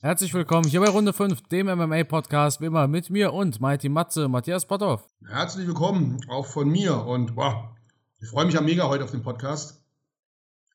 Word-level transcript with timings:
Herzlich 0.00 0.32
willkommen 0.32 0.68
hier 0.68 0.78
bei 0.78 0.90
Runde 0.90 1.12
5, 1.12 1.48
dem 1.48 1.66
MMA-Podcast, 1.66 2.60
wie 2.60 2.66
immer 2.66 2.86
mit 2.86 3.10
mir 3.10 3.32
und 3.32 3.60
Mighty 3.60 3.88
Matze, 3.88 4.28
Matthias 4.28 4.64
Potthoff. 4.64 5.08
Herzlich 5.26 5.66
willkommen 5.66 6.20
auch 6.28 6.46
von 6.46 6.68
mir 6.68 7.04
und 7.04 7.34
wow, 7.34 7.64
ich 8.20 8.28
freue 8.28 8.44
mich 8.44 8.54
ja 8.54 8.60
mega 8.60 8.86
heute 8.86 9.02
auf 9.02 9.10
den 9.10 9.24
Podcast, 9.24 9.82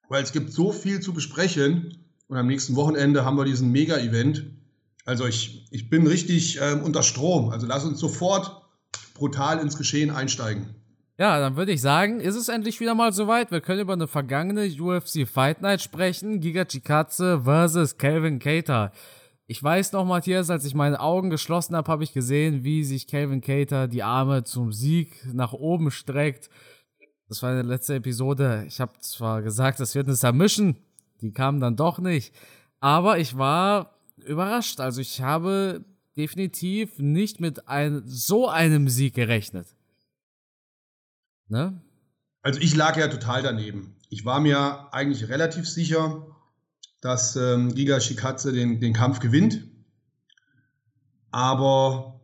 weil 0.09 0.21
es 0.23 0.33
gibt 0.33 0.51
so 0.51 0.73
viel 0.73 0.99
zu 0.99 1.13
besprechen 1.13 2.05
und 2.27 2.35
am 2.35 2.47
nächsten 2.47 2.75
Wochenende 2.75 3.23
haben 3.23 3.37
wir 3.37 3.45
diesen 3.45 3.71
Mega-Event. 3.71 4.45
Also 5.05 5.25
ich, 5.25 5.67
ich 5.71 5.89
bin 5.89 6.05
richtig 6.05 6.59
äh, 6.59 6.73
unter 6.73 7.01
Strom, 7.01 7.47
also 7.47 7.65
lass 7.65 7.85
uns 7.85 8.01
sofort 8.01 8.61
brutal 9.13 9.59
ins 9.59 9.77
Geschehen 9.77 10.11
einsteigen. 10.11 10.75
Ja, 11.23 11.39
dann 11.39 11.55
würde 11.55 11.71
ich 11.71 11.79
sagen, 11.79 12.19
ist 12.19 12.35
es 12.35 12.49
endlich 12.49 12.81
wieder 12.81 12.95
mal 12.95 13.13
soweit. 13.13 13.49
Wir 13.49 13.61
können 13.61 13.79
über 13.79 13.93
eine 13.93 14.09
vergangene 14.09 14.69
UFC 14.77 15.25
Fight 15.25 15.61
Night 15.61 15.81
sprechen. 15.81 16.41
Giga 16.41 16.65
Chikatze 16.65 17.43
versus 17.45 17.97
Calvin 17.97 18.39
Cater. 18.39 18.91
Ich 19.47 19.63
weiß 19.63 19.93
noch, 19.93 20.03
Matthias, 20.03 20.49
als 20.49 20.65
ich 20.65 20.75
meine 20.75 20.99
Augen 20.99 21.29
geschlossen 21.29 21.77
habe, 21.77 21.89
habe 21.89 22.03
ich 22.03 22.11
gesehen, 22.11 22.65
wie 22.65 22.83
sich 22.83 23.07
Calvin 23.07 23.39
Cater 23.39 23.87
die 23.87 24.03
Arme 24.03 24.43
zum 24.43 24.73
Sieg 24.73 25.13
nach 25.31 25.53
oben 25.53 25.91
streckt. 25.91 26.49
Das 27.29 27.41
war 27.41 27.51
eine 27.51 27.61
letzte 27.61 27.95
Episode. 27.95 28.65
Ich 28.67 28.81
habe 28.81 28.99
zwar 28.99 29.41
gesagt, 29.43 29.79
das 29.79 29.95
wird 29.95 30.07
eine 30.07 30.17
Submission. 30.17 30.75
Die 31.21 31.31
kam 31.31 31.61
dann 31.61 31.77
doch 31.77 31.99
nicht. 31.99 32.35
Aber 32.81 33.17
ich 33.17 33.37
war 33.37 33.97
überrascht. 34.17 34.81
Also 34.81 34.99
ich 34.99 35.21
habe 35.21 35.85
definitiv 36.17 36.99
nicht 36.99 37.39
mit 37.39 37.69
ein, 37.69 38.03
so 38.07 38.49
einem 38.49 38.89
Sieg 38.89 39.13
gerechnet. 39.13 39.67
Ne? 41.53 41.79
Also 42.41 42.59
ich 42.59 42.75
lag 42.75 42.97
ja 42.97 43.07
total 43.07 43.43
daneben. 43.43 43.95
Ich 44.09 44.25
war 44.25 44.39
mir 44.39 44.91
eigentlich 44.91 45.29
relativ 45.29 45.69
sicher, 45.69 46.25
dass 46.99 47.35
ähm, 47.35 47.75
Giga 47.75 47.99
Shikatze 47.99 48.51
den, 48.51 48.81
den 48.81 48.93
Kampf 48.93 49.19
gewinnt. 49.19 49.63
Aber 51.29 52.21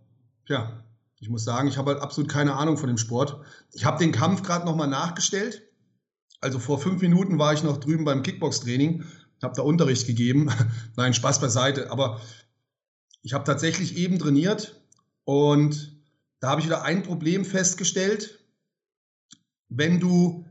ja, 0.47 0.83
ich 1.19 1.29
muss 1.29 1.43
sagen, 1.43 1.67
ich 1.67 1.77
habe 1.77 1.91
halt 1.91 2.01
absolut 2.01 2.27
keine 2.27 2.55
Ahnung 2.55 2.77
von 2.77 2.87
dem 2.87 2.97
Sport. 2.97 3.39
Ich 3.71 3.85
habe 3.85 3.99
den 3.99 4.11
Kampf 4.11 4.41
gerade 4.41 4.65
nochmal 4.65 4.87
nachgestellt. 4.87 5.61
Also 6.41 6.57
vor 6.57 6.79
fünf 6.79 6.99
Minuten 6.99 7.37
war 7.37 7.53
ich 7.53 7.61
noch 7.61 7.77
drüben 7.77 8.05
beim 8.05 8.23
Kickbox-Training, 8.23 9.05
habe 9.43 9.55
da 9.55 9.61
Unterricht 9.61 10.07
gegeben. 10.07 10.49
Nein, 10.95 11.13
Spaß 11.13 11.39
beiseite. 11.39 11.91
Aber 11.91 12.19
ich 13.21 13.33
habe 13.33 13.43
tatsächlich 13.43 13.95
eben 13.95 14.17
trainiert 14.17 14.81
und 15.23 16.01
da 16.39 16.49
habe 16.49 16.61
ich 16.61 16.65
wieder 16.65 16.81
ein 16.81 17.03
Problem 17.03 17.45
festgestellt 17.45 18.38
wenn 19.69 19.99
du 19.99 20.45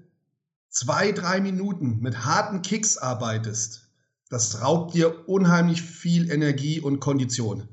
zwei, 0.70 1.12
drei 1.12 1.40
Minuten 1.40 2.00
mit 2.00 2.24
harten 2.24 2.62
Kicks 2.62 2.96
arbeitest, 2.96 3.88
das 4.30 4.62
raubt 4.62 4.94
dir 4.94 5.28
unheimlich 5.28 5.82
viel 5.82 6.30
Energie 6.30 6.80
und 6.80 7.00
Kondition. 7.00 7.68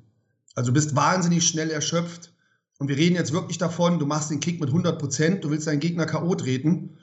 Also 0.56 0.72
du 0.72 0.74
bist 0.74 0.96
wahnsinnig 0.96 1.48
schnell 1.48 1.70
erschöpft. 1.70 2.34
Und 2.78 2.90
wir 2.90 2.98
reden 2.98 3.16
jetzt 3.16 3.32
wirklich 3.32 3.58
davon, 3.58 4.00
du 4.00 4.06
machst 4.06 4.32
den 4.32 4.40
Kick 4.40 4.60
mit 4.60 4.70
100 4.70 5.00
Prozent, 5.00 5.44
du 5.44 5.50
willst 5.50 5.68
deinen 5.68 5.80
Gegner 5.80 6.06
K.O. 6.06 6.36
treten. 6.36 6.98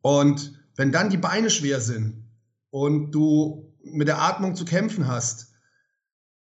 Und 0.00 0.58
wenn 0.76 0.92
dann 0.92 1.10
die 1.10 1.18
Beine 1.18 1.50
schwer 1.50 1.80
sind 1.80 2.24
und 2.70 3.10
du 3.10 3.74
mit 3.82 4.08
der 4.08 4.22
Atmung 4.22 4.54
zu 4.54 4.64
kämpfen 4.64 5.06
hast, 5.06 5.52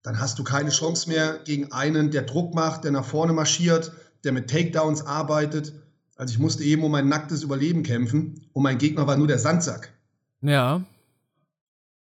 dann 0.03 0.19
hast 0.19 0.39
du 0.39 0.44
keine 0.44 0.69
Chance 0.69 1.09
mehr 1.09 1.39
gegen 1.39 1.71
einen, 1.71 2.11
der 2.11 2.21
Druck 2.21 2.53
macht, 2.53 2.83
der 2.83 2.92
nach 2.92 3.03
vorne 3.03 3.33
marschiert, 3.33 3.92
der 4.23 4.31
mit 4.31 4.49
Takedowns 4.49 5.05
arbeitet. 5.05 5.73
Also 6.17 6.33
ich 6.33 6.39
musste 6.39 6.63
eben 6.63 6.83
um 6.83 6.91
mein 6.91 7.07
nacktes 7.07 7.43
Überleben 7.43 7.83
kämpfen 7.83 8.47
und 8.51 8.63
mein 8.63 8.79
Gegner 8.79 9.05
war 9.05 9.15
nur 9.17 9.27
der 9.27 9.39
Sandsack. 9.39 9.93
Ja. 10.41 10.83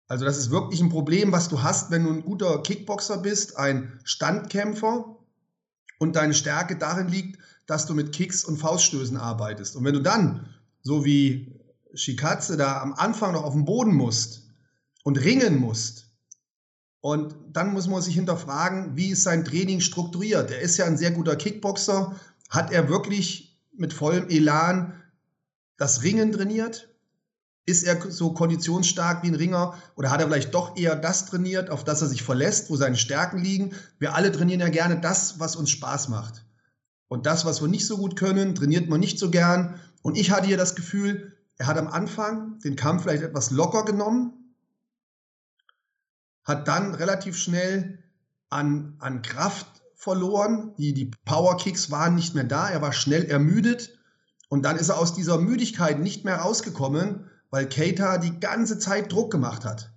Also 0.07 0.23
das 0.25 0.37
ist 0.37 0.51
wirklich 0.51 0.79
ein 0.81 0.89
Problem, 0.89 1.31
was 1.31 1.49
du 1.49 1.63
hast, 1.63 1.89
wenn 1.89 2.03
du 2.03 2.11
ein 2.11 2.23
guter 2.23 2.61
Kickboxer 2.61 3.17
bist, 3.17 3.57
ein 3.57 3.99
Standkämpfer 4.03 5.17
und 5.97 6.15
deine 6.15 6.35
Stärke 6.35 6.77
darin 6.77 7.07
liegt, 7.07 7.39
dass 7.65 7.87
du 7.87 7.95
mit 7.95 8.13
Kicks 8.13 8.45
und 8.45 8.57
Fauststößen 8.57 9.17
arbeitest. 9.17 9.75
Und 9.75 9.83
wenn 9.85 9.95
du 9.95 10.01
dann, 10.01 10.47
so 10.83 11.05
wie 11.05 11.59
Shikatze, 11.95 12.55
da 12.57 12.81
am 12.81 12.93
Anfang 12.93 13.33
noch 13.33 13.43
auf 13.43 13.53
dem 13.53 13.65
Boden 13.65 13.95
musst 13.95 14.43
und 15.03 15.17
ringen 15.17 15.57
musst, 15.57 16.03
und 17.01 17.35
dann 17.51 17.73
muss 17.73 17.89
man 17.89 18.01
sich 18.01 18.15
hinterfragen, 18.15 18.95
wie 18.95 19.09
ist 19.09 19.23
sein 19.23 19.43
Training 19.43 19.81
strukturiert? 19.81 20.51
Er 20.51 20.61
ist 20.61 20.77
ja 20.77 20.85
ein 20.85 20.95
sehr 20.95 21.11
guter 21.11 21.35
Kickboxer. 21.35 22.15
Hat 22.49 22.71
er 22.71 22.87
wirklich 22.87 23.52
mit 23.75 23.93
vollem 23.93 24.29
Elan 24.29 25.01
das 25.77 26.03
Ringen 26.03 26.31
trainiert? 26.31 26.89
Ist 27.65 27.83
er 27.83 28.11
so 28.11 28.33
konditionsstark 28.33 29.23
wie 29.23 29.27
ein 29.27 29.35
Ringer 29.35 29.75
oder 29.95 30.11
hat 30.11 30.19
er 30.19 30.27
vielleicht 30.27 30.53
doch 30.53 30.75
eher 30.75 30.97
das 30.97 31.27
trainiert, 31.27 31.69
auf 31.69 31.83
das 31.83 32.01
er 32.01 32.07
sich 32.07 32.21
verlässt, 32.21 32.69
wo 32.69 32.75
seine 32.75 32.97
Stärken 32.97 33.37
liegen? 33.37 33.73
Wir 33.99 34.15
alle 34.15 34.31
trainieren 34.31 34.59
ja 34.59 34.69
gerne 34.69 34.99
das, 34.99 35.39
was 35.39 35.55
uns 35.55 35.69
Spaß 35.69 36.09
macht. 36.09 36.45
Und 37.07 37.25
das, 37.25 37.45
was 37.45 37.61
wir 37.61 37.69
nicht 37.69 37.85
so 37.85 37.97
gut 37.97 38.15
können, 38.17 38.55
trainiert 38.55 38.89
man 38.89 38.99
nicht 38.99 39.17
so 39.19 39.29
gern. 39.29 39.79
Und 40.01 40.17
ich 40.17 40.31
hatte 40.31 40.47
hier 40.47 40.57
das 40.57 40.75
Gefühl, 40.75 41.37
er 41.57 41.67
hat 41.67 41.77
am 41.77 41.87
Anfang 41.87 42.59
den 42.59 42.75
Kampf 42.75 43.03
vielleicht 43.03 43.23
etwas 43.23 43.51
locker 43.51 43.85
genommen, 43.85 44.55
hat 46.43 46.67
dann 46.67 46.95
relativ 46.95 47.37
schnell 47.37 48.03
an, 48.49 48.95
an 48.99 49.21
Kraft 49.21 49.82
verloren. 50.03 50.73
Die, 50.77 50.93
die 50.93 51.11
Power-Kicks 51.25 51.89
waren 51.89 52.15
nicht 52.15 52.35
mehr 52.35 52.43
da. 52.43 52.69
Er 52.69 52.81
war 52.81 52.93
schnell 52.93 53.23
ermüdet. 53.23 53.97
Und 54.49 54.63
dann 54.63 54.77
ist 54.77 54.89
er 54.89 54.97
aus 54.97 55.13
dieser 55.13 55.37
Müdigkeit 55.39 55.99
nicht 55.99 56.25
mehr 56.25 56.37
rausgekommen, 56.37 57.29
weil 57.49 57.67
Keita 57.67 58.17
die 58.17 58.39
ganze 58.39 58.77
Zeit 58.77 59.11
Druck 59.11 59.31
gemacht 59.31 59.65
hat. 59.65 59.91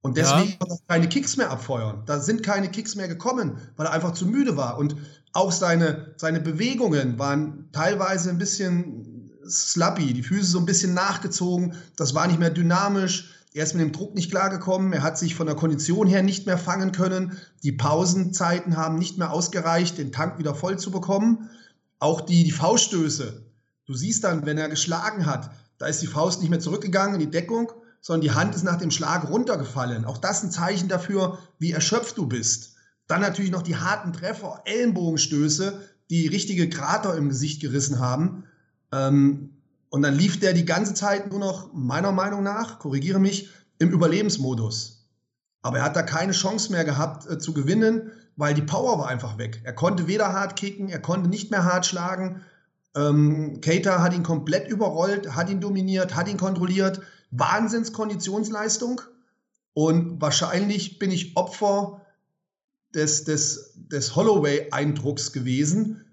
Und 0.00 0.16
deswegen 0.16 0.50
ja. 0.50 0.56
konnte 0.58 0.74
er 0.74 0.94
keine 0.94 1.08
Kicks 1.08 1.36
mehr 1.36 1.50
abfeuern. 1.50 2.02
Da 2.06 2.20
sind 2.20 2.42
keine 2.42 2.70
Kicks 2.70 2.94
mehr 2.94 3.08
gekommen, 3.08 3.58
weil 3.76 3.86
er 3.86 3.92
einfach 3.92 4.12
zu 4.12 4.26
müde 4.26 4.56
war. 4.56 4.78
Und 4.78 4.96
auch 5.32 5.52
seine, 5.52 6.14
seine 6.16 6.40
Bewegungen 6.40 7.18
waren 7.18 7.68
teilweise 7.72 8.30
ein 8.30 8.38
bisschen 8.38 9.30
slappy, 9.48 10.14
die 10.14 10.22
Füße 10.22 10.50
so 10.50 10.58
ein 10.58 10.66
bisschen 10.66 10.94
nachgezogen. 10.94 11.74
Das 11.96 12.14
war 12.14 12.26
nicht 12.26 12.38
mehr 12.38 12.50
dynamisch. 12.50 13.35
Er 13.56 13.62
ist 13.62 13.72
mit 13.72 13.80
dem 13.80 13.92
Druck 13.92 14.14
nicht 14.14 14.30
klargekommen. 14.30 14.92
Er 14.92 15.02
hat 15.02 15.16
sich 15.16 15.34
von 15.34 15.46
der 15.46 15.56
Kondition 15.56 16.06
her 16.06 16.22
nicht 16.22 16.44
mehr 16.44 16.58
fangen 16.58 16.92
können. 16.92 17.38
Die 17.62 17.72
Pausenzeiten 17.72 18.76
haben 18.76 18.98
nicht 18.98 19.16
mehr 19.16 19.30
ausgereicht, 19.30 19.96
den 19.96 20.12
Tank 20.12 20.38
wieder 20.38 20.54
voll 20.54 20.78
zu 20.78 20.90
bekommen. 20.90 21.48
Auch 21.98 22.20
die, 22.20 22.44
die 22.44 22.50
Fauststöße. 22.50 23.46
Du 23.86 23.94
siehst 23.94 24.24
dann, 24.24 24.44
wenn 24.44 24.58
er 24.58 24.68
geschlagen 24.68 25.24
hat, 25.24 25.52
da 25.78 25.86
ist 25.86 26.02
die 26.02 26.06
Faust 26.06 26.42
nicht 26.42 26.50
mehr 26.50 26.60
zurückgegangen 26.60 27.14
in 27.14 27.20
die 27.20 27.30
Deckung, 27.30 27.72
sondern 28.02 28.20
die 28.20 28.32
Hand 28.32 28.54
ist 28.54 28.62
nach 28.62 28.76
dem 28.76 28.90
Schlag 28.90 29.30
runtergefallen. 29.30 30.04
Auch 30.04 30.18
das 30.18 30.42
ein 30.42 30.50
Zeichen 30.50 30.88
dafür, 30.88 31.38
wie 31.58 31.72
erschöpft 31.72 32.18
du 32.18 32.26
bist. 32.26 32.74
Dann 33.06 33.22
natürlich 33.22 33.52
noch 33.52 33.62
die 33.62 33.76
harten 33.76 34.12
Treffer, 34.12 34.60
Ellenbogenstöße, 34.66 35.80
die 36.10 36.26
richtige 36.26 36.68
Krater 36.68 37.16
im 37.16 37.30
Gesicht 37.30 37.62
gerissen 37.62 38.00
haben. 38.00 38.44
Ähm, 38.92 39.55
und 39.96 40.02
dann 40.02 40.14
lief 40.14 40.38
der 40.38 40.52
die 40.52 40.66
ganze 40.66 40.92
Zeit 40.92 41.30
nur 41.30 41.40
noch, 41.40 41.72
meiner 41.72 42.12
Meinung 42.12 42.42
nach, 42.42 42.80
korrigiere 42.80 43.18
mich, 43.18 43.48
im 43.78 43.88
Überlebensmodus. 43.88 45.08
Aber 45.62 45.78
er 45.78 45.84
hat 45.84 45.96
da 45.96 46.02
keine 46.02 46.32
Chance 46.32 46.70
mehr 46.70 46.84
gehabt 46.84 47.26
äh, 47.26 47.38
zu 47.38 47.54
gewinnen, 47.54 48.10
weil 48.36 48.52
die 48.52 48.60
Power 48.60 48.98
war 48.98 49.08
einfach 49.08 49.38
weg. 49.38 49.62
Er 49.64 49.72
konnte 49.72 50.06
weder 50.06 50.34
hart 50.34 50.54
kicken, 50.54 50.90
er 50.90 51.00
konnte 51.00 51.30
nicht 51.30 51.50
mehr 51.50 51.64
hart 51.64 51.86
schlagen. 51.86 52.42
Ähm, 52.94 53.62
Keita 53.62 54.02
hat 54.02 54.12
ihn 54.12 54.22
komplett 54.22 54.68
überrollt, 54.68 55.34
hat 55.34 55.48
ihn 55.48 55.62
dominiert, 55.62 56.14
hat 56.14 56.28
ihn 56.28 56.36
kontrolliert. 56.36 57.00
Wahnsinnskonditionsleistung. 57.30 59.00
Und 59.72 60.20
wahrscheinlich 60.20 60.98
bin 60.98 61.10
ich 61.10 61.38
Opfer 61.38 62.02
des, 62.94 63.24
des, 63.24 63.72
des 63.76 64.14
Holloway-Eindrucks 64.14 65.32
gewesen, 65.32 66.04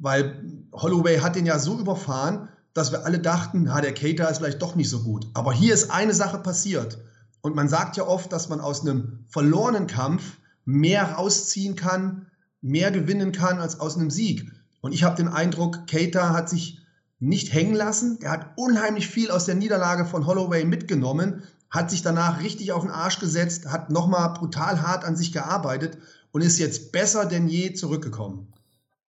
weil 0.00 0.64
Holloway 0.72 1.18
hat 1.18 1.36
ihn 1.36 1.46
ja 1.46 1.60
so 1.60 1.78
überfahren, 1.78 2.48
dass 2.74 2.92
wir 2.92 3.04
alle 3.04 3.20
dachten, 3.20 3.72
ha, 3.72 3.80
der 3.80 3.94
Cater 3.94 4.28
ist 4.28 4.38
vielleicht 4.38 4.60
doch 4.60 4.74
nicht 4.74 4.90
so 4.90 5.02
gut. 5.02 5.26
Aber 5.32 5.52
hier 5.52 5.72
ist 5.72 5.90
eine 5.90 6.12
Sache 6.12 6.38
passiert. 6.38 6.98
Und 7.40 7.54
man 7.54 7.68
sagt 7.68 7.96
ja 7.96 8.06
oft, 8.06 8.32
dass 8.32 8.48
man 8.48 8.60
aus 8.60 8.82
einem 8.82 9.24
verlorenen 9.28 9.86
Kampf 9.86 10.38
mehr 10.64 11.12
rausziehen 11.12 11.76
kann, 11.76 12.26
mehr 12.60 12.90
gewinnen 12.90 13.32
kann 13.32 13.60
als 13.60 13.80
aus 13.80 13.96
einem 13.96 14.10
Sieg. 14.10 14.50
Und 14.80 14.92
ich 14.92 15.04
habe 15.04 15.16
den 15.16 15.28
Eindruck, 15.28 15.86
Cater 15.86 16.30
hat 16.30 16.48
sich 16.48 16.80
nicht 17.20 17.52
hängen 17.52 17.74
lassen. 17.74 18.18
Er 18.22 18.32
hat 18.32 18.52
unheimlich 18.56 19.08
viel 19.08 19.30
aus 19.30 19.44
der 19.44 19.54
Niederlage 19.54 20.04
von 20.04 20.26
Holloway 20.26 20.64
mitgenommen, 20.64 21.42
hat 21.70 21.90
sich 21.90 22.02
danach 22.02 22.40
richtig 22.40 22.72
auf 22.72 22.82
den 22.82 22.90
Arsch 22.90 23.20
gesetzt, 23.20 23.66
hat 23.70 23.90
nochmal 23.90 24.32
brutal 24.34 24.82
hart 24.82 25.04
an 25.04 25.16
sich 25.16 25.32
gearbeitet 25.32 25.98
und 26.32 26.42
ist 26.42 26.58
jetzt 26.58 26.92
besser 26.92 27.26
denn 27.26 27.48
je 27.48 27.72
zurückgekommen. 27.72 28.52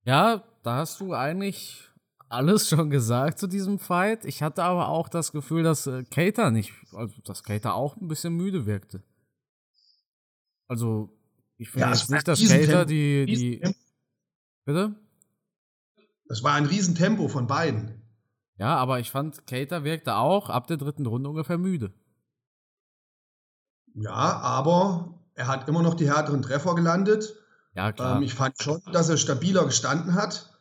Ja, 0.04 0.42
da 0.62 0.76
hast 0.76 1.00
du 1.00 1.14
eigentlich 1.14 1.88
alles 2.34 2.68
schon 2.68 2.90
gesagt 2.90 3.38
zu 3.38 3.46
diesem 3.46 3.78
Fight. 3.78 4.24
Ich 4.24 4.42
hatte 4.42 4.62
aber 4.62 4.88
auch 4.88 5.08
das 5.08 5.32
Gefühl, 5.32 5.62
dass 5.62 5.86
äh, 5.86 6.04
Kater 6.04 6.50
nicht, 6.50 6.72
also 6.92 7.14
dass 7.24 7.42
Kater 7.42 7.74
auch 7.74 7.96
ein 7.96 8.08
bisschen 8.08 8.34
müde 8.34 8.66
wirkte. 8.66 9.02
Also, 10.66 11.16
ich 11.56 11.70
finde 11.70 11.86
ja, 11.86 11.92
jetzt 11.92 12.10
nicht, 12.10 12.26
dass 12.26 12.46
Kater 12.46 12.84
die, 12.84 13.26
die. 13.26 13.74
Bitte? 14.64 14.94
Das 16.26 16.42
war 16.42 16.54
ein 16.54 16.66
Riesentempo 16.66 17.28
von 17.28 17.46
beiden. 17.46 18.02
Ja, 18.56 18.76
aber 18.76 19.00
ich 19.00 19.10
fand, 19.10 19.46
Kater 19.46 19.84
wirkte 19.84 20.16
auch 20.16 20.48
ab 20.48 20.66
der 20.66 20.76
dritten 20.76 21.06
Runde 21.06 21.28
ungefähr 21.28 21.58
müde. 21.58 21.92
Ja, 23.94 24.10
aber 24.12 25.20
er 25.34 25.48
hat 25.48 25.68
immer 25.68 25.82
noch 25.82 25.94
die 25.94 26.08
härteren 26.08 26.42
Treffer 26.42 26.74
gelandet. 26.74 27.34
Ja, 27.74 27.92
klar. 27.92 28.16
Ähm, 28.16 28.22
ich 28.22 28.34
fand 28.34 28.60
schon, 28.62 28.80
dass 28.92 29.08
er 29.08 29.16
stabiler 29.16 29.64
gestanden 29.64 30.14
hat 30.14 30.52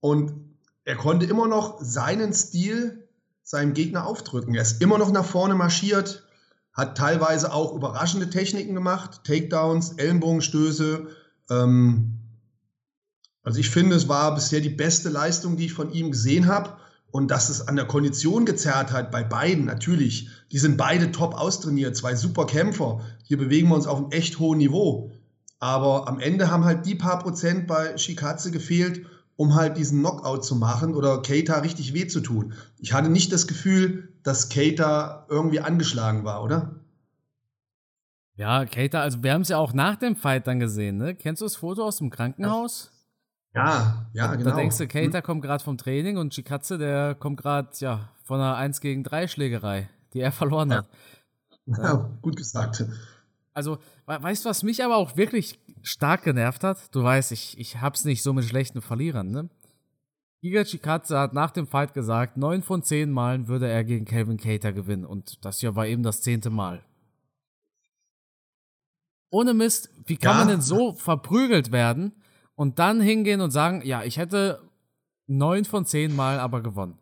und 0.00 0.55
er 0.86 0.96
konnte 0.96 1.26
immer 1.26 1.48
noch 1.48 1.78
seinen 1.80 2.32
Stil 2.32 3.06
seinem 3.42 3.74
Gegner 3.74 4.06
aufdrücken. 4.06 4.54
Er 4.54 4.62
ist 4.62 4.80
immer 4.80 4.98
noch 4.98 5.12
nach 5.12 5.24
vorne 5.24 5.54
marschiert, 5.54 6.24
hat 6.72 6.96
teilweise 6.96 7.52
auch 7.52 7.74
überraschende 7.74 8.30
Techniken 8.30 8.74
gemacht, 8.74 9.22
Takedowns, 9.24 9.92
Ellenbogenstöße. 9.92 11.06
Ähm, 11.50 12.18
also 13.42 13.60
ich 13.60 13.70
finde, 13.70 13.94
es 13.94 14.08
war 14.08 14.34
bisher 14.34 14.60
die 14.60 14.68
beste 14.70 15.08
Leistung, 15.08 15.56
die 15.56 15.66
ich 15.66 15.72
von 15.72 15.92
ihm 15.92 16.10
gesehen 16.10 16.46
habe. 16.46 16.76
Und 17.12 17.30
dass 17.30 17.48
es 17.48 17.66
an 17.66 17.76
der 17.76 17.86
Kondition 17.86 18.44
gezerrt 18.44 18.92
hat 18.92 19.10
bei 19.10 19.22
beiden, 19.22 19.64
natürlich. 19.64 20.28
Die 20.50 20.58
sind 20.58 20.76
beide 20.76 21.12
top 21.12 21.34
austrainiert, 21.34 21.96
zwei 21.96 22.14
super 22.16 22.46
Kämpfer. 22.46 23.00
Hier 23.22 23.38
bewegen 23.38 23.68
wir 23.68 23.76
uns 23.76 23.86
auf 23.86 23.98
einem 23.98 24.10
echt 24.10 24.38
hohen 24.38 24.58
Niveau. 24.58 25.12
Aber 25.60 26.08
am 26.08 26.18
Ende 26.18 26.50
haben 26.50 26.64
halt 26.64 26.84
die 26.84 26.96
paar 26.96 27.20
Prozent 27.20 27.68
bei 27.68 27.96
Shikatze 27.96 28.50
gefehlt, 28.50 29.06
um 29.36 29.54
halt 29.54 29.76
diesen 29.76 30.00
Knockout 30.00 30.44
zu 30.44 30.56
machen 30.56 30.94
oder 30.94 31.22
Keita 31.22 31.58
richtig 31.58 31.94
weh 31.94 32.06
zu 32.06 32.20
tun. 32.20 32.54
Ich 32.78 32.92
hatte 32.92 33.10
nicht 33.10 33.32
das 33.32 33.46
Gefühl, 33.46 34.08
dass 34.22 34.48
Keita 34.48 35.26
irgendwie 35.28 35.60
angeschlagen 35.60 36.24
war, 36.24 36.42
oder? 36.42 36.80
Ja, 38.34 38.66
Keita, 38.66 39.00
also 39.00 39.22
wir 39.22 39.32
haben 39.32 39.42
es 39.42 39.48
ja 39.48 39.58
auch 39.58 39.72
nach 39.72 39.96
dem 39.96 40.16
Fight 40.16 40.46
dann 40.46 40.60
gesehen, 40.60 40.98
ne? 40.98 41.14
Kennst 41.14 41.40
du 41.40 41.46
das 41.46 41.56
Foto 41.56 41.84
aus 41.84 41.98
dem 41.98 42.10
Krankenhaus? 42.10 42.90
Ja, 43.54 44.06
ja, 44.12 44.28
da, 44.28 44.36
genau. 44.36 44.50
Da 44.50 44.56
denkst 44.56 44.76
du, 44.76 44.86
Keita 44.86 45.18
hm. 45.18 45.24
kommt 45.24 45.42
gerade 45.42 45.64
vom 45.64 45.78
Training 45.78 46.18
und 46.18 46.34
Chikatze, 46.34 46.76
der 46.76 47.14
kommt 47.14 47.40
gerade, 47.40 47.70
ja, 47.78 48.10
von 48.22 48.38
einer 48.38 48.56
1 48.56 48.80
gegen 48.80 49.02
3 49.02 49.28
Schlägerei, 49.28 49.88
die 50.12 50.20
er 50.20 50.32
verloren 50.32 50.70
ja. 50.70 50.76
hat. 50.78 50.88
Ja, 51.66 51.82
ja, 51.82 52.10
gut 52.20 52.36
gesagt. 52.36 52.84
Also, 53.56 53.78
weißt 54.04 54.44
du, 54.44 54.50
was 54.50 54.62
mich 54.62 54.84
aber 54.84 54.96
auch 54.96 55.16
wirklich 55.16 55.58
stark 55.80 56.24
genervt 56.24 56.62
hat? 56.62 56.94
Du 56.94 57.02
weißt, 57.02 57.32
ich, 57.32 57.58
ich 57.58 57.80
hab's 57.80 58.04
nicht 58.04 58.22
so 58.22 58.34
mit 58.34 58.44
schlechten 58.44 58.82
Verlierern, 58.82 59.30
ne? 59.30 59.48
Giga 60.42 60.62
Chikatze 60.62 61.18
hat 61.18 61.32
nach 61.32 61.52
dem 61.52 61.66
Fight 61.66 61.94
gesagt, 61.94 62.36
neun 62.36 62.62
von 62.62 62.82
zehn 62.82 63.10
Malen 63.10 63.48
würde 63.48 63.66
er 63.66 63.82
gegen 63.82 64.04
Calvin 64.04 64.36
Cater 64.36 64.74
gewinnen. 64.74 65.06
Und 65.06 65.42
das 65.42 65.60
hier 65.60 65.74
war 65.74 65.86
eben 65.86 66.02
das 66.02 66.20
zehnte 66.20 66.50
Mal. 66.50 66.84
Ohne 69.30 69.54
Mist, 69.54 69.88
wie 70.04 70.18
kann 70.18 70.32
ja. 70.32 70.38
man 70.40 70.48
denn 70.48 70.60
so 70.60 70.92
verprügelt 70.92 71.72
werden 71.72 72.12
und 72.56 72.78
dann 72.78 73.00
hingehen 73.00 73.40
und 73.40 73.52
sagen, 73.52 73.80
ja, 73.86 74.04
ich 74.04 74.18
hätte 74.18 74.60
neun 75.26 75.64
von 75.64 75.86
zehn 75.86 76.14
Mal 76.14 76.40
aber 76.40 76.62
gewonnen? 76.62 76.98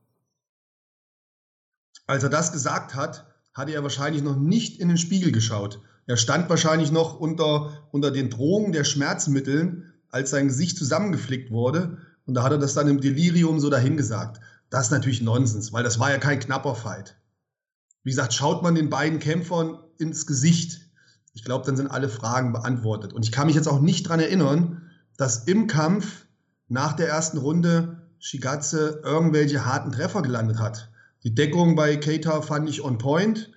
Als 2.06 2.22
er 2.22 2.30
das 2.30 2.52
gesagt 2.52 2.94
hat, 2.94 3.26
hatte 3.54 3.72
er 3.72 3.82
wahrscheinlich 3.82 4.22
noch 4.22 4.36
nicht 4.36 4.78
in 4.78 4.86
den 4.86 4.98
Spiegel 4.98 5.32
geschaut. 5.32 5.80
Er 6.06 6.16
stand 6.16 6.50
wahrscheinlich 6.50 6.92
noch 6.92 7.18
unter, 7.18 7.88
unter 7.90 8.10
den 8.10 8.30
Drogen 8.30 8.72
der 8.72 8.84
Schmerzmitteln, 8.84 9.92
als 10.10 10.30
sein 10.30 10.48
Gesicht 10.48 10.76
zusammengeflickt 10.76 11.50
wurde. 11.50 11.98
Und 12.26 12.34
da 12.34 12.42
hat 12.42 12.52
er 12.52 12.58
das 12.58 12.74
dann 12.74 12.88
im 12.88 13.00
Delirium 13.00 13.58
so 13.60 13.70
dahingesagt. 13.70 14.40
Das 14.70 14.86
ist 14.86 14.92
natürlich 14.92 15.22
Nonsens, 15.22 15.72
weil 15.72 15.84
das 15.84 15.98
war 15.98 16.10
ja 16.10 16.18
kein 16.18 16.40
knapper 16.40 16.74
Fight. 16.74 17.16
Wie 18.02 18.10
gesagt, 18.10 18.34
schaut 18.34 18.62
man 18.62 18.74
den 18.74 18.90
beiden 18.90 19.18
Kämpfern 19.18 19.78
ins 19.98 20.26
Gesicht. 20.26 20.80
Ich 21.32 21.44
glaube, 21.44 21.64
dann 21.66 21.76
sind 21.76 21.88
alle 21.88 22.08
Fragen 22.08 22.52
beantwortet. 22.52 23.12
Und 23.12 23.24
ich 23.24 23.32
kann 23.32 23.46
mich 23.46 23.56
jetzt 23.56 23.68
auch 23.68 23.80
nicht 23.80 24.08
dran 24.08 24.20
erinnern, 24.20 24.90
dass 25.16 25.44
im 25.44 25.66
Kampf 25.66 26.26
nach 26.68 26.92
der 26.92 27.08
ersten 27.08 27.38
Runde 27.38 28.02
Shigatze 28.18 29.00
irgendwelche 29.04 29.64
harten 29.64 29.92
Treffer 29.92 30.22
gelandet 30.22 30.58
hat. 30.58 30.90
Die 31.24 31.34
Deckung 31.34 31.76
bei 31.76 31.96
Keita 31.96 32.42
fand 32.42 32.68
ich 32.68 32.82
on 32.82 32.98
point. 32.98 33.50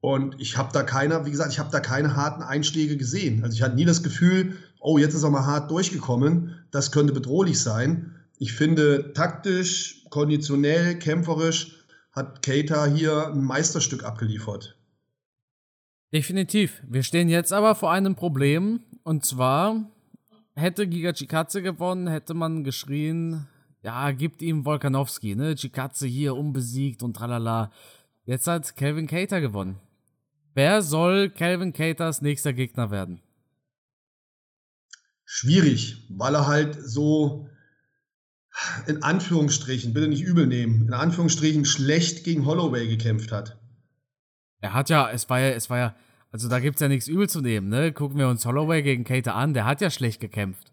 Und 0.00 0.40
ich 0.40 0.56
habe 0.56 0.72
da 0.72 0.82
keine, 0.82 1.26
wie 1.26 1.30
gesagt, 1.30 1.52
ich 1.52 1.58
habe 1.58 1.70
da 1.70 1.80
keine 1.80 2.14
harten 2.14 2.42
Einschläge 2.42 2.96
gesehen. 2.96 3.42
Also 3.42 3.54
ich 3.54 3.62
hatte 3.62 3.74
nie 3.74 3.84
das 3.84 4.02
Gefühl, 4.02 4.56
oh, 4.80 4.98
jetzt 4.98 5.14
ist 5.14 5.24
er 5.24 5.30
mal 5.30 5.46
hart 5.46 5.70
durchgekommen, 5.70 6.54
das 6.70 6.92
könnte 6.92 7.12
bedrohlich 7.12 7.60
sein. 7.60 8.14
Ich 8.38 8.52
finde, 8.52 9.12
taktisch, 9.12 10.04
konditionell, 10.10 10.98
kämpferisch 10.98 11.74
hat 12.12 12.42
Keita 12.42 12.86
hier 12.86 13.28
ein 13.28 13.42
Meisterstück 13.42 14.04
abgeliefert. 14.04 14.76
Definitiv. 16.12 16.82
Wir 16.88 17.02
stehen 17.02 17.28
jetzt 17.28 17.52
aber 17.52 17.74
vor 17.74 17.92
einem 17.92 18.14
Problem. 18.14 18.80
Und 19.02 19.24
zwar 19.24 19.90
hätte 20.54 20.86
Giga 20.86 21.12
Chikatze 21.12 21.62
gewonnen, 21.62 22.06
hätte 22.06 22.34
man 22.34 22.64
geschrien, 22.64 23.46
ja, 23.82 24.10
gibt 24.12 24.42
ihm 24.42 24.64
Volkanowski, 24.64 25.36
ne? 25.36 25.54
Chikatze 25.54 26.06
hier 26.06 26.34
unbesiegt 26.36 27.02
und 27.02 27.14
tralala. 27.14 27.70
Jetzt 28.24 28.46
hat 28.46 28.76
Kelvin 28.76 29.06
Cater 29.06 29.40
gewonnen. 29.40 29.78
Wer 30.58 30.82
soll 30.82 31.30
Calvin 31.30 31.72
Caters 31.72 32.20
nächster 32.20 32.52
Gegner 32.52 32.90
werden? 32.90 33.20
Schwierig, 35.24 36.04
weil 36.10 36.34
er 36.34 36.48
halt 36.48 36.76
so 36.82 37.48
in 38.88 39.04
Anführungsstrichen, 39.04 39.94
bitte 39.94 40.08
nicht 40.08 40.24
übel 40.24 40.48
nehmen, 40.48 40.88
in 40.88 40.94
Anführungsstrichen 40.94 41.64
schlecht 41.64 42.24
gegen 42.24 42.44
Holloway 42.44 42.88
gekämpft 42.88 43.30
hat. 43.30 43.56
Er 44.60 44.74
hat 44.74 44.90
ja, 44.90 45.08
es 45.08 45.30
war 45.30 45.38
ja, 45.38 45.50
es 45.50 45.70
war 45.70 45.78
ja, 45.78 45.94
also 46.32 46.48
da 46.48 46.58
gibt's 46.58 46.80
ja 46.80 46.88
nichts 46.88 47.06
übel 47.06 47.28
zu 47.28 47.40
nehmen, 47.40 47.68
ne? 47.68 47.92
Gucken 47.92 48.18
wir 48.18 48.26
uns 48.26 48.44
Holloway 48.44 48.82
gegen 48.82 49.04
Cater 49.04 49.36
an, 49.36 49.54
der 49.54 49.64
hat 49.64 49.80
ja 49.80 49.90
schlecht 49.90 50.20
gekämpft. 50.20 50.72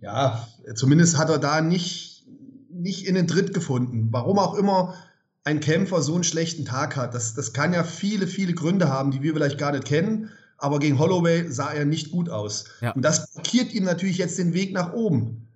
Ja, 0.00 0.48
zumindest 0.76 1.18
hat 1.18 1.28
er 1.28 1.38
da 1.38 1.60
nicht, 1.60 2.26
nicht 2.70 3.04
in 3.04 3.16
den 3.16 3.26
Tritt 3.26 3.52
gefunden. 3.52 4.08
Warum 4.12 4.38
auch 4.38 4.54
immer 4.54 4.94
ein 5.48 5.60
Kämpfer 5.60 6.02
so 6.02 6.14
einen 6.14 6.24
schlechten 6.24 6.66
Tag 6.66 6.94
hat. 6.96 7.14
Das, 7.14 7.34
das 7.34 7.54
kann 7.54 7.72
ja 7.72 7.82
viele, 7.82 8.26
viele 8.26 8.52
Gründe 8.52 8.90
haben, 8.90 9.10
die 9.10 9.22
wir 9.22 9.32
vielleicht 9.32 9.56
gar 9.56 9.72
nicht 9.72 9.86
kennen. 9.86 10.30
Aber 10.58 10.78
gegen 10.78 10.98
Holloway 10.98 11.50
sah 11.50 11.72
er 11.72 11.86
nicht 11.86 12.10
gut 12.10 12.28
aus. 12.28 12.66
Ja. 12.82 12.92
Und 12.92 13.02
das 13.02 13.32
blockiert 13.32 13.72
ihm 13.72 13.84
natürlich 13.84 14.18
jetzt 14.18 14.38
den 14.38 14.52
Weg 14.52 14.74
nach 14.74 14.92
oben. 14.92 15.48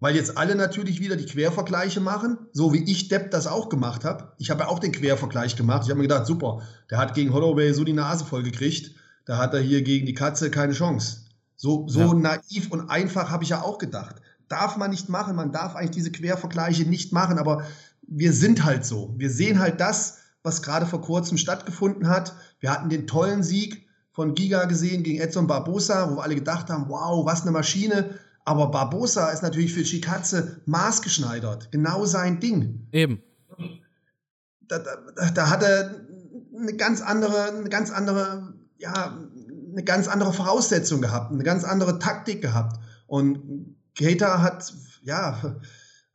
Weil 0.00 0.14
jetzt 0.14 0.38
alle 0.38 0.54
natürlich 0.54 1.00
wieder 1.00 1.16
die 1.16 1.26
Quervergleiche 1.26 2.00
machen, 2.00 2.38
so 2.52 2.72
wie 2.72 2.90
ich 2.90 3.08
Depp 3.08 3.30
das 3.30 3.46
auch 3.46 3.68
gemacht 3.68 4.04
habe. 4.04 4.32
Ich 4.38 4.50
habe 4.50 4.62
ja 4.62 4.68
auch 4.68 4.78
den 4.78 4.92
Quervergleich 4.92 5.56
gemacht. 5.56 5.82
Ich 5.84 5.90
habe 5.90 5.98
mir 5.98 6.08
gedacht, 6.08 6.26
super, 6.26 6.62
der 6.90 6.98
hat 6.98 7.14
gegen 7.14 7.32
Holloway 7.32 7.72
so 7.72 7.84
die 7.84 7.92
Nase 7.92 8.24
voll 8.24 8.42
gekriegt, 8.42 8.94
da 9.26 9.38
hat 9.38 9.52
er 9.52 9.60
hier 9.60 9.82
gegen 9.82 10.06
die 10.06 10.14
Katze 10.14 10.50
keine 10.50 10.72
Chance. 10.72 11.24
So, 11.56 11.88
so 11.88 12.00
ja. 12.00 12.14
naiv 12.14 12.70
und 12.70 12.88
einfach 12.88 13.30
habe 13.30 13.44
ich 13.44 13.50
ja 13.50 13.62
auch 13.62 13.78
gedacht. 13.78 14.16
Darf 14.48 14.76
man 14.76 14.90
nicht 14.90 15.08
machen, 15.08 15.34
man 15.34 15.50
darf 15.50 15.74
eigentlich 15.74 15.90
diese 15.92 16.12
Quervergleiche 16.12 16.84
nicht 16.84 17.12
machen, 17.12 17.38
aber 17.38 17.64
wir 18.06 18.32
sind 18.32 18.64
halt 18.64 18.84
so. 18.84 19.14
Wir 19.16 19.30
sehen 19.30 19.58
halt 19.58 19.80
das, 19.80 20.18
was 20.42 20.62
gerade 20.62 20.86
vor 20.86 21.02
kurzem 21.02 21.38
stattgefunden 21.38 22.08
hat. 22.08 22.34
Wir 22.60 22.70
hatten 22.70 22.88
den 22.88 23.06
tollen 23.06 23.42
Sieg 23.42 23.86
von 24.12 24.34
Giga 24.34 24.64
gesehen 24.64 25.02
gegen 25.02 25.20
Edson 25.20 25.46
Barbosa, 25.46 26.10
wo 26.10 26.16
wir 26.16 26.22
alle 26.22 26.36
gedacht 26.36 26.70
haben, 26.70 26.88
wow, 26.88 27.26
was 27.26 27.42
eine 27.42 27.50
Maschine. 27.50 28.18
Aber 28.44 28.70
Barbosa 28.70 29.30
ist 29.30 29.42
natürlich 29.42 29.74
für 29.74 29.82
Chikatze 29.82 30.62
maßgeschneidert. 30.66 31.72
Genau 31.72 32.04
sein 32.04 32.38
Ding. 32.40 32.86
Eben. 32.92 33.22
Da, 34.68 34.78
da, 34.78 35.30
da 35.30 35.50
hat 35.50 35.62
er 35.62 36.06
eine 36.56 36.74
ganz 36.76 37.02
andere, 37.02 37.48
eine 37.48 37.68
ganz 37.68 37.90
andere, 37.90 38.54
ja, 38.78 39.18
eine 39.72 39.84
ganz 39.84 40.08
andere 40.08 40.32
Voraussetzung 40.32 41.00
gehabt, 41.00 41.32
eine 41.32 41.44
ganz 41.44 41.64
andere 41.64 41.98
Taktik 41.98 42.40
gehabt. 42.40 42.78
Und 43.06 43.76
Keita 43.98 44.42
hat, 44.42 44.72
ja, 45.02 45.56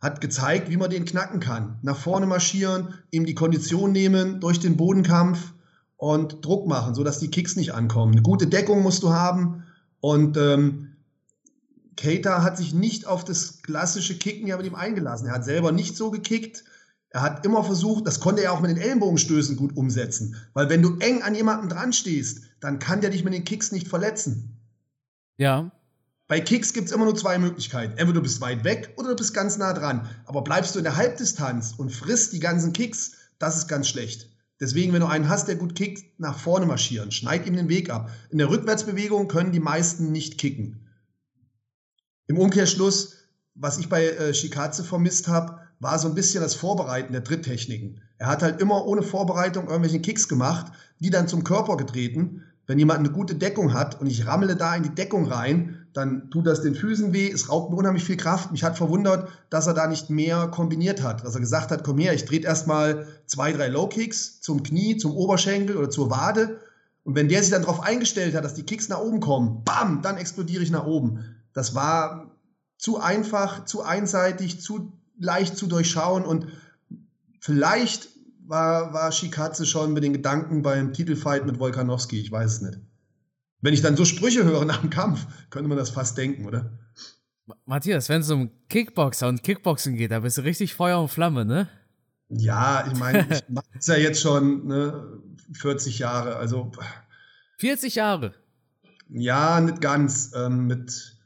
hat 0.02 0.20
gezeigt, 0.20 0.70
wie 0.70 0.78
man 0.78 0.90
den 0.90 1.06
knacken 1.06 1.40
kann. 1.40 1.78
Nach 1.84 1.98
vorne 1.98 2.26
marschieren, 2.26 2.96
ihm 3.12 3.26
die 3.26 3.36
Kondition 3.36 3.92
nehmen 3.92 4.40
durch 4.40 4.60
den 4.60 4.76
Bodenkampf 4.76 5.54
und 5.96 6.44
Druck 6.44 6.68
machen, 6.68 6.96
sodass 6.96 7.20
die 7.20 7.30
Kicks 7.30 7.56
nicht 7.56 7.74
ankommen. 7.74 8.14
Eine 8.14 8.24
gute 8.24 8.48
Deckung 8.48 8.82
musst 8.82 9.04
du 9.04 9.14
haben 9.14 9.64
und 10.00 10.36
ähm, 10.38 10.96
Keita 11.96 12.42
hat 12.42 12.58
sich 12.58 12.74
nicht 12.74 13.06
auf 13.06 13.24
das 13.24 13.62
klassische 13.62 14.18
Kicken 14.18 14.48
ja 14.48 14.58
mit 14.58 14.66
ihm 14.66 14.74
eingelassen. 14.74 15.28
Er 15.28 15.36
hat 15.36 15.46
selber 15.46 15.72
nicht 15.72 15.96
so 15.96 16.10
gekickt. 16.10 16.64
Er 17.10 17.22
hat 17.22 17.46
immer 17.46 17.64
versucht, 17.64 18.08
das 18.08 18.20
konnte 18.20 18.42
er 18.42 18.54
auch 18.54 18.62
mit 18.62 18.72
den 18.72 18.78
Ellenbogenstößen 18.78 19.56
gut 19.56 19.78
umsetzen. 19.78 20.36
Weil 20.54 20.70
wenn 20.70 20.82
du 20.82 20.98
eng 20.98 21.22
an 21.22 21.36
jemanden 21.36 21.70
dran 21.70 21.94
stehst, 21.94 22.42
dann 22.60 22.80
kann 22.80 23.02
der 23.02 23.12
dich 23.12 23.24
mit 23.24 23.34
den 23.34 23.44
Kicks 23.44 23.72
nicht 23.72 23.88
verletzen. 23.88 24.58
Ja. 25.38 25.72
Bei 26.32 26.40
Kicks 26.40 26.72
gibt 26.72 26.88
es 26.88 26.94
immer 26.94 27.04
nur 27.04 27.18
zwei 27.18 27.38
Möglichkeiten. 27.38 27.92
Entweder 27.98 28.14
du 28.14 28.22
bist 28.22 28.40
weit 28.40 28.64
weg 28.64 28.94
oder 28.96 29.10
du 29.10 29.16
bist 29.18 29.34
ganz 29.34 29.58
nah 29.58 29.74
dran. 29.74 30.08
Aber 30.26 30.46
bleibst 30.46 30.74
du 30.74 30.80
in 30.80 30.86
der 30.86 30.96
Halbdistanz 30.96 31.74
und 31.76 31.92
frisst 31.92 32.32
die 32.32 32.40
ganzen 32.40 32.72
Kicks, 32.72 33.16
das 33.38 33.58
ist 33.58 33.68
ganz 33.68 33.90
schlecht. 33.90 34.30
Deswegen, 34.62 34.94
wenn 34.94 35.02
du 35.02 35.08
einen 35.08 35.28
hast, 35.28 35.50
der 35.50 35.58
gut 35.58 35.76
kickt, 35.76 36.22
nach 36.22 36.40
vorne 36.40 36.66
marschieren, 36.66 37.12
schneid 37.12 37.46
ihm 37.46 37.58
den 37.58 37.68
Weg 37.68 37.90
ab. 37.90 38.10
In 38.30 38.38
der 38.38 38.50
Rückwärtsbewegung 38.50 39.28
können 39.28 39.52
die 39.52 39.60
meisten 39.60 40.14
nicht 40.14 40.38
kicken. 40.38 40.88
Im 42.28 42.38
Umkehrschluss, 42.38 43.18
was 43.54 43.78
ich 43.78 43.90
bei 43.90 44.06
äh, 44.06 44.34
Shikaze 44.34 44.86
vermisst 44.86 45.28
habe, 45.28 45.60
war 45.82 46.00
so 46.00 46.08
ein 46.08 46.16
bisschen 46.16 46.42
das 46.42 46.56
Vorbereiten 46.56 47.12
der 47.12 47.26
Tritttechniken. 47.26 48.00
Er 48.20 48.28
hat 48.28 48.42
halt 48.42 48.62
immer 48.62 48.86
ohne 48.86 49.04
Vorbereitung 49.04 49.68
irgendwelche 49.68 50.00
Kicks 50.00 50.30
gemacht, 50.30 50.72
die 51.00 51.10
dann 51.10 51.28
zum 51.28 51.44
Körper 51.44 51.76
getreten. 51.76 52.46
Wenn 52.68 52.80
jemand 52.80 53.00
eine 53.00 53.12
gute 53.12 53.36
Deckung 53.36 53.74
hat 53.74 54.00
und 54.00 54.08
ich 54.08 54.28
rammele 54.28 54.56
da 54.56 54.74
in 54.78 54.84
die 54.84 54.96
Deckung 54.96 55.26
rein, 55.26 55.81
dann 55.94 56.30
tut 56.32 56.48
das 56.48 56.62
den 56.62 56.76
Füßen 56.76 57.14
weh, 57.14 57.30
es 57.30 57.50
raubt 57.50 57.70
mir 57.70 57.78
unheimlich 57.78 58.04
viel 58.04 58.18
Kraft. 58.18 58.52
Mich 58.52 58.64
hat 58.64 58.78
verwundert, 58.78 59.30
dass 59.50 59.68
er 59.68 59.74
da 59.74 59.88
nicht 59.88 60.10
mehr 60.10 60.48
kombiniert 60.48 61.04
hat, 61.04 61.26
dass 61.26 61.36
er 61.36 61.42
gesagt 61.42 61.72
hat, 61.72 61.84
komm 61.84 61.98
her, 61.98 62.14
ich 62.14 62.26
drehe 62.26 62.40
erstmal 62.40 63.08
zwei, 63.26 63.52
drei 63.52 63.68
Low 63.68 63.88
Kicks 63.88 64.42
zum 64.42 64.64
Knie, 64.64 64.98
zum 64.98 65.16
Oberschenkel 65.16 65.78
oder 65.78 65.90
zur 65.90 66.10
Wade 66.10 66.60
Und 67.04 67.16
wenn 67.16 67.28
der 67.28 67.42
sich 67.42 67.52
dann 67.52 67.64
darauf 67.64 67.82
eingestellt 67.82 68.36
hat, 68.36 68.46
dass 68.46 68.54
die 68.54 68.64
Kicks 68.64 68.90
nach 68.90 69.00
oben 69.00 69.20
kommen, 69.20 69.64
bam, 69.64 70.02
dann 70.02 70.18
explodiere 70.18 70.64
ich 70.64 70.72
nach 70.72 70.86
oben. 70.86 71.36
Das 71.54 71.76
war 71.76 72.32
zu 72.78 73.00
einfach, 73.00 73.66
zu 73.66 73.84
einseitig, 73.84 74.62
zu 74.62 74.94
leicht 75.20 75.58
zu 75.58 75.68
durchschauen 75.68 76.24
und 76.24 76.48
vielleicht 77.40 78.10
war, 78.46 78.94
war 78.94 79.12
Shikatze 79.12 79.66
schon 79.66 79.94
mit 79.94 80.04
den 80.04 80.14
Gedanken 80.14 80.62
beim 80.62 80.94
Titelfight 80.94 81.46
mit 81.46 81.60
Volkanowski, 81.60 82.20
ich 82.20 82.32
weiß 82.32 82.54
es 82.54 82.62
nicht. 82.62 82.80
Wenn 83.62 83.74
ich 83.74 83.82
dann 83.82 83.96
so 83.96 84.06
Sprüche 84.06 84.44
höre 84.44 84.66
nach 84.66 84.82
dem 84.82 84.90
Kampf, 84.90 85.26
könnte 85.50 85.70
man 85.70 85.78
das 85.78 85.92
fast 85.92 86.18
denken, 86.18 86.46
oder? 86.46 86.80
Matthias, 87.66 88.10
wenn 88.10 88.22
es 88.22 88.32
um 88.32 88.50
Kickboxer 88.70 89.28
und 89.28 89.44
Kickboxen 89.44 89.96
geht, 89.96 90.12
da 90.12 90.20
bist 90.20 90.38
du 90.38 90.42
richtig 90.42 90.74
Feuer 90.74 91.00
und 91.00 91.10
Flamme, 91.10 91.46
ne? 91.46 91.70
Ja, 92.30 92.88
ich 92.92 92.98
meine, 92.98 93.28
ich 93.30 93.44
mache 93.50 93.66
es 93.78 93.88
ja 93.88 93.98
jetzt 93.98 94.22
schon 94.22 94.68
ne, 94.68 95.22
40 95.54 96.00
Jahre, 96.00 96.38
also. 96.38 96.72
40 97.58 97.96
Jahre? 97.96 98.34
Ja, 99.10 99.60
nicht 99.60 99.82
ganz. 99.82 100.32
Ähm, 100.36 100.68
mit, 100.68 101.18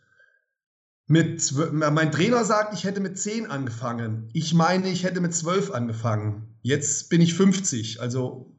mit, 1.08 1.54
mein 1.72 2.12
Trainer 2.12 2.44
sagt, 2.44 2.74
ich 2.74 2.84
hätte 2.84 3.00
mit 3.00 3.20
10 3.20 3.46
angefangen. 3.46 4.30
Ich 4.34 4.54
meine, 4.54 4.89
ich 4.89 5.04
hätte 5.04 5.22
mit 5.22 5.36
12 5.36 5.72
angefangen. 5.72 6.58
Jetzt 6.62 7.10
bin 7.10 7.22
ich 7.22 7.36
50. 7.36 8.01
Also, 8.01 8.55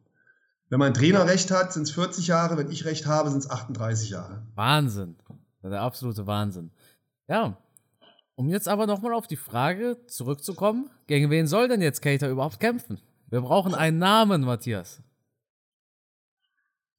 wenn 0.69 0.79
mein 0.79 0.95
Trainer 0.95 1.27
recht 1.27 1.51
hat, 1.51 1.73
sind 1.73 1.85
es 1.85 1.93
40 1.93 2.27
Jahre. 2.27 2.57
Wenn 2.57 2.71
ich 2.71 2.85
recht 2.85 3.07
habe, 3.07 3.31
sind 3.31 3.39
es 3.39 3.51
38 3.51 4.11
Jahre. 4.11 4.43
Wahnsinn. 4.55 5.17
Der 5.63 5.81
absolute 5.81 6.27
Wahnsinn. 6.27 6.71
Ja. 7.29 7.57
Um 8.35 8.49
jetzt 8.51 8.69
aber 8.69 8.87
nochmal 8.87 9.15
auf 9.15 9.27
die 9.27 9.37
Frage 9.37 9.97
zurückzukommen, 10.07 10.91
gegen 11.07 11.31
wen 11.31 11.47
soll 11.47 11.69
denn 11.69 11.81
jetzt 11.81 12.03
Cater 12.03 12.29
überhaupt 12.29 12.61
kämpfen? 12.61 13.01
Wir 13.29 13.41
brauchen 13.41 13.75
einen 13.75 13.99
Namen, 13.99 14.43
Matthias. 14.43 15.01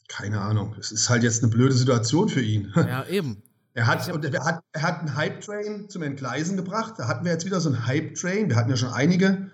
Keine 0.07 0.41
Ahnung. 0.41 0.75
Es 0.79 0.91
ist 0.91 1.09
halt 1.09 1.23
jetzt 1.23 1.43
eine 1.43 1.51
blöde 1.51 1.73
Situation 1.73 2.29
für 2.29 2.41
ihn. 2.41 2.73
Ja, 2.75 3.05
eben. 3.05 3.43
Er 3.73 3.85
hat, 3.85 4.11
und 4.11 4.25
er 4.25 4.43
hat, 4.43 4.63
er 4.71 4.81
hat 4.81 4.99
einen 5.01 5.15
Hype-Train 5.15 5.87
zum 5.87 6.01
Entgleisen 6.01 6.57
gebracht. 6.57 6.95
Da 6.97 7.07
hatten 7.07 7.23
wir 7.25 7.31
jetzt 7.31 7.45
wieder 7.45 7.61
so 7.61 7.69
einen 7.69 7.85
Hype-Train. 7.85 8.49
Wir 8.49 8.55
hatten 8.55 8.71
ja 8.71 8.75
schon 8.75 8.89
einige. 8.89 9.51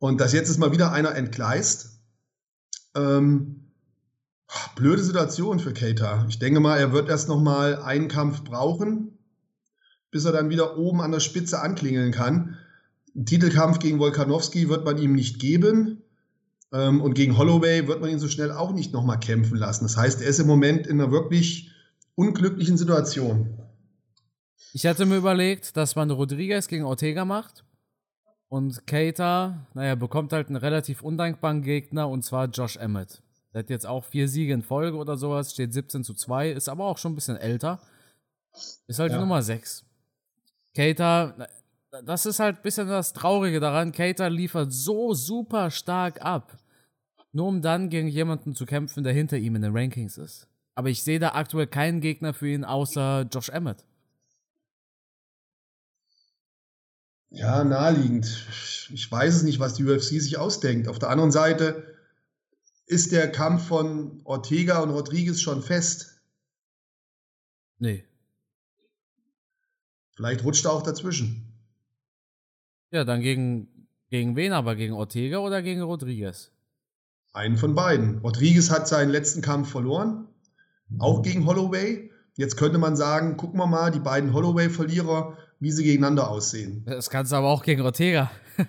Und 0.00 0.20
das 0.20 0.32
jetzt 0.32 0.48
ist 0.48 0.58
mal 0.58 0.72
wieder 0.72 0.90
einer 0.90 1.14
entgleist. 1.14 2.00
Ähm, 2.94 3.62
blöde 4.76 5.02
Situation 5.02 5.58
für 5.58 5.72
Keita. 5.72 6.26
Ich 6.28 6.38
denke 6.38 6.60
mal, 6.60 6.78
er 6.78 6.92
wird 6.92 7.08
erst 7.08 7.28
noch 7.28 7.40
mal 7.40 7.76
einen 7.76 8.08
Kampf 8.08 8.44
brauchen, 8.44 9.18
bis 10.10 10.24
er 10.24 10.32
dann 10.32 10.50
wieder 10.50 10.76
oben 10.76 11.00
an 11.00 11.12
der 11.12 11.20
Spitze 11.20 11.60
anklingeln 11.60 12.12
kann. 12.12 12.58
Einen 13.14 13.26
Titelkampf 13.26 13.78
gegen 13.78 13.98
Volkanowski 13.98 14.68
wird 14.68 14.84
man 14.84 14.98
ihm 14.98 15.14
nicht 15.14 15.38
geben. 15.38 16.02
Ähm, 16.72 17.00
und 17.00 17.14
gegen 17.14 17.36
Holloway 17.36 17.86
wird 17.86 18.00
man 18.00 18.10
ihn 18.10 18.18
so 18.18 18.28
schnell 18.28 18.50
auch 18.50 18.72
nicht 18.72 18.92
noch 18.92 19.04
mal 19.04 19.16
kämpfen 19.16 19.56
lassen. 19.56 19.84
Das 19.84 19.96
heißt, 19.96 20.22
er 20.22 20.28
ist 20.28 20.38
im 20.38 20.46
Moment 20.46 20.86
in 20.86 21.00
einer 21.00 21.12
wirklich 21.12 21.70
unglücklichen 22.14 22.76
Situation. 22.76 23.58
Ich 24.72 24.86
hatte 24.86 25.04
mir 25.04 25.16
überlegt, 25.16 25.76
dass 25.76 25.96
man 25.96 26.10
Rodriguez 26.10 26.66
gegen 26.68 26.84
Ortega 26.84 27.24
macht. 27.24 27.64
Und 28.52 28.86
Keita, 28.86 29.66
naja, 29.72 29.94
bekommt 29.94 30.34
halt 30.34 30.48
einen 30.48 30.56
relativ 30.56 31.00
undankbaren 31.00 31.62
Gegner 31.62 32.10
und 32.10 32.22
zwar 32.22 32.48
Josh 32.48 32.76
Emmett. 32.76 33.22
Der 33.54 33.60
hat 33.60 33.70
jetzt 33.70 33.86
auch 33.86 34.04
vier 34.04 34.28
Siege 34.28 34.52
in 34.52 34.60
Folge 34.60 34.98
oder 34.98 35.16
sowas, 35.16 35.52
steht 35.52 35.72
17 35.72 36.04
zu 36.04 36.12
2, 36.12 36.50
ist 36.50 36.68
aber 36.68 36.84
auch 36.84 36.98
schon 36.98 37.12
ein 37.12 37.14
bisschen 37.14 37.38
älter. 37.38 37.80
Ist 38.86 38.98
halt 38.98 39.10
ja. 39.10 39.16
die 39.16 39.22
Nummer 39.22 39.40
6. 39.40 39.86
Keita, 40.76 41.48
das 42.04 42.26
ist 42.26 42.40
halt 42.40 42.58
ein 42.58 42.62
bisschen 42.62 42.88
das 42.88 43.14
Traurige 43.14 43.58
daran. 43.58 43.90
Keita 43.90 44.26
liefert 44.26 44.70
so 44.70 45.14
super 45.14 45.70
stark 45.70 46.20
ab. 46.22 46.58
Nur 47.32 47.46
um 47.46 47.62
dann 47.62 47.88
gegen 47.88 48.08
jemanden 48.08 48.54
zu 48.54 48.66
kämpfen, 48.66 49.02
der 49.02 49.14
hinter 49.14 49.38
ihm 49.38 49.56
in 49.56 49.62
den 49.62 49.74
Rankings 49.74 50.18
ist. 50.18 50.46
Aber 50.74 50.90
ich 50.90 51.02
sehe 51.02 51.18
da 51.18 51.30
aktuell 51.30 51.68
keinen 51.68 52.02
Gegner 52.02 52.34
für 52.34 52.48
ihn 52.48 52.66
außer 52.66 53.26
Josh 53.32 53.48
Emmett. 53.48 53.82
Ja, 57.32 57.64
naheliegend. 57.64 58.46
Ich 58.92 59.10
weiß 59.10 59.36
es 59.36 59.42
nicht, 59.42 59.58
was 59.58 59.74
die 59.74 59.84
UFC 59.84 60.20
sich 60.20 60.38
ausdenkt. 60.38 60.88
Auf 60.88 60.98
der 60.98 61.08
anderen 61.08 61.32
Seite 61.32 61.94
ist 62.86 63.12
der 63.12 63.30
Kampf 63.32 63.66
von 63.66 64.20
Ortega 64.24 64.80
und 64.80 64.90
Rodriguez 64.90 65.40
schon 65.40 65.62
fest. 65.62 66.20
Nee. 67.78 68.04
Vielleicht 70.14 70.44
rutscht 70.44 70.66
er 70.66 70.72
auch 70.72 70.82
dazwischen. 70.82 71.52
Ja, 72.90 73.04
dann 73.04 73.22
gegen, 73.22 73.88
gegen 74.10 74.36
wen 74.36 74.52
aber? 74.52 74.76
Gegen 74.76 74.92
Ortega 74.92 75.38
oder 75.38 75.62
gegen 75.62 75.80
Rodriguez? 75.80 76.50
Einen 77.32 77.56
von 77.56 77.74
beiden. 77.74 78.18
Rodriguez 78.18 78.70
hat 78.70 78.86
seinen 78.86 79.10
letzten 79.10 79.40
Kampf 79.40 79.70
verloren 79.70 80.28
auch 80.98 81.22
gegen 81.22 81.46
Holloway. 81.46 82.10
Jetzt 82.36 82.56
könnte 82.56 82.78
man 82.78 82.96
sagen, 82.96 83.36
gucken 83.36 83.58
wir 83.58 83.66
mal, 83.66 83.90
die 83.90 84.00
beiden 84.00 84.32
Holloway-Verlierer, 84.32 85.36
wie 85.62 85.70
sie 85.70 85.84
gegeneinander 85.84 86.28
aussehen. 86.28 86.82
Das 86.86 87.08
kannst 87.08 87.30
du 87.30 87.36
aber 87.36 87.46
auch 87.46 87.62
gegen 87.62 87.82
Ortega. 87.82 88.32
ne? 88.58 88.66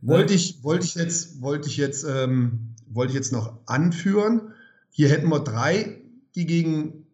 Wollte 0.00 0.32
ich, 0.32 0.64
wollte 0.64 0.86
ich 0.86 0.94
jetzt, 0.94 1.42
wollte 1.42 1.68
ich 1.68 1.76
jetzt, 1.76 2.02
ähm, 2.04 2.74
wollte 2.86 3.10
ich 3.10 3.14
jetzt 3.14 3.30
noch 3.30 3.58
anführen. 3.66 4.54
Hier 4.88 5.10
hätten 5.10 5.28
wir 5.28 5.40
drei, 5.40 6.00
die 6.34 6.46
gegen 6.46 7.06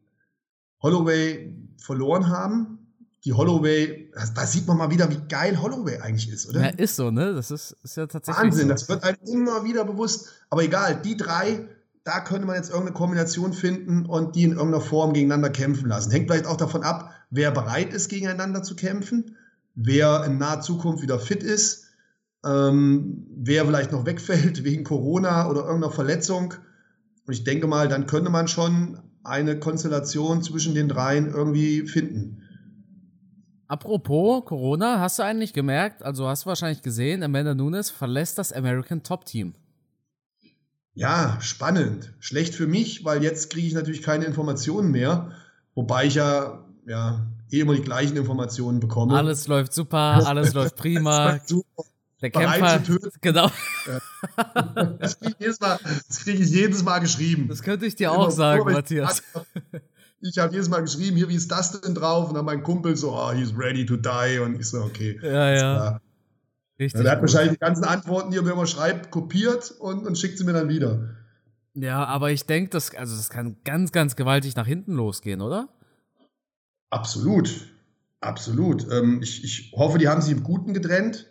Holloway 0.80 1.52
verloren 1.76 2.28
haben. 2.28 2.78
Die 3.24 3.32
Holloway, 3.32 4.12
da 4.36 4.46
sieht 4.46 4.68
man 4.68 4.78
mal 4.78 4.90
wieder, 4.92 5.10
wie 5.10 5.18
geil 5.28 5.60
Holloway 5.60 5.98
eigentlich 5.98 6.30
ist, 6.30 6.48
oder? 6.48 6.60
Ja, 6.60 6.68
ist 6.68 6.94
so, 6.94 7.10
ne? 7.10 7.34
Das 7.34 7.50
ist, 7.50 7.76
ist 7.82 7.96
ja 7.96 8.06
tatsächlich. 8.06 8.44
Wahnsinn, 8.44 8.68
so. 8.68 8.74
das 8.74 8.88
wird 8.88 9.02
einem 9.02 9.18
immer 9.26 9.64
wieder 9.64 9.84
bewusst. 9.84 10.28
Aber 10.50 10.62
egal, 10.62 11.02
die 11.02 11.16
drei 11.16 11.66
da 12.06 12.20
könnte 12.20 12.46
man 12.46 12.54
jetzt 12.54 12.70
irgendeine 12.70 12.94
Kombination 12.94 13.52
finden 13.52 14.06
und 14.06 14.36
die 14.36 14.44
in 14.44 14.52
irgendeiner 14.52 14.80
Form 14.80 15.12
gegeneinander 15.12 15.50
kämpfen 15.50 15.88
lassen. 15.88 16.12
Hängt 16.12 16.30
vielleicht 16.30 16.46
auch 16.46 16.56
davon 16.56 16.84
ab, 16.84 17.10
wer 17.30 17.50
bereit 17.50 17.92
ist, 17.92 18.08
gegeneinander 18.08 18.62
zu 18.62 18.76
kämpfen, 18.76 19.36
wer 19.74 20.24
in 20.24 20.38
naher 20.38 20.60
Zukunft 20.60 21.02
wieder 21.02 21.18
fit 21.18 21.42
ist, 21.42 21.88
ähm, 22.44 23.26
wer 23.36 23.66
vielleicht 23.66 23.90
noch 23.90 24.06
wegfällt 24.06 24.62
wegen 24.62 24.84
Corona 24.84 25.50
oder 25.50 25.64
irgendeiner 25.64 25.92
Verletzung. 25.92 26.54
Und 27.26 27.32
ich 27.32 27.42
denke 27.42 27.66
mal, 27.66 27.88
dann 27.88 28.06
könnte 28.06 28.30
man 28.30 28.46
schon 28.46 29.00
eine 29.24 29.58
Konstellation 29.58 30.42
zwischen 30.42 30.76
den 30.76 30.88
dreien 30.88 31.34
irgendwie 31.34 31.88
finden. 31.88 32.40
Apropos 33.66 34.44
Corona, 34.44 35.00
hast 35.00 35.18
du 35.18 35.24
eigentlich 35.24 35.52
gemerkt, 35.52 36.04
also 36.04 36.28
hast 36.28 36.44
du 36.44 36.50
wahrscheinlich 36.50 36.82
gesehen, 36.82 37.24
Amanda 37.24 37.52
Nunes 37.52 37.90
verlässt 37.90 38.38
das 38.38 38.52
American 38.52 39.02
Top 39.02 39.24
Team. 39.24 39.54
Ja, 40.96 41.36
spannend. 41.40 42.14
Schlecht 42.20 42.54
für 42.54 42.66
mich, 42.66 43.04
weil 43.04 43.22
jetzt 43.22 43.50
kriege 43.50 43.66
ich 43.66 43.74
natürlich 43.74 44.00
keine 44.02 44.24
Informationen 44.24 44.90
mehr. 44.90 45.30
Wobei 45.74 46.06
ich 46.06 46.14
ja, 46.14 46.64
ja 46.86 47.26
eh 47.50 47.60
immer 47.60 47.74
die 47.74 47.82
gleichen 47.82 48.16
Informationen 48.16 48.80
bekomme. 48.80 49.14
Alles 49.14 49.46
läuft 49.46 49.74
super, 49.74 49.98
alles 50.26 50.54
läuft 50.54 50.76
prima. 50.76 51.38
super. 51.44 51.84
Der 52.22 52.30
Kämpfer, 52.30 52.80
genau. 53.20 53.50
Das 54.98 55.20
kriege 55.20 55.36
ich, 55.38 55.58
krieg 56.24 56.40
ich, 56.40 56.48
jedes 56.48 56.82
Mal 56.82 57.00
geschrieben. 57.00 57.46
Das 57.48 57.62
könnte 57.62 57.84
ich 57.84 57.94
dir 57.94 58.10
auch 58.10 58.30
sagen, 58.30 58.62
vor, 58.62 58.72
Matthias. 58.72 59.22
Ich 60.22 60.38
habe 60.38 60.54
jedes 60.54 60.70
Mal 60.70 60.80
geschrieben, 60.80 61.14
hier, 61.18 61.28
wie 61.28 61.34
ist 61.34 61.52
das 61.52 61.78
denn 61.78 61.94
drauf? 61.94 62.30
Und 62.30 62.36
dann 62.36 62.46
mein 62.46 62.62
Kumpel 62.62 62.96
so, 62.96 63.12
oh, 63.12 63.32
he's 63.32 63.52
ready 63.54 63.84
to 63.84 63.98
die. 63.98 64.38
Und 64.38 64.58
ich 64.58 64.66
so, 64.66 64.78
okay. 64.78 65.20
Ja, 65.22 65.54
ja. 65.54 66.00
Richtig. 66.78 67.04
Er 67.04 67.12
hat 67.12 67.20
wahrscheinlich 67.20 67.54
die 67.54 67.58
ganzen 67.58 67.84
Antworten, 67.84 68.30
die 68.30 68.36
er 68.36 68.42
mir 68.42 68.52
immer 68.52 68.66
schreibt, 68.66 69.10
kopiert 69.10 69.70
und, 69.78 70.06
und 70.06 70.18
schickt 70.18 70.38
sie 70.38 70.44
mir 70.44 70.52
dann 70.52 70.68
wieder. 70.68 71.16
Ja, 71.74 72.04
aber 72.04 72.30
ich 72.30 72.44
denke, 72.44 72.70
das, 72.70 72.94
also 72.94 73.16
das 73.16 73.30
kann 73.30 73.56
ganz, 73.64 73.92
ganz 73.92 74.16
gewaltig 74.16 74.56
nach 74.56 74.66
hinten 74.66 74.94
losgehen, 74.94 75.40
oder? 75.40 75.68
Absolut. 76.90 77.50
Absolut. 78.20 78.90
Ähm, 78.90 79.20
ich, 79.22 79.44
ich 79.44 79.72
hoffe, 79.76 79.98
die 79.98 80.08
haben 80.08 80.22
sich 80.22 80.32
im 80.32 80.42
Guten 80.42 80.74
getrennt, 80.74 81.30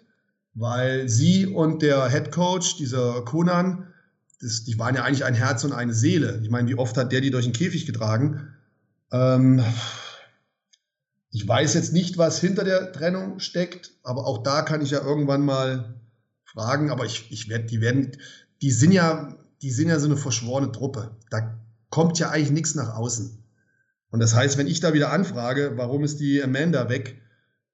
weil 0.53 1.09
sie 1.09 1.47
und 1.47 1.81
der 1.81 2.09
Head 2.09 2.31
Coach, 2.31 2.77
dieser 2.77 3.23
Conan, 3.23 3.87
das, 4.39 4.63
die 4.63 4.77
waren 4.77 4.95
ja 4.95 5.03
eigentlich 5.03 5.25
ein 5.25 5.33
Herz 5.33 5.63
und 5.63 5.73
eine 5.73 5.93
Seele. 5.93 6.39
Ich 6.43 6.49
meine, 6.49 6.67
wie 6.67 6.75
oft 6.75 6.95
hat 6.97 7.11
der 7.11 7.21
die 7.21 7.31
durch 7.31 7.45
den 7.45 7.53
Käfig 7.53 7.85
getragen? 7.85 8.53
Ähm, 9.11 9.63
ich 11.35 11.45
weiß 11.45 11.73
jetzt 11.73 11.91
nicht, 11.91 12.17
was 12.17 12.39
hinter 12.39 12.63
der 12.63 12.93
Trennung 12.93 13.39
steckt, 13.39 13.91
aber 14.03 14.25
auch 14.25 14.41
da 14.41 14.61
kann 14.61 14.81
ich 14.81 14.91
ja 14.91 15.03
irgendwann 15.03 15.43
mal 15.43 15.95
fragen. 16.45 16.89
Aber 16.89 17.03
ich, 17.05 17.29
ich 17.29 17.49
werde, 17.49 17.65
die 17.65 17.81
werden, 17.81 18.13
die 18.61 18.71
sind 18.71 18.93
ja, 18.93 19.35
die 19.61 19.71
sind 19.71 19.89
ja 19.89 19.99
so 19.99 20.05
eine 20.05 20.15
verschworene 20.15 20.71
Truppe. 20.71 21.17
Da 21.29 21.59
kommt 21.89 22.19
ja 22.19 22.29
eigentlich 22.29 22.51
nichts 22.51 22.75
nach 22.75 22.95
außen. 22.95 23.43
Und 24.11 24.19
das 24.21 24.33
heißt, 24.33 24.57
wenn 24.57 24.67
ich 24.67 24.79
da 24.79 24.93
wieder 24.93 25.11
anfrage, 25.11 25.73
warum 25.75 26.05
ist 26.05 26.21
die 26.21 26.41
Amanda 26.41 26.87
weg, 26.87 27.21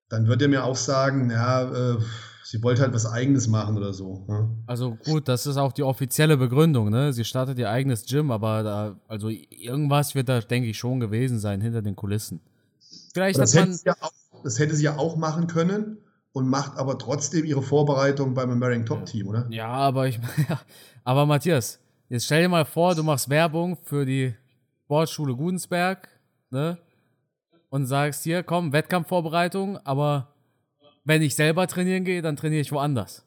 dann 0.09 0.27
wird 0.27 0.41
er 0.41 0.47
mir 0.47 0.63
auch 0.63 0.75
sagen, 0.75 1.29
ja, 1.29 1.93
äh, 1.93 1.97
sie 2.43 2.63
wollte 2.63 2.81
halt 2.81 2.95
was 2.95 3.05
Eigenes 3.05 3.47
machen 3.47 3.77
oder 3.77 3.93
so. 3.93 4.25
Ne? 4.27 4.49
Also 4.65 4.97
gut, 5.05 5.27
das 5.27 5.45
ist 5.45 5.57
auch 5.57 5.71
die 5.71 5.83
offizielle 5.83 6.35
Begründung, 6.35 6.89
ne? 6.89 7.13
Sie 7.13 7.25
startet 7.25 7.59
ihr 7.59 7.69
eigenes 7.69 8.05
Gym, 8.05 8.31
aber 8.31 8.63
da, 8.63 8.99
also 9.07 9.29
irgendwas 9.29 10.15
wird 10.15 10.29
da, 10.29 10.39
denke 10.39 10.67
ich, 10.69 10.79
schon 10.79 10.99
gewesen 10.99 11.37
sein 11.37 11.61
hinter 11.61 11.83
den 11.83 11.95
Kulissen. 11.95 12.41
Vielleicht 13.13 13.39
das, 13.39 13.53
hätte 13.55 13.77
ja 13.85 13.95
auch, 13.99 14.13
das 14.43 14.59
hätte 14.59 14.75
sie 14.75 14.83
ja 14.83 14.97
auch 14.97 15.15
machen 15.15 15.47
können 15.47 15.97
und 16.33 16.47
macht 16.47 16.77
aber 16.77 16.97
trotzdem 16.97 17.45
ihre 17.45 17.61
Vorbereitung 17.61 18.33
beim 18.33 18.49
American 18.51 18.85
Top 18.85 19.05
Team, 19.05 19.27
oder? 19.27 19.47
Ja, 19.49 19.67
aber 19.67 20.07
ich 20.07 20.19
ja, 20.49 20.61
aber 21.03 21.25
Matthias, 21.25 21.79
jetzt 22.09 22.25
stell 22.25 22.43
dir 22.43 22.49
mal 22.49 22.65
vor, 22.65 22.95
du 22.95 23.03
machst 23.03 23.29
Werbung 23.29 23.77
für 23.83 24.05
die 24.05 24.33
Sportschule 24.85 25.35
Gudensberg, 25.35 26.07
ne? 26.49 26.77
Und 27.69 27.85
sagst 27.85 28.23
hier, 28.23 28.43
komm, 28.43 28.73
Wettkampfvorbereitung, 28.73 29.77
aber 29.85 30.33
wenn 31.05 31.21
ich 31.21 31.35
selber 31.35 31.67
trainieren 31.67 32.03
gehe, 32.03 32.21
dann 32.21 32.35
trainiere 32.35 32.61
ich 32.61 32.71
woanders. 32.71 33.23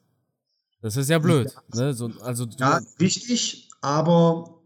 Das 0.83 0.99
ist 0.99 1.09
ja 1.09 1.19
blöd. 1.19 1.55
Ne? 1.75 1.95
So, 1.95 2.11
also 2.21 2.47
ja, 2.59 2.79
richtig, 3.01 3.71
aber 3.81 4.61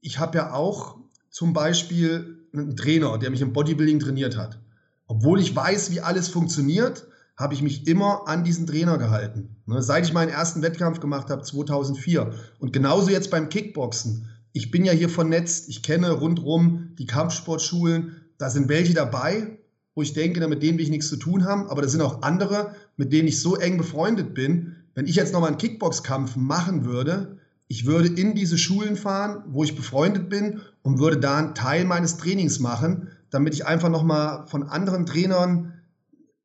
ich 0.00 0.20
habe 0.20 0.38
ja 0.38 0.52
auch 0.52 0.98
zum 1.28 1.52
Beispiel 1.52 2.35
einen 2.58 2.76
Trainer, 2.76 3.18
der 3.18 3.30
mich 3.30 3.40
im 3.40 3.52
Bodybuilding 3.52 4.00
trainiert 4.00 4.36
hat. 4.36 4.58
Obwohl 5.06 5.40
ich 5.40 5.54
weiß, 5.54 5.90
wie 5.92 6.00
alles 6.00 6.28
funktioniert, 6.28 7.06
habe 7.36 7.54
ich 7.54 7.62
mich 7.62 7.86
immer 7.86 8.26
an 8.26 8.44
diesen 8.44 8.66
Trainer 8.66 8.98
gehalten. 8.98 9.56
Ne? 9.66 9.82
Seit 9.82 10.06
ich 10.06 10.12
meinen 10.12 10.30
ersten 10.30 10.62
Wettkampf 10.62 11.00
gemacht 11.00 11.28
habe, 11.28 11.42
2004. 11.42 12.32
Und 12.58 12.72
genauso 12.72 13.10
jetzt 13.10 13.30
beim 13.30 13.48
Kickboxen. 13.48 14.30
Ich 14.52 14.70
bin 14.70 14.84
ja 14.84 14.92
hier 14.92 15.10
vernetzt, 15.10 15.68
ich 15.68 15.82
kenne 15.82 16.10
rundherum 16.12 16.94
die 16.98 17.06
Kampfsportschulen. 17.06 18.16
Da 18.38 18.48
sind 18.48 18.68
welche 18.68 18.94
dabei, 18.94 19.58
wo 19.94 20.02
ich 20.02 20.14
denke, 20.14 20.46
mit 20.48 20.62
denen 20.62 20.78
will 20.78 20.84
ich 20.84 20.90
nichts 20.90 21.08
zu 21.08 21.16
tun 21.16 21.44
haben. 21.44 21.68
Aber 21.68 21.82
da 21.82 21.88
sind 21.88 22.00
auch 22.00 22.22
andere, 22.22 22.74
mit 22.96 23.12
denen 23.12 23.28
ich 23.28 23.38
so 23.40 23.56
eng 23.56 23.76
befreundet 23.76 24.34
bin. 24.34 24.76
Wenn 24.94 25.06
ich 25.06 25.16
jetzt 25.16 25.34
nochmal 25.34 25.50
einen 25.50 25.58
Kickboxkampf 25.58 26.36
machen 26.36 26.86
würde, 26.86 27.36
ich 27.68 27.86
würde 27.86 28.08
in 28.08 28.34
diese 28.34 28.58
Schulen 28.58 28.96
fahren, 28.96 29.42
wo 29.48 29.64
ich 29.64 29.74
befreundet 29.74 30.28
bin 30.28 30.60
und 30.82 30.98
würde 30.98 31.18
da 31.18 31.36
einen 31.36 31.54
Teil 31.54 31.84
meines 31.84 32.16
Trainings 32.16 32.60
machen, 32.60 33.08
damit 33.30 33.54
ich 33.54 33.66
einfach 33.66 33.88
nochmal 33.88 34.46
von 34.46 34.62
anderen 34.64 35.04
Trainern 35.06 35.72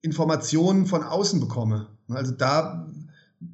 Informationen 0.01 0.87
von 0.87 1.03
außen 1.03 1.39
bekomme. 1.39 1.87
Also 2.09 2.31
da, 2.31 2.87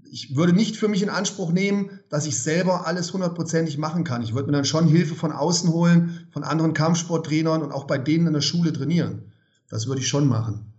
ich 0.09 0.35
würde 0.35 0.53
nicht 0.53 0.77
für 0.77 0.87
mich 0.87 1.03
in 1.03 1.09
Anspruch 1.09 1.51
nehmen, 1.51 1.99
dass 2.09 2.25
ich 2.25 2.39
selber 2.39 2.87
alles 2.87 3.11
hundertprozentig 3.11 3.77
machen 3.77 4.05
kann. 4.05 4.21
Ich 4.21 4.33
würde 4.33 4.47
mir 4.47 4.53
dann 4.53 4.65
schon 4.65 4.87
Hilfe 4.87 5.15
von 5.15 5.33
außen 5.33 5.69
holen, 5.71 6.27
von 6.31 6.43
anderen 6.43 6.73
Kampfsporttrainern 6.73 7.61
und 7.61 7.73
auch 7.73 7.83
bei 7.83 7.97
denen 7.97 8.27
in 8.27 8.33
der 8.33 8.41
Schule 8.41 8.71
trainieren. 8.71 9.33
Das 9.69 9.87
würde 9.87 9.99
ich 9.99 10.07
schon 10.07 10.27
machen. 10.27 10.71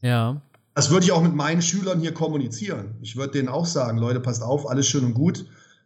Ja. 0.00 0.40
Das 0.74 0.90
würde 0.90 1.04
ich 1.04 1.12
auch 1.12 1.22
mit 1.22 1.34
meinen 1.34 1.60
Schülern 1.60 2.00
hier 2.00 2.14
kommunizieren. 2.14 2.94
Ich 3.02 3.16
würde 3.16 3.34
denen 3.34 3.48
auch 3.48 3.66
sagen, 3.66 3.98
Leute, 3.98 4.20
passt 4.20 4.42
auf, 4.42 4.70
alles 4.70 4.88
schön 4.88 5.04
und 5.04 5.12
gut. 5.12 5.44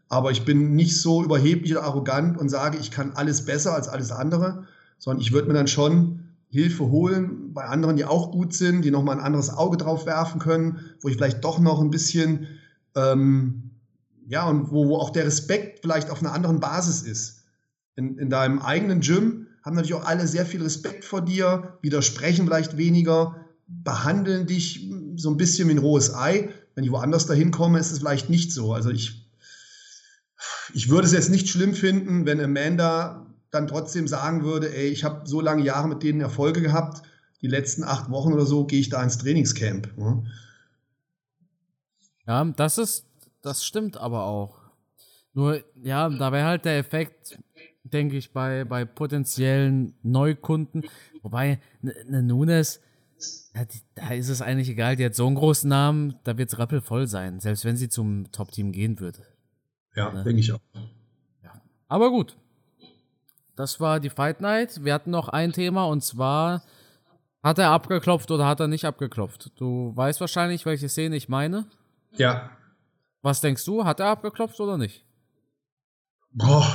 Aber 0.08 0.30
ich 0.30 0.44
bin 0.44 0.75
nicht 0.75 1.00
so 1.00 1.22
überheblich 1.25 1.72
oder 1.72 1.84
arrogant 1.84 2.38
und 2.38 2.48
sage, 2.48 2.78
ich 2.78 2.90
kann 2.90 3.12
alles 3.14 3.44
besser 3.44 3.75
als 3.75 3.88
alles 3.88 4.12
andere, 4.12 4.64
sondern 4.98 5.20
ich 5.20 5.32
würde 5.32 5.48
mir 5.48 5.54
dann 5.54 5.68
schon 5.68 6.20
Hilfe 6.48 6.86
holen 6.90 7.52
bei 7.52 7.64
anderen, 7.64 7.96
die 7.96 8.04
auch 8.04 8.30
gut 8.30 8.54
sind, 8.54 8.82
die 8.82 8.90
nochmal 8.90 9.16
ein 9.16 9.25
anderes 9.25 9.50
Auge 9.50 9.76
drauf 9.76 10.06
werfen 10.06 10.40
können, 10.40 10.80
wo 11.00 11.08
ich 11.08 11.16
vielleicht 11.16 11.44
doch 11.44 11.58
noch 11.58 11.80
ein 11.80 11.90
bisschen, 11.90 12.46
ähm, 12.94 13.70
ja, 14.28 14.48
und 14.48 14.70
wo, 14.70 14.88
wo 14.88 14.96
auch 14.96 15.10
der 15.10 15.26
Respekt 15.26 15.80
vielleicht 15.80 16.10
auf 16.10 16.20
einer 16.20 16.32
anderen 16.32 16.60
Basis 16.60 17.02
ist. 17.02 17.42
In, 17.96 18.18
in 18.18 18.30
deinem 18.30 18.60
eigenen 18.60 19.00
Gym 19.00 19.46
haben 19.64 19.75
natürlich 19.75 19.94
auch 19.94 20.06
alle 20.06 20.28
sehr 20.28 20.46
viel 20.46 20.62
Respekt 20.62 21.04
vor 21.04 21.20
dir, 21.20 21.78
widersprechen 21.82 22.46
vielleicht 22.46 22.76
weniger, 22.76 23.36
behandeln 23.66 24.46
dich 24.46 24.88
so 25.16 25.30
ein 25.30 25.36
bisschen 25.36 25.68
wie 25.68 25.72
ein 25.72 25.78
rohes 25.78 26.14
Ei. 26.14 26.50
Wenn 26.75 26.84
ich 26.84 26.92
woanders 26.92 27.26
dahin 27.26 27.50
komme, 27.50 27.78
ist 27.80 27.90
es 27.90 27.98
vielleicht 27.98 28.30
nicht 28.30 28.52
so. 28.52 28.72
Also 28.72 28.90
ich, 28.90 29.25
ich 30.76 30.90
würde 30.90 31.06
es 31.06 31.14
jetzt 31.14 31.30
nicht 31.30 31.49
schlimm 31.49 31.73
finden, 31.73 32.26
wenn 32.26 32.38
Amanda 32.38 33.25
dann 33.50 33.66
trotzdem 33.66 34.06
sagen 34.06 34.45
würde, 34.45 34.76
ey, 34.76 34.88
ich 34.88 35.04
habe 35.04 35.26
so 35.26 35.40
lange 35.40 35.64
Jahre 35.64 35.88
mit 35.88 36.02
denen 36.02 36.21
Erfolge 36.21 36.61
gehabt, 36.61 37.00
die 37.40 37.47
letzten 37.47 37.83
acht 37.83 38.11
Wochen 38.11 38.35
oder 38.35 38.45
so 38.45 38.66
gehe 38.66 38.80
ich 38.80 38.90
da 38.90 39.02
ins 39.02 39.16
Trainingscamp. 39.16 39.97
Ne? 39.97 40.26
Ja, 42.26 42.45
das 42.45 42.76
ist, 42.76 43.06
das 43.40 43.64
stimmt 43.64 43.97
aber 43.97 44.26
auch. 44.26 44.59
Nur, 45.33 45.64
ja, 45.83 46.11
da 46.11 46.30
wäre 46.30 46.45
halt 46.45 46.66
der 46.66 46.76
Effekt, 46.76 47.38
denke 47.83 48.18
ich, 48.18 48.35
bei, 48.35 48.66
bei 48.66 48.85
potenziellen 48.85 49.95
Neukunden. 50.02 50.85
Wobei, 51.23 51.59
eine 51.80 51.95
ne 52.06 52.23
Nunes, 52.23 52.80
da 53.95 54.11
ist 54.11 54.28
es 54.28 54.42
eigentlich 54.42 54.68
egal, 54.68 54.96
die 54.96 55.07
hat 55.07 55.14
so 55.14 55.27
einen 55.27 55.37
großen 55.37 55.70
Namen, 55.70 56.16
da 56.24 56.37
wird 56.37 56.53
es 56.53 56.59
rappelvoll 56.59 57.07
sein, 57.07 57.40
selbst 57.40 57.64
wenn 57.64 57.79
sie 57.79 57.88
zum 57.88 58.31
Top-Team 58.31 58.72
gehen 58.72 59.00
würde. 59.00 59.36
Ja, 59.96 60.12
ne? 60.12 60.22
denke 60.22 60.40
ich 60.40 60.52
auch. 60.52 60.61
Ja. 61.42 61.52
Aber 61.88 62.11
gut, 62.11 62.37
das 63.56 63.80
war 63.80 63.98
die 63.98 64.11
Fight 64.11 64.40
Night. 64.40 64.85
Wir 64.85 64.94
hatten 64.94 65.11
noch 65.11 65.28
ein 65.28 65.52
Thema 65.52 65.87
und 65.87 66.04
zwar 66.04 66.62
hat 67.42 67.59
er 67.59 67.70
abgeklopft 67.70 68.30
oder 68.30 68.46
hat 68.46 68.61
er 68.61 68.68
nicht 68.68 68.85
abgeklopft? 68.85 69.52
Du 69.56 69.92
weißt 69.94 70.20
wahrscheinlich, 70.20 70.66
welche 70.66 70.88
Szene 70.88 71.16
ich 71.16 71.28
meine. 71.28 71.66
Ja. 72.12 72.50
Was 73.22 73.40
denkst 73.40 73.64
du? 73.64 73.85
Hat 73.85 74.00
er 74.00 74.06
abgeklopft 74.06 74.61
oder 74.61 74.76
nicht? 74.76 75.04
Boah. 76.32 76.66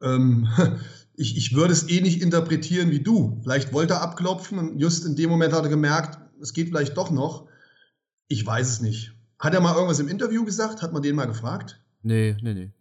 Ähm, 0.00 0.48
ich, 1.16 1.36
ich 1.36 1.54
würde 1.54 1.72
es 1.72 1.88
eh 1.88 2.00
nicht 2.00 2.22
interpretieren 2.22 2.90
wie 2.90 3.02
du. 3.02 3.40
Vielleicht 3.42 3.72
wollte 3.72 3.94
er 3.94 4.02
abklopfen 4.02 4.58
und 4.58 4.78
just 4.78 5.04
in 5.04 5.16
dem 5.16 5.28
Moment 5.28 5.52
hat 5.52 5.64
er 5.64 5.70
gemerkt, 5.70 6.18
es 6.40 6.52
geht 6.52 6.68
vielleicht 6.68 6.96
doch 6.96 7.10
noch. 7.10 7.48
Ich 8.28 8.46
weiß 8.46 8.68
es 8.68 8.80
nicht. 8.80 9.12
Hat 9.40 9.54
er 9.54 9.60
mal 9.60 9.74
irgendwas 9.74 9.98
im 9.98 10.08
Interview 10.08 10.44
gesagt? 10.44 10.82
Hat 10.82 10.92
man 10.92 11.02
den 11.02 11.16
mal 11.16 11.26
gefragt? 11.26 11.80
Nee, 12.02 12.36
nee, 12.42 12.54
nee. 12.54 12.72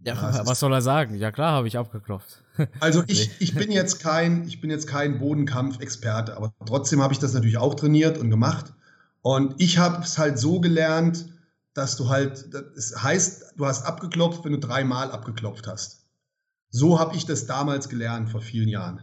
Ja, 0.00 0.14
ja 0.14 0.46
was 0.46 0.60
soll 0.60 0.72
er 0.72 0.82
sagen? 0.82 1.16
Ja 1.16 1.32
klar, 1.32 1.52
habe 1.52 1.68
ich 1.68 1.78
abgeklopft. 1.78 2.42
Also 2.78 3.02
ich, 3.08 3.40
ich 3.40 3.54
bin 3.54 3.72
jetzt 3.72 3.98
kein, 3.98 4.46
ich 4.46 4.60
bin 4.60 4.70
jetzt 4.70 4.86
kein 4.86 5.18
Bodenkampfexperte, 5.18 6.36
aber 6.36 6.54
trotzdem 6.64 7.02
habe 7.02 7.12
ich 7.12 7.18
das 7.18 7.34
natürlich 7.34 7.58
auch 7.58 7.74
trainiert 7.74 8.16
und 8.16 8.30
gemacht. 8.30 8.72
Und 9.22 9.54
ich 9.58 9.78
habe 9.78 10.04
es 10.04 10.18
halt 10.18 10.38
so 10.38 10.60
gelernt, 10.60 11.26
dass 11.72 11.96
du 11.96 12.08
halt, 12.08 12.54
es 12.76 13.02
heißt, 13.02 13.54
du 13.56 13.66
hast 13.66 13.84
abgeklopft, 13.84 14.44
wenn 14.44 14.52
du 14.52 14.58
dreimal 14.58 15.10
abgeklopft 15.10 15.66
hast. 15.66 16.06
So 16.70 17.00
habe 17.00 17.16
ich 17.16 17.26
das 17.26 17.46
damals 17.46 17.88
gelernt 17.88 18.30
vor 18.30 18.40
vielen 18.40 18.68
Jahren. 18.68 19.02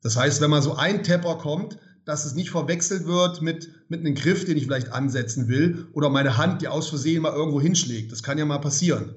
Das 0.00 0.16
heißt, 0.16 0.40
wenn 0.40 0.50
mal 0.50 0.62
so 0.62 0.76
ein 0.76 1.02
Tepper 1.02 1.36
kommt, 1.36 1.78
dass 2.04 2.24
es 2.24 2.34
nicht 2.34 2.50
verwechselt 2.50 3.06
wird 3.06 3.42
mit, 3.42 3.68
mit 3.88 4.00
einem 4.00 4.14
Griff, 4.14 4.44
den 4.44 4.56
ich 4.56 4.64
vielleicht 4.64 4.92
ansetzen 4.92 5.48
will, 5.48 5.88
oder 5.92 6.10
meine 6.10 6.36
Hand, 6.36 6.62
die 6.62 6.68
aus 6.68 6.88
Versehen 6.88 7.22
mal 7.22 7.32
irgendwo 7.32 7.60
hinschlägt. 7.60 8.12
Das 8.12 8.22
kann 8.22 8.38
ja 8.38 8.44
mal 8.44 8.58
passieren. 8.58 9.14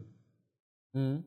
Mhm. 0.94 1.24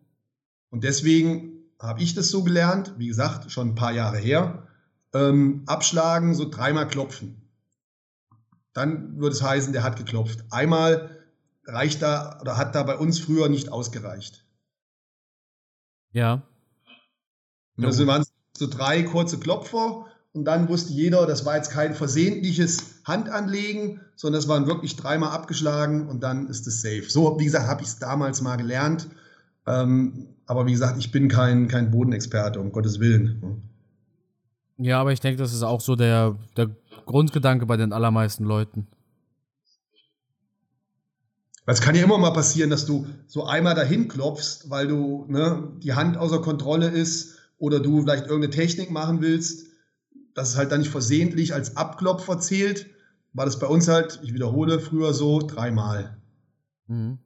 Und 0.70 0.85
deswegen 0.85 1.54
habe 1.78 2.02
ich 2.02 2.14
das 2.14 2.28
so 2.28 2.42
gelernt, 2.42 2.94
wie 2.98 3.07
gesagt, 3.07 3.50
schon 3.50 3.68
ein 3.68 3.74
paar 3.74 3.92
Jahre 3.92 4.18
her, 4.18 4.66
ähm, 5.12 5.62
abschlagen, 5.66 6.35
so 6.35 6.48
dreimal 6.48 6.88
klopfen. 6.88 7.42
Dann 8.72 9.20
würde 9.20 9.37
es 9.37 9.42
heißen, 9.42 9.72
der 9.72 9.85
hat 9.85 9.96
geklopft. 9.96 10.44
Einmal 10.50 11.24
reicht 11.64 12.02
da 12.02 12.40
oder 12.40 12.57
hat 12.57 12.74
da 12.74 12.83
bei 12.83 12.96
uns 12.96 13.20
früher 13.20 13.48
nicht 13.48 13.70
ausgereicht. 13.70 14.44
Ja. 16.12 16.42
Also 17.80 18.07
waren 18.07 18.24
so 18.57 18.68
drei 18.68 19.02
kurze 19.02 19.38
Klopfer 19.38 20.07
und 20.35 20.44
dann 20.44 20.68
wusste 20.68 20.92
jeder, 20.92 21.27
das 21.27 21.47
war 21.47 21.57
jetzt 21.57 21.70
kein 21.70 21.94
versehentliches 21.94 23.01
Handanlegen, 23.05 24.01
sondern 24.14 24.40
das 24.40 24.49
waren 24.49 24.66
wirklich 24.66 24.97
dreimal 24.97 25.31
abgeschlagen 25.31 26.09
und 26.09 26.23
dann 26.23 26.49
ist 26.49 26.66
es 26.66 26.83
safe. 26.83 27.07
So, 27.09 27.38
wie 27.40 27.47
gesagt, 27.47 27.66
habe 27.66 27.83
ich 27.83 27.88
es 27.88 27.99
damals 27.99 28.42
mal 28.42 28.57
gelernt 28.57 29.09
ähm, 29.66 30.29
aber 30.47 30.66
wie 30.66 30.73
gesagt, 30.73 30.99
ich 30.99 31.11
bin 31.11 31.29
kein, 31.29 31.68
kein 31.68 31.90
Bodenexperte, 31.90 32.61
um 32.61 32.73
Gottes 32.73 33.01
Willen. 33.01 33.62
Ja, 34.77 35.01
aber 35.01 35.12
ich 35.12 35.20
denke, 35.20 35.38
das 35.38 35.55
ist 35.55 35.62
auch 35.62 35.81
so 35.81 35.97
der, 35.97 36.37
der 36.57 36.70
Grundgedanke 37.07 37.66
bei 37.66 37.77
den 37.77 37.92
allermeisten 37.92 38.44
Leuten. 38.44 38.87
Es 41.66 41.81
kann 41.81 41.94
ja 41.94 42.03
immer 42.03 42.18
mal 42.18 42.33
passieren, 42.33 42.68
dass 42.68 42.85
du 42.85 43.07
so 43.27 43.44
einmal 43.44 43.75
dahin 43.75 44.09
klopfst, 44.09 44.68
weil 44.68 44.87
du 44.87 45.25
ne, 45.29 45.73
die 45.83 45.94
Hand 45.94 46.18
außer 46.18 46.42
Kontrolle 46.42 46.88
ist 46.88 47.38
oder 47.57 47.81
du 47.81 48.03
vielleicht 48.03 48.27
irgendeine 48.27 48.51
Technik 48.51 48.90
machen 48.90 49.23
willst, 49.23 49.68
dass 50.35 50.51
es 50.51 50.57
halt 50.57 50.73
dann 50.73 50.81
nicht 50.81 50.90
versehentlich 50.90 51.55
als 51.55 51.77
Abklopfer 51.77 52.40
zählt, 52.40 52.90
war 53.33 53.44
das 53.44 53.59
bei 53.59 53.66
uns 53.66 53.88
halt, 53.88 54.20
ich 54.23 54.35
wiederhole, 54.35 54.81
früher 54.81 55.12
so 55.12 55.40
dreimal. 55.40 56.16
Mhm. 56.87 57.18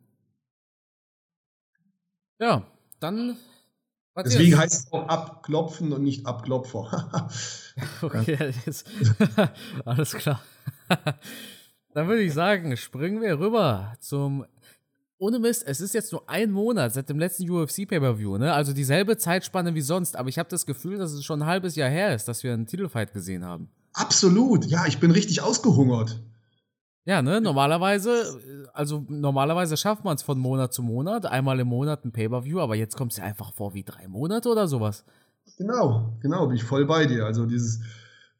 Ja, 2.39 2.67
dann. 3.01 3.37
Deswegen 4.17 4.59
heißt 4.59 4.87
es 4.87 4.93
auch 4.93 5.07
abklopfen 5.09 5.93
und 5.93 6.03
nicht 6.03 6.27
Abklopfer. 6.27 7.31
okay, 8.03 8.53
alles 9.85 10.13
klar. 10.15 10.41
dann 11.95 12.09
würde 12.09 12.23
ich 12.23 12.35
sagen, 12.35 12.77
springen 12.77 13.23
wir 13.23 13.39
rüber 13.39 13.95
zum. 14.01 14.45
Ohne 15.21 15.41
Mist, 15.41 15.65
es 15.67 15.81
ist 15.81 15.95
jetzt 15.95 16.13
nur 16.13 16.29
ein 16.29 16.53
Monat 16.53 16.95
seit 16.95 17.09
dem 17.09 17.19
letzten 17.19 17.51
UFC 17.51 17.89
Pay-Per-View, 17.89 18.39
ne? 18.39 18.53
Also 18.53 18.73
dieselbe 18.73 19.17
Zeitspanne 19.17 19.75
wie 19.75 19.81
sonst, 19.81 20.17
aber 20.17 20.29
ich 20.29 20.39
habe 20.39 20.49
das 20.49 20.65
Gefühl, 20.65 20.97
dass 20.97 21.13
es 21.13 21.25
schon 21.25 21.43
ein 21.43 21.47
halbes 21.47 21.75
Jahr 21.75 21.91
her 21.91 22.15
ist, 22.15 22.29
dass 22.29 22.45
wir 22.45 22.53
einen 22.53 22.67
Titelfight 22.67 23.13
gesehen 23.13 23.45
haben. 23.45 23.69
Absolut, 23.95 24.65
ja, 24.67 24.87
ich 24.87 25.01
bin 25.01 25.11
richtig 25.11 25.43
ausgehungert. 25.43 26.23
Ja, 27.05 27.21
ne, 27.21 27.41
normalerweise, 27.41 28.39
also 28.73 29.05
normalerweise 29.09 29.77
schafft 29.77 30.05
man 30.05 30.15
es 30.15 30.23
von 30.23 30.39
Monat 30.39 30.73
zu 30.73 30.85
Monat, 30.85 31.27
einmal 31.27 31.59
im 31.59 31.67
Monat 31.67 32.05
ein 32.05 32.13
Pay-Per-View, 32.13 32.61
aber 32.61 32.77
jetzt 32.77 32.97
kommt 32.97 33.11
es 33.11 33.19
ja 33.19 33.25
einfach 33.25 33.53
vor 33.55 33.75
wie 33.75 33.83
drei 33.83 34.07
Monate 34.07 34.49
oder 34.49 34.69
sowas. 34.69 35.05
Genau, 35.57 36.17
genau, 36.21 36.47
bin 36.47 36.57
ich 36.57 36.63
voll 36.63 36.87
bei 36.87 37.07
dir. 37.07 37.25
Also 37.25 37.45
dieses 37.45 37.81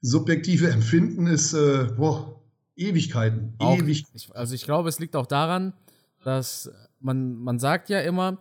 subjektive 0.01 0.71
Empfinden 0.71 1.27
ist, 1.27 1.55
äh, 1.55 1.89
boah, 1.97 2.41
Ewigkeiten, 2.77 3.55
auch, 3.59 3.79
ewig. 3.79 4.05
Ich, 4.13 4.33
also 4.37 4.55
ich 4.55 4.63
glaube, 4.63 4.89
es 4.89 5.01
liegt 5.01 5.17
auch 5.17 5.27
daran, 5.27 5.73
dass 6.25 6.71
man, 7.01 7.35
man 7.37 7.59
sagt 7.59 7.89
ja 7.89 8.01
immer, 8.01 8.39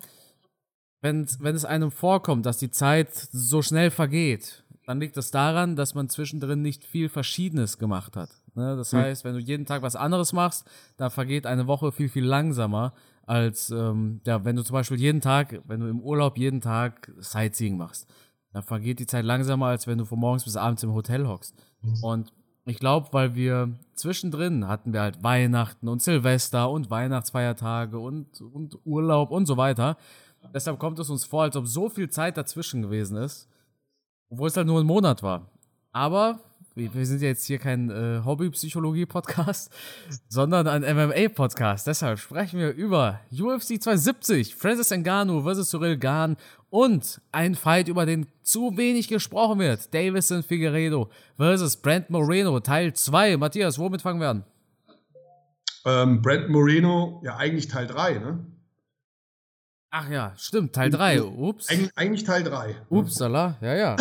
wenn, 1.02 1.28
wenn 1.40 1.56
es 1.56 1.66
einem 1.66 1.92
vorkommt, 1.92 2.46
dass 2.46 2.58
die 2.58 2.72
Zeit 2.72 3.14
so 3.14 3.62
schnell 3.62 3.92
vergeht, 3.92 4.64
dann 4.86 5.00
liegt 5.00 5.18
es 5.18 5.26
das 5.28 5.32
daran, 5.32 5.76
dass 5.76 5.96
man 5.96 6.10
zwischendrin 6.10 6.62
nicht 6.62 6.86
viel 6.86 7.10
Verschiedenes 7.10 7.78
gemacht 7.78 8.16
hat. 8.16 8.30
Ne? 8.56 8.76
Das 8.76 8.94
mhm. 8.94 9.00
heißt, 9.00 9.24
wenn 9.26 9.34
du 9.34 9.40
jeden 9.40 9.66
Tag 9.66 9.82
was 9.82 9.96
anderes 9.96 10.34
machst, 10.34 10.66
da 10.96 11.10
vergeht 11.10 11.46
eine 11.46 11.68
Woche 11.68 11.92
viel, 11.92 12.10
viel 12.10 12.26
langsamer, 12.26 12.94
als 13.24 13.70
ähm, 13.70 14.22
ja, 14.26 14.46
wenn 14.46 14.56
du 14.56 14.64
zum 14.64 14.74
Beispiel 14.74 14.98
jeden 14.98 15.22
Tag, 15.22 15.62
wenn 15.66 15.82
du 15.82 15.88
im 15.88 16.00
Urlaub 16.00 16.38
jeden 16.38 16.62
Tag 16.62 17.12
Sightseeing 17.20 17.78
machst. 17.78 18.08
Da 18.54 18.62
vergeht 18.62 19.00
die 19.00 19.06
Zeit 19.06 19.26
langsamer, 19.26 19.68
als 19.68 19.86
wenn 19.86 19.98
du 19.98 20.06
von 20.06 20.20
morgens 20.20 20.46
bis 20.46 20.56
abends 20.56 20.82
im 20.84 20.94
Hotel 20.94 21.28
hockst. 21.28 21.54
Mhm. 21.82 22.04
Und 22.04 22.34
ich 22.68 22.80
glaube, 22.80 23.08
weil 23.12 23.34
wir 23.34 23.70
zwischendrin 23.94 24.68
hatten 24.68 24.92
wir 24.92 25.02
halt 25.02 25.24
Weihnachten 25.24 25.88
und 25.88 26.02
Silvester 26.02 26.70
und 26.70 26.90
Weihnachtsfeiertage 26.90 27.98
und, 27.98 28.42
und 28.42 28.78
Urlaub 28.84 29.32
und 29.32 29.46
so 29.46 29.56
weiter. 29.56 29.96
Deshalb 30.54 30.78
kommt 30.78 31.00
es 31.00 31.10
uns 31.10 31.24
vor, 31.24 31.44
als 31.44 31.56
ob 31.56 31.66
so 31.66 31.90
viel 31.90 32.10
Zeit 32.10 32.36
dazwischen 32.36 32.82
gewesen 32.82 33.18
ist, 33.18 33.48
obwohl 34.30 34.50
es 34.50 34.58
halt 34.58 34.68
nur 34.68 34.82
ein 34.82 34.86
Monat 34.86 35.24
war. 35.24 35.50
Aber 35.94 36.40
wir 36.78 37.06
sind 37.06 37.22
ja 37.22 37.30
jetzt 37.30 37.46
hier 37.46 37.58
kein 37.58 37.90
äh, 37.90 38.22
Hobby-Psychologie-Podcast, 38.24 39.72
sondern 40.30 40.68
ein 40.68 40.84
MMA-Podcast. 40.84 41.88
Deshalb 41.88 42.20
sprechen 42.20 42.60
wir 42.60 42.74
über 42.74 43.20
UFC 43.32 43.82
270, 43.82 44.56
Francis 44.56 44.92
Ngannou 44.92 45.42
versus 45.42 45.70
Cyril 45.72 45.98
Gahn 45.98 46.38
und 46.70 47.20
ein 47.32 47.56
Fight, 47.56 47.88
über 47.88 48.06
den 48.06 48.28
zu 48.44 48.78
wenig 48.78 49.08
gesprochen 49.08 49.60
wird. 49.60 49.94
Davison 49.94 50.44
Figueredo 50.44 51.10
versus 51.38 51.78
Brent 51.78 52.10
Moreno, 52.10 52.60
Teil 52.60 52.94
2. 52.94 53.38
Matthias, 53.38 53.80
womit 53.80 54.02
fangen 54.02 54.22
wir 54.22 54.30
an? 54.30 54.44
Ähm, 55.86 56.22
Brent 56.22 56.50
Moreno, 56.50 57.22
ja 57.24 57.38
eigentlich 57.38 57.68
Teil 57.68 57.88
3, 57.88 58.20
ne? 58.20 58.46
Ach 59.90 60.10
ja, 60.10 60.34
stimmt, 60.38 60.74
Teil 60.74 60.92
3. 60.92 61.24
Ups. 61.24 61.70
Eig 61.70 61.90
eigentlich 61.96 62.24
Teil 62.24 62.44
3. 62.44 62.76
Upsala, 62.90 63.58
ja, 63.62 63.74
ja. 63.74 63.96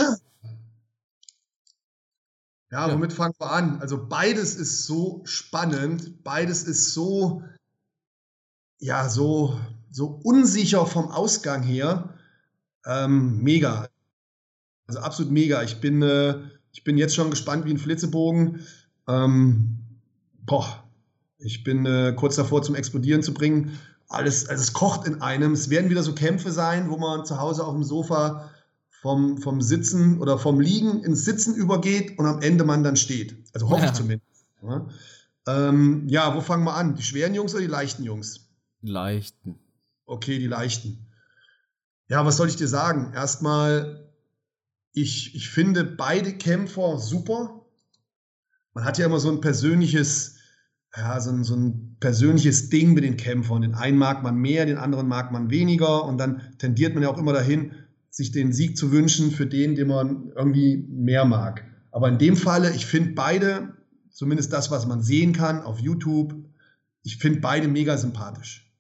Ja, 2.77 2.93
womit 2.93 3.15
fangen 3.15 3.33
wir 3.39 3.51
an? 3.51 3.81
Also 3.81 4.07
beides 4.07 4.55
ist 4.55 4.85
so 4.85 5.23
spannend, 5.25 6.23
beides 6.25 6.65
ist 6.65 6.93
so, 6.93 7.43
ja, 8.79 9.09
so, 9.09 9.59
so 9.91 10.21
unsicher 10.23 10.85
vom 10.85 11.11
Ausgang 11.11 11.63
her. 11.63 12.11
Ähm, 12.85 13.43
mega. 13.43 13.89
Also 14.87 15.01
absolut 15.01 15.33
mega. 15.33 15.63
Ich 15.63 15.81
bin, 15.81 16.03
äh, 16.03 16.35
ich 16.71 16.85
bin 16.85 16.99
jetzt 16.99 17.15
schon 17.15 17.31
gespannt 17.31 17.65
wie 17.65 17.71
ein 17.71 17.79
Flitzebogen. 17.79 18.61
Ähm, 19.09 19.79
boah, 20.45 20.85
ich 21.39 21.65
bin 21.65 21.87
äh, 21.87 22.13
kurz 22.15 22.37
davor 22.37 22.61
zum 22.61 22.75
Explodieren 22.75 23.23
zu 23.23 23.33
bringen. 23.33 23.79
Alles, 24.11 24.51
also 24.51 24.61
es 24.61 24.75
kocht 24.75 25.07
in 25.07 25.23
einem. 25.23 25.53
Es 25.53 25.71
werden 25.71 25.89
wieder 25.89 26.03
so 26.03 26.15
Kämpfe 26.15 26.53
sein, 26.53 26.91
wo 26.91 26.99
man 26.99 27.25
zu 27.25 27.41
Hause 27.41 27.65
auf 27.65 27.73
dem 27.73 27.85
Sofa 27.85 28.51
vom, 29.07 29.39
vom 29.39 29.61
Sitzen 29.61 30.21
oder 30.21 30.37
vom 30.37 30.59
Liegen 30.59 31.05
ins 31.05 31.25
Sitzen 31.25 31.55
übergeht 31.55 32.19
und 32.19 32.27
am 32.27 32.43
Ende 32.43 32.65
man 32.65 32.83
dann 32.83 32.97
steht. 32.97 33.37
Also 33.55 33.69
hoffe 33.69 33.83
ja. 33.83 33.87
ich 33.87 33.93
zumindest. 33.93 34.27
Ja. 34.61 34.89
Ähm, 35.47 36.09
ja, 36.09 36.35
wo 36.35 36.41
fangen 36.41 36.65
wir 36.65 36.75
an? 36.75 36.97
Die 36.97 37.05
schweren 37.05 37.33
Jungs 37.33 37.55
oder 37.55 37.63
die 37.63 37.69
leichten 37.69 38.03
Jungs? 38.03 38.49
Leichten. 38.83 39.61
Okay, 40.07 40.41
die 40.41 40.49
leichten. 40.49 41.07
Ja, 42.09 42.27
was 42.27 42.37
soll 42.37 42.49
ich 42.49 42.57
dir 42.57 42.67
sagen? 42.67 43.13
Erstmal, 43.15 44.11
ich, 44.93 45.37
ich 45.37 45.51
finde 45.51 45.85
beide 45.85 46.33
Kämpfer 46.33 46.99
super. 46.99 47.65
Man 48.75 48.85
hat 48.85 48.99
ja 48.99 49.07
immer 49.07 49.21
so 49.21 49.31
ein 49.31 49.41
persönliches, 49.41 50.35
ja, 50.97 51.21
so 51.21 51.31
ein, 51.31 51.45
so 51.45 51.55
ein 51.55 51.97
persönliches 52.01 52.71
Ding 52.71 52.93
mit 52.95 53.05
den 53.05 53.17
Kämpfern. 53.17 53.63
Den 53.63 53.77
einen 53.77 53.99
mag 53.99 54.25
man 54.25 54.35
mehr, 54.35 54.67
den 54.67 54.79
anderen 54.79 55.07
mag 55.07 55.31
man 55.31 55.49
weniger 55.49 56.03
und 56.03 56.19
dann 56.19 56.59
tendiert 56.59 56.95
man 56.95 57.05
ja 57.05 57.09
auch 57.09 57.19
immer 57.19 57.33
dahin, 57.33 57.73
sich 58.17 58.33
den 58.33 58.51
Sieg 58.55 58.79
zu 58.79 58.93
wünschen 58.93 59.31
für 59.31 59.47
den, 59.47 59.75
den 59.75 59.89
man 59.89 60.33
irgendwie 60.35 60.79
mehr 60.89 61.27
mag. 61.27 61.67
Aber 61.91 62.09
in 62.09 62.17
dem 62.17 62.39
Falle, 62.39 62.75
ich 62.75 62.87
finde 62.87 63.13
beide, 63.13 63.75
zumindest 64.09 64.55
das, 64.55 64.71
was 64.71 64.87
man 64.87 65.03
sehen 65.03 65.35
kann 65.35 65.61
auf 65.61 65.81
YouTube, 65.81 66.35
ich 67.03 67.19
finde 67.19 67.41
beide 67.41 67.69
mega 67.69 67.99
sympathisch. 67.99 68.73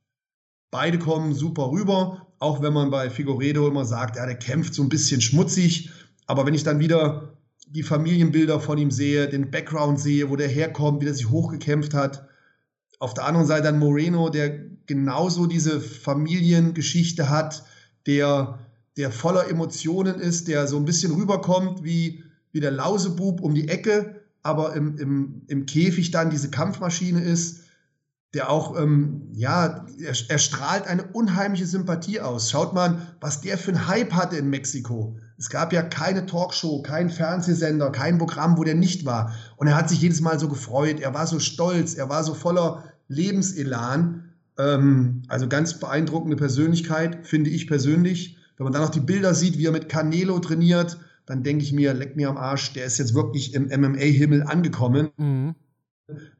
Beide 0.70 0.98
kommen 0.98 1.34
super 1.34 1.70
rüber, 1.70 2.28
auch 2.38 2.62
wenn 2.62 2.72
man 2.72 2.90
bei 2.90 3.10
Figueredo 3.10 3.68
immer 3.68 3.84
sagt, 3.84 4.16
ja, 4.16 4.24
der 4.24 4.38
kämpft 4.38 4.72
so 4.72 4.82
ein 4.82 4.88
bisschen 4.88 5.20
schmutzig. 5.20 5.90
Aber 6.26 6.46
wenn 6.46 6.54
ich 6.54 6.64
dann 6.64 6.78
wieder 6.78 7.36
die 7.66 7.82
Familienbilder 7.82 8.58
von 8.58 8.78
ihm 8.78 8.90
sehe, 8.90 9.28
den 9.28 9.50
Background 9.50 10.00
sehe, 10.00 10.30
wo 10.30 10.36
der 10.36 10.48
herkommt, 10.48 11.02
wie 11.02 11.04
der 11.04 11.14
sich 11.14 11.28
hochgekämpft 11.28 11.92
hat. 11.92 12.26
Auf 13.00 13.12
der 13.12 13.26
anderen 13.26 13.46
Seite 13.46 13.64
dann 13.64 13.78
Moreno, 13.78 14.30
der 14.30 14.48
genauso 14.86 15.44
diese 15.44 15.78
Familiengeschichte 15.78 17.28
hat, 17.28 17.64
der 18.06 18.65
der 18.96 19.10
voller 19.10 19.48
Emotionen 19.48 20.16
ist, 20.16 20.48
der 20.48 20.66
so 20.66 20.76
ein 20.76 20.84
bisschen 20.84 21.12
rüberkommt 21.12 21.84
wie, 21.84 22.24
wie 22.52 22.60
der 22.60 22.70
Lausebub 22.70 23.40
um 23.40 23.54
die 23.54 23.68
Ecke, 23.68 24.22
aber 24.42 24.74
im, 24.74 24.96
im, 24.98 25.42
im 25.48 25.66
Käfig 25.66 26.10
dann 26.10 26.30
diese 26.30 26.50
Kampfmaschine 26.50 27.20
ist, 27.20 27.62
der 28.34 28.50
auch, 28.50 28.78
ähm, 28.78 29.28
ja, 29.32 29.86
er, 29.98 30.14
er, 30.28 30.38
strahlt 30.38 30.86
eine 30.86 31.04
unheimliche 31.04 31.66
Sympathie 31.66 32.20
aus. 32.20 32.50
Schaut 32.50 32.74
mal, 32.74 33.00
was 33.20 33.40
der 33.40 33.56
für 33.56 33.70
einen 33.70 33.88
Hype 33.88 34.12
hatte 34.12 34.36
in 34.36 34.50
Mexiko. 34.50 35.16
Es 35.38 35.48
gab 35.48 35.72
ja 35.72 35.82
keine 35.82 36.26
Talkshow, 36.26 36.82
kein 36.82 37.08
Fernsehsender, 37.08 37.90
kein 37.90 38.18
Programm, 38.18 38.58
wo 38.58 38.64
der 38.64 38.74
nicht 38.74 39.04
war. 39.04 39.34
Und 39.56 39.68
er 39.68 39.76
hat 39.76 39.88
sich 39.88 40.02
jedes 40.02 40.20
Mal 40.20 40.38
so 40.38 40.48
gefreut, 40.48 41.00
er 41.00 41.14
war 41.14 41.26
so 41.26 41.38
stolz, 41.38 41.94
er 41.94 42.08
war 42.08 42.24
so 42.24 42.34
voller 42.34 42.84
Lebenselan. 43.08 44.32
Ähm, 44.58 45.22
also 45.28 45.48
ganz 45.48 45.78
beeindruckende 45.78 46.36
Persönlichkeit, 46.36 47.26
finde 47.26 47.50
ich 47.50 47.66
persönlich. 47.66 48.36
Wenn 48.56 48.64
man 48.64 48.72
dann 48.72 48.82
noch 48.82 48.90
die 48.90 49.00
Bilder 49.00 49.34
sieht, 49.34 49.58
wie 49.58 49.66
er 49.66 49.72
mit 49.72 49.88
Canelo 49.88 50.38
trainiert, 50.38 50.98
dann 51.26 51.42
denke 51.42 51.64
ich 51.64 51.72
mir, 51.72 51.92
leck 51.92 52.16
mir 52.16 52.28
am 52.28 52.36
Arsch, 52.36 52.72
der 52.72 52.86
ist 52.86 52.98
jetzt 52.98 53.14
wirklich 53.14 53.54
im 53.54 53.64
MMA-Himmel 53.64 54.44
angekommen. 54.44 55.10
Mhm. 55.16 55.54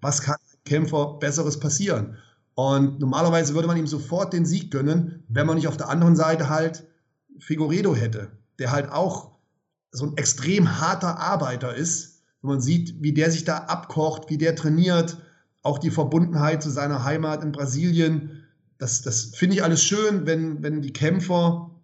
Was 0.00 0.22
kann 0.22 0.36
Kämpfer 0.64 1.18
Besseres 1.18 1.58
passieren? 1.58 2.16
Und 2.54 3.00
normalerweise 3.00 3.54
würde 3.54 3.68
man 3.68 3.76
ihm 3.76 3.86
sofort 3.86 4.32
den 4.32 4.46
Sieg 4.46 4.70
gönnen, 4.70 5.24
wenn 5.28 5.46
man 5.46 5.56
nicht 5.56 5.68
auf 5.68 5.76
der 5.76 5.88
anderen 5.88 6.16
Seite 6.16 6.48
halt 6.48 6.86
Figueredo 7.38 7.94
hätte, 7.94 8.30
der 8.58 8.72
halt 8.72 8.90
auch 8.90 9.32
so 9.90 10.06
ein 10.06 10.16
extrem 10.16 10.80
harter 10.80 11.18
Arbeiter 11.18 11.74
ist. 11.74 12.22
Wenn 12.40 12.50
man 12.52 12.60
sieht, 12.60 13.02
wie 13.02 13.12
der 13.12 13.30
sich 13.30 13.44
da 13.44 13.58
abkocht, 13.58 14.30
wie 14.30 14.38
der 14.38 14.56
trainiert, 14.56 15.18
auch 15.62 15.78
die 15.78 15.90
Verbundenheit 15.90 16.62
zu 16.62 16.70
seiner 16.70 17.04
Heimat 17.04 17.42
in 17.42 17.52
Brasilien. 17.52 18.44
Das, 18.78 19.02
das 19.02 19.32
finde 19.34 19.56
ich 19.56 19.64
alles 19.64 19.82
schön, 19.82 20.26
wenn, 20.26 20.62
wenn 20.62 20.80
die 20.80 20.92
Kämpfer 20.92 21.75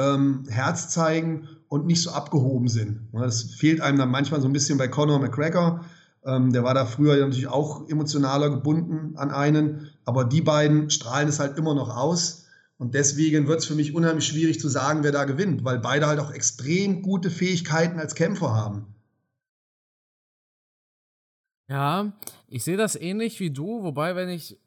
ähm, 0.00 0.44
Herz 0.48 0.88
zeigen 0.88 1.48
und 1.68 1.86
nicht 1.86 2.02
so 2.02 2.10
abgehoben 2.10 2.68
sind. 2.68 3.08
Das 3.12 3.42
fehlt 3.42 3.80
einem 3.80 3.98
dann 3.98 4.10
manchmal 4.10 4.40
so 4.40 4.48
ein 4.48 4.52
bisschen 4.52 4.78
bei 4.78 4.88
Conor 4.88 5.20
McGregor. 5.20 5.84
Ähm, 6.24 6.52
der 6.52 6.64
war 6.64 6.74
da 6.74 6.86
früher 6.86 7.16
natürlich 7.16 7.48
auch 7.48 7.88
emotionaler 7.88 8.50
gebunden 8.50 9.16
an 9.16 9.30
einen, 9.30 9.90
aber 10.04 10.24
die 10.24 10.42
beiden 10.42 10.90
strahlen 10.90 11.28
es 11.28 11.38
halt 11.38 11.58
immer 11.58 11.74
noch 11.74 11.94
aus. 11.96 12.46
Und 12.78 12.94
deswegen 12.94 13.46
wird 13.46 13.60
es 13.60 13.66
für 13.66 13.74
mich 13.74 13.94
unheimlich 13.94 14.26
schwierig 14.26 14.58
zu 14.58 14.68
sagen, 14.68 15.02
wer 15.02 15.12
da 15.12 15.24
gewinnt, 15.24 15.64
weil 15.64 15.78
beide 15.78 16.06
halt 16.06 16.18
auch 16.18 16.32
extrem 16.32 17.02
gute 17.02 17.30
Fähigkeiten 17.30 17.98
als 17.98 18.14
Kämpfer 18.14 18.54
haben. 18.54 18.86
Ja, 21.68 22.12
ich 22.48 22.64
sehe 22.64 22.78
das 22.78 22.96
ähnlich 22.96 23.38
wie 23.38 23.50
du, 23.50 23.82
wobei, 23.82 24.16
wenn 24.16 24.30
ich 24.30 24.58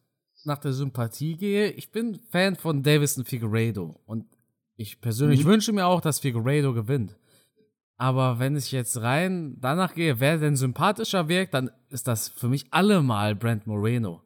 nach 0.45 0.59
der 0.59 0.73
Sympathie 0.73 1.35
gehe, 1.35 1.71
ich 1.71 1.91
bin 1.91 2.19
Fan 2.29 2.55
von 2.55 2.83
Davison 2.83 3.25
Figueiredo 3.25 3.99
und 4.05 4.25
ich 4.75 5.01
persönlich 5.01 5.43
mhm. 5.43 5.49
wünsche 5.49 5.73
mir 5.73 5.85
auch, 5.85 6.01
dass 6.01 6.19
Figueiredo 6.19 6.73
gewinnt. 6.73 7.15
Aber 7.97 8.39
wenn 8.39 8.55
ich 8.55 8.71
jetzt 8.71 9.01
rein 9.01 9.57
danach 9.59 9.93
gehe, 9.93 10.19
wer 10.19 10.37
denn 10.37 10.55
sympathischer 10.55 11.29
wirkt, 11.29 11.53
dann 11.53 11.69
ist 11.89 12.07
das 12.07 12.27
für 12.27 12.47
mich 12.49 12.65
allemal 12.71 13.35
Brent 13.35 13.67
Moreno. 13.67 14.21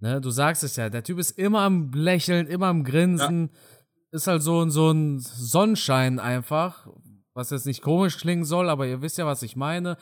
Ne, 0.00 0.20
du 0.20 0.30
sagst 0.30 0.62
es 0.62 0.76
ja, 0.76 0.90
der 0.90 1.04
Typ 1.04 1.18
ist 1.18 1.38
immer 1.38 1.60
am 1.60 1.90
Lächeln, 1.92 2.46
immer 2.48 2.66
am 2.66 2.84
Grinsen. 2.84 3.50
Ja. 3.52 3.58
Ist 4.10 4.26
halt 4.26 4.42
so, 4.42 4.68
so 4.68 4.90
ein 4.90 5.20
Sonnenschein 5.20 6.18
einfach, 6.18 6.86
was 7.32 7.50
jetzt 7.50 7.66
nicht 7.66 7.82
komisch 7.82 8.18
klingen 8.18 8.44
soll, 8.44 8.68
aber 8.68 8.86
ihr 8.86 9.00
wisst 9.00 9.16
ja, 9.16 9.26
was 9.26 9.42
ich 9.42 9.56
meine. 9.56 9.96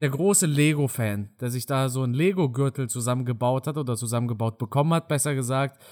Der 0.00 0.10
große 0.10 0.46
Lego-Fan, 0.46 1.30
der 1.40 1.50
sich 1.50 1.66
da 1.66 1.88
so 1.88 2.04
ein 2.04 2.14
Lego-Gürtel 2.14 2.88
zusammengebaut 2.88 3.66
hat 3.66 3.76
oder 3.76 3.96
zusammengebaut 3.96 4.56
bekommen 4.56 4.94
hat, 4.94 5.08
besser 5.08 5.34
gesagt 5.34 5.82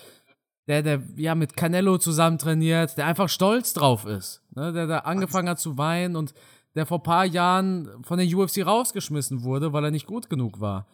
der, 0.69 0.83
der 0.83 1.03
ja 1.17 1.35
mit 1.35 1.57
Canelo 1.57 1.99
zusammen 1.99 2.39
trainiert, 2.39 2.97
der 2.99 3.07
einfach 3.07 3.29
stolz 3.29 3.73
drauf 3.73 4.05
ist, 4.05 4.43
ne? 4.55 4.73
der 4.73 4.87
da 4.87 4.99
angefangen 4.99 5.49
hat 5.49 5.59
zu 5.59 5.79
weinen 5.79 6.15
und 6.15 6.35
der 6.75 6.87
vor 6.87 7.03
paar 7.03 7.25
Jahren 7.25 7.89
von 8.05 8.19
der 8.19 8.29
UFC 8.29 8.65
rausgeschmissen 8.65 9.43
wurde, 9.43 9.73
weil 9.73 9.85
er 9.85 9.91
nicht 9.91 10.07
gut 10.07 10.29
genug 10.31 10.61
war. 10.61 10.87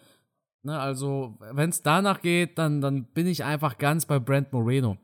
Ne? 0.63 0.79
Also, 0.79 1.37
wenn 1.53 1.71
es 1.71 1.83
danach 1.83 2.23
geht, 2.23 2.57
dann, 2.57 2.81
dann 2.81 3.05
bin 3.05 3.27
ich 3.27 3.45
einfach 3.45 3.77
ganz 3.77 4.07
bei 4.07 4.19
Brent 4.19 4.53
Moreno. 4.53 4.97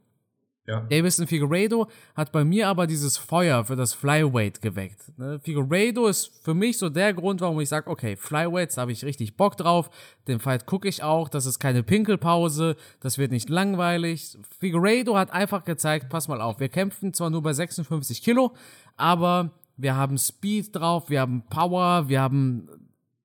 Ja. 0.67 0.83
Davison 0.83 1.27
Figueiredo 1.27 1.89
hat 2.15 2.33
bei 2.33 2.45
mir 2.45 2.69
aber 2.69 2.87
dieses 2.87 3.17
Feuer 3.17 3.65
für 3.65 3.77
das 3.77 3.95
Flyweight 3.95 4.61
geweckt. 4.61 5.19
Ne? 5.19 5.41
Figueiredo 5.41 6.07
ist 6.07 6.45
für 6.45 6.55
mich 6.55 6.79
so 6.79 6.89
der 6.89 7.13
Grund, 7.15 7.41
warum 7.41 7.59
ich 7.61 7.69
sage, 7.69 7.91
okay, 7.91 8.17
Flyweights, 8.17 8.77
habe 8.77 8.93
ich 8.93 9.05
richtig 9.05 9.37
Bock 9.37 9.57
drauf. 9.57 9.91
Den 10.29 10.39
Fight 10.39 10.67
gucke 10.67 10.87
ich 10.89 11.03
auch. 11.03 11.29
Das 11.29 11.47
ist 11.47 11.59
keine 11.59 11.83
Pinkelpause. 11.83 12.77
Das 13.01 13.19
wird 13.19 13.33
nicht 13.33 13.49
langweilig. 13.49 14.39
Figueiredo 14.61 15.17
hat 15.17 15.33
einfach 15.33 15.65
gezeigt, 15.65 16.09
pass 16.09 16.29
mal 16.29 16.41
auf, 16.41 16.61
wir 16.61 16.69
kämpfen 16.69 17.15
zwar 17.15 17.31
nur 17.31 17.43
bei 17.43 17.53
56 17.53 18.23
Kilo, 18.23 18.53
aber 18.97 19.51
wir 19.77 19.97
haben 19.97 20.19
Speed 20.19 20.77
drauf, 20.77 21.09
wir 21.09 21.21
haben 21.21 21.43
Power, 21.49 22.09
wir 22.09 22.21
haben 22.21 22.69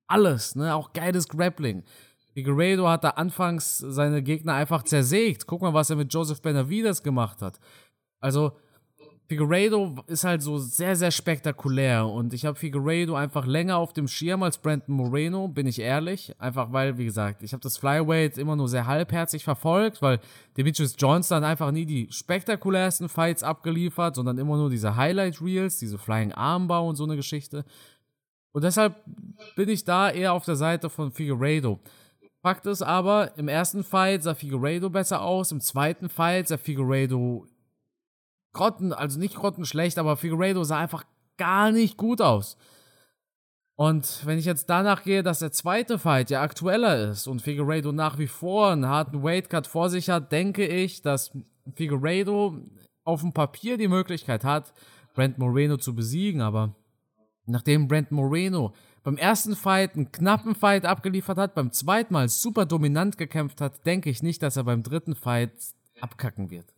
alles, 0.07 0.55
ne? 0.55 0.73
Auch 0.73 0.93
geiles 0.93 1.27
Grappling. 1.27 1.83
Figueiredo 2.35 2.89
hat 2.89 3.05
da 3.05 3.11
anfangs 3.11 3.77
seine 3.77 4.21
Gegner 4.21 4.55
einfach 4.55 4.83
zersägt. 4.83 5.47
Guck 5.47 5.61
mal, 5.61 5.73
was 5.73 5.89
er 5.89 5.95
mit 5.95 6.13
Joseph 6.13 6.41
Benavides 6.41 7.01
gemacht 7.01 7.41
hat. 7.41 7.61
Also, 8.19 8.51
Figueiredo 9.27 9.95
ist 10.07 10.25
halt 10.25 10.43
so 10.43 10.57
sehr, 10.57 10.97
sehr 10.97 11.11
spektakulär 11.11 12.05
und 12.05 12.33
ich 12.33 12.45
habe 12.45 12.59
Figueiredo 12.59 13.15
einfach 13.15 13.45
länger 13.45 13.77
auf 13.77 13.93
dem 13.93 14.07
Schirm 14.07 14.43
als 14.43 14.57
Brandon 14.57 14.95
Moreno, 14.95 15.47
bin 15.47 15.65
ich 15.65 15.79
ehrlich. 15.79 16.35
Einfach 16.37 16.73
weil, 16.73 16.97
wie 16.97 17.05
gesagt, 17.05 17.41
ich 17.41 17.53
habe 17.53 17.61
das 17.61 17.77
Flyweight 17.77 18.37
immer 18.37 18.57
nur 18.57 18.67
sehr 18.67 18.85
halbherzig 18.85 19.45
verfolgt, 19.45 20.01
weil 20.01 20.19
Demetrius 20.57 20.95
Johnson 20.99 21.43
einfach 21.45 21.71
nie 21.71 21.85
die 21.85 22.07
spektakulärsten 22.11 23.07
Fights 23.07 23.43
abgeliefert, 23.43 24.15
sondern 24.15 24.37
immer 24.37 24.57
nur 24.57 24.69
diese 24.69 24.97
Highlight 24.97 25.41
Reels, 25.41 25.79
diese 25.79 25.97
Flying 25.97 26.33
Armbar 26.33 26.83
und 26.85 26.97
so 26.97 27.05
eine 27.05 27.15
Geschichte. 27.15 27.63
Und 28.51 28.63
deshalb 28.63 28.95
bin 29.55 29.69
ich 29.69 29.85
da 29.85 30.11
eher 30.11 30.33
auf 30.33 30.45
der 30.45 30.57
Seite 30.57 30.89
von 30.89 31.11
Figueiredo. 31.11 31.79
Fakt 32.45 32.67
ist 32.67 32.83
aber, 32.83 33.35
im 33.39 33.47
ersten 33.47 33.83
Fight 33.83 34.21
sah 34.21 34.35
Figueiredo 34.35 34.91
besser 34.91 35.23
aus, 35.23 35.51
im 35.51 35.61
zweiten 35.61 36.09
Fight 36.09 36.47
sah 36.47 36.57
Figueiredo 36.57 37.47
grotten, 38.53 38.93
also 38.93 39.17
nicht 39.17 39.33
grottenschlecht, 39.33 39.97
aber 39.97 40.15
Figueiredo 40.15 40.63
sah 40.63 40.77
einfach 40.77 41.05
gar 41.37 41.71
nicht 41.71 41.97
gut 41.97 42.21
aus. 42.21 42.55
Und 43.73 44.23
wenn 44.27 44.37
ich 44.37 44.45
jetzt 44.45 44.69
danach 44.69 45.01
gehe, 45.01 45.23
dass 45.23 45.39
der 45.39 45.53
zweite 45.53 45.97
Fight 45.97 46.29
ja 46.29 46.43
aktueller 46.43 47.09
ist 47.09 47.25
und 47.25 47.41
Figueiredo 47.41 47.91
nach 47.91 48.19
wie 48.19 48.27
vor 48.27 48.69
einen 48.69 48.85
harten 48.85 49.23
Weightcut 49.23 49.65
vor 49.65 49.89
sich 49.89 50.11
hat, 50.11 50.31
denke 50.31 50.67
ich, 50.67 51.01
dass 51.01 51.35
Figueiredo 51.73 52.59
auf 53.05 53.21
dem 53.21 53.33
Papier 53.33 53.77
die 53.77 53.87
Möglichkeit 53.87 54.43
hat, 54.43 54.71
Brent 55.15 55.39
Moreno 55.39 55.77
zu 55.77 55.95
besiegen, 55.95 56.41
aber 56.41 56.75
nachdem 57.47 57.87
Brent 57.87 58.11
Moreno 58.11 58.75
beim 59.05 59.17
ersten 59.17 59.55
Fight 59.55 59.95
einen 59.95 60.11
knappen 60.11 60.55
Fight 60.55 60.83
abgeliefert 60.83 61.37
hat, 61.37 61.53
beim 61.53 61.71
zweiten 61.71 62.11
Mal 62.11 62.27
super 62.27 62.65
dominant 62.65 63.19
gekämpft 63.19 63.61
hat, 63.61 63.85
denke 63.85 64.09
ich 64.09 64.23
nicht, 64.23 64.41
dass 64.41 64.57
er 64.57 64.63
beim 64.63 64.81
dritten 64.81 65.15
Fight 65.15 65.51
abkacken 66.01 66.49
wird. 66.49 66.73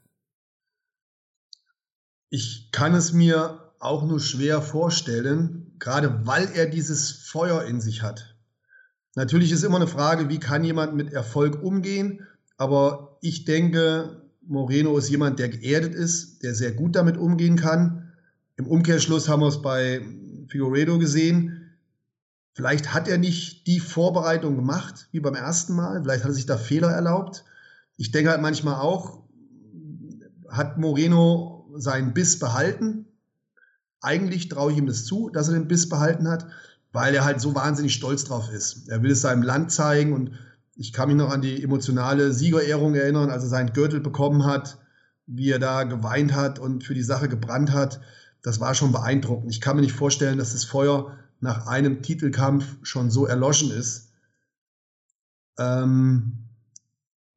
Ich 2.29 2.69
kann 2.73 2.93
es 2.93 3.13
mir 3.13 3.71
auch 3.79 4.03
nur 4.05 4.19
schwer 4.19 4.61
vorstellen, 4.61 5.73
gerade 5.79 6.27
weil 6.27 6.49
er 6.53 6.65
dieses 6.65 7.11
Feuer 7.11 7.63
in 7.63 7.79
sich 7.79 8.01
hat. 8.01 8.35
Natürlich 9.15 9.53
ist 9.53 9.63
immer 9.63 9.77
eine 9.77 9.87
Frage, 9.87 10.27
wie 10.27 10.39
kann 10.39 10.65
jemand 10.65 10.95
mit 10.95 11.13
Erfolg 11.13 11.63
umgehen, 11.63 12.27
aber 12.57 13.19
ich 13.21 13.45
denke, 13.45 14.21
Moreno 14.41 14.97
ist 14.97 15.09
jemand, 15.09 15.39
der 15.39 15.47
geerdet 15.47 15.95
ist, 15.95 16.43
der 16.43 16.53
sehr 16.53 16.73
gut 16.73 16.97
damit 16.97 17.15
umgehen 17.15 17.55
kann. 17.55 18.11
Im 18.57 18.67
Umkehrschluss 18.67 19.29
haben 19.29 19.39
wir 19.39 19.47
es 19.47 19.61
bei 19.61 20.01
Figueredo 20.49 20.99
gesehen 20.99 21.56
Vielleicht 22.57 22.91
hat 22.91 23.07
er 23.07 23.19
nicht 23.19 23.67
die 23.67 23.79
Vorbereitung 23.79 24.55
gemacht 24.55 25.09
wie 25.11 25.19
beim 25.19 25.35
ersten 25.35 25.75
Mal. 25.75 26.01
Vielleicht 26.01 26.23
hat 26.23 26.31
er 26.31 26.33
sich 26.33 26.47
da 26.47 26.57
Fehler 26.57 26.89
erlaubt. 26.89 27.45
Ich 27.97 28.09
denke 28.09 28.31
halt 28.31 28.41
manchmal 28.41 28.81
auch, 28.81 29.21
hat 30.49 30.79
Moreno 30.79 31.69
seinen 31.75 32.15
Biss 32.15 32.39
behalten. 32.39 33.05
Eigentlich 34.01 34.49
traue 34.49 34.71
ich 34.71 34.79
ihm 34.79 34.87
das 34.87 35.05
zu, 35.05 35.29
dass 35.29 35.49
er 35.49 35.53
den 35.53 35.67
Biss 35.67 35.87
behalten 35.87 36.27
hat, 36.27 36.47
weil 36.91 37.13
er 37.13 37.25
halt 37.25 37.41
so 37.41 37.53
wahnsinnig 37.53 37.93
stolz 37.93 38.23
drauf 38.23 38.51
ist. 38.51 38.89
Er 38.89 39.03
will 39.03 39.11
es 39.11 39.21
seinem 39.21 39.43
Land 39.43 39.71
zeigen 39.71 40.13
und 40.13 40.31
ich 40.75 40.93
kann 40.93 41.09
mich 41.09 41.17
noch 41.17 41.29
an 41.29 41.43
die 41.43 41.61
emotionale 41.61 42.33
Siegerehrung 42.33 42.95
erinnern, 42.95 43.29
als 43.29 43.43
er 43.43 43.49
seinen 43.49 43.73
Gürtel 43.73 43.99
bekommen 43.99 44.45
hat, 44.45 44.79
wie 45.27 45.51
er 45.51 45.59
da 45.59 45.83
geweint 45.83 46.33
hat 46.33 46.57
und 46.57 46.83
für 46.83 46.95
die 46.95 47.03
Sache 47.03 47.29
gebrannt 47.29 47.71
hat. 47.71 48.01
Das 48.41 48.59
war 48.59 48.73
schon 48.73 48.91
beeindruckend. 48.91 49.51
Ich 49.51 49.61
kann 49.61 49.75
mir 49.75 49.83
nicht 49.83 49.93
vorstellen, 49.93 50.39
dass 50.39 50.53
das 50.53 50.63
Feuer 50.63 51.13
nach 51.39 51.67
einem 51.67 52.01
Titelkampf 52.01 52.77
schon 52.83 53.11
so 53.11 53.25
erloschen 53.25 53.71
ist. 53.71 54.13
Ähm, 55.59 56.49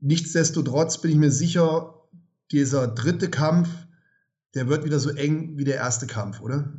nichtsdestotrotz 0.00 1.00
bin 1.00 1.10
ich 1.10 1.16
mir 1.16 1.30
sicher, 1.30 1.94
dieser 2.50 2.88
dritte 2.88 3.30
Kampf, 3.30 3.68
der 4.54 4.68
wird 4.68 4.84
wieder 4.84 4.98
so 4.98 5.10
eng 5.10 5.56
wie 5.56 5.64
der 5.64 5.76
erste 5.76 6.06
Kampf, 6.06 6.40
oder? 6.40 6.72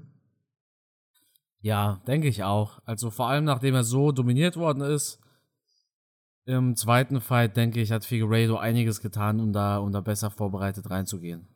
Ja, 1.62 2.01
denke 2.07 2.27
ich 2.27 2.43
auch. 2.43 2.81
Also 2.86 3.12
vor 3.12 3.29
allem 3.29 3.45
nachdem 3.45 3.75
er 3.75 3.84
so 3.84 4.12
dominiert 4.12 4.57
worden 4.57 4.81
ist, 4.81 5.19
im 6.45 6.75
zweiten 6.75 7.21
Fight, 7.21 7.55
denke 7.55 7.79
ich, 7.81 7.91
hat 7.91 8.03
Figueiredo 8.03 8.57
einiges 8.57 8.99
getan, 8.99 9.39
um 9.39 9.53
da, 9.53 9.77
um 9.77 9.91
da 9.91 10.01
besser 10.01 10.31
vorbereitet 10.31 10.89
reinzugehen. 10.89 11.47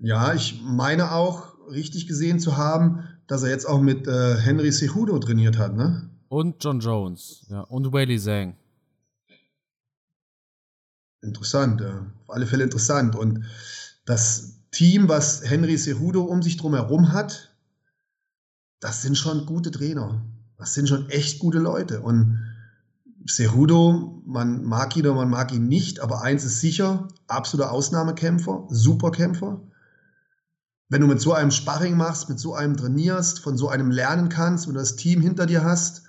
Ja, 0.00 0.34
ich 0.34 0.60
meine 0.62 1.12
auch, 1.12 1.56
richtig 1.70 2.06
gesehen 2.06 2.38
zu 2.38 2.56
haben, 2.56 3.08
dass 3.26 3.42
er 3.42 3.50
jetzt 3.50 3.66
auch 3.66 3.80
mit 3.80 4.06
äh, 4.06 4.36
Henry 4.36 4.70
Cejudo 4.70 5.18
trainiert 5.18 5.58
hat, 5.58 5.74
ne? 5.74 6.08
Und 6.28 6.62
John 6.62 6.80
Jones, 6.80 7.44
ja, 7.48 7.60
und 7.62 7.92
Whaley 7.92 8.18
Zhang. 8.18 8.56
Interessant, 11.22 11.80
ja. 11.80 12.06
Auf 12.22 12.30
alle 12.30 12.46
Fälle 12.46 12.64
interessant. 12.64 13.16
Und 13.16 13.44
das 14.04 14.60
Team, 14.70 15.08
was 15.08 15.48
Henry 15.48 15.76
Cejudo 15.76 16.22
um 16.22 16.42
sich 16.42 16.56
drum 16.56 16.74
herum 16.74 17.12
hat, 17.12 17.50
das 18.80 19.02
sind 19.02 19.16
schon 19.16 19.46
gute 19.46 19.70
Trainer. 19.70 20.22
Das 20.58 20.74
sind 20.74 20.88
schon 20.88 21.08
echt 21.10 21.38
gute 21.38 21.58
Leute. 21.58 22.00
Und 22.00 22.38
Cejudo, 23.28 24.22
man 24.24 24.64
mag 24.64 24.96
ihn 24.96 25.06
oder 25.06 25.14
man 25.14 25.30
mag 25.30 25.52
ihn 25.52 25.66
nicht, 25.66 26.00
aber 26.00 26.22
eins 26.22 26.44
ist 26.44 26.60
sicher, 26.60 27.08
absoluter 27.26 27.72
Ausnahmekämpfer, 27.72 28.66
Superkämpfer 28.68 29.60
wenn 30.88 31.00
du 31.00 31.06
mit 31.06 31.20
so 31.20 31.32
einem 31.32 31.50
Sparring 31.50 31.96
machst, 31.96 32.28
mit 32.28 32.38
so 32.38 32.54
einem 32.54 32.76
trainierst, 32.76 33.40
von 33.40 33.56
so 33.56 33.68
einem 33.68 33.90
lernen 33.90 34.28
kannst, 34.28 34.66
du 34.66 34.72
das 34.72 34.96
Team 34.96 35.20
hinter 35.20 35.46
dir 35.46 35.64
hast, 35.64 36.04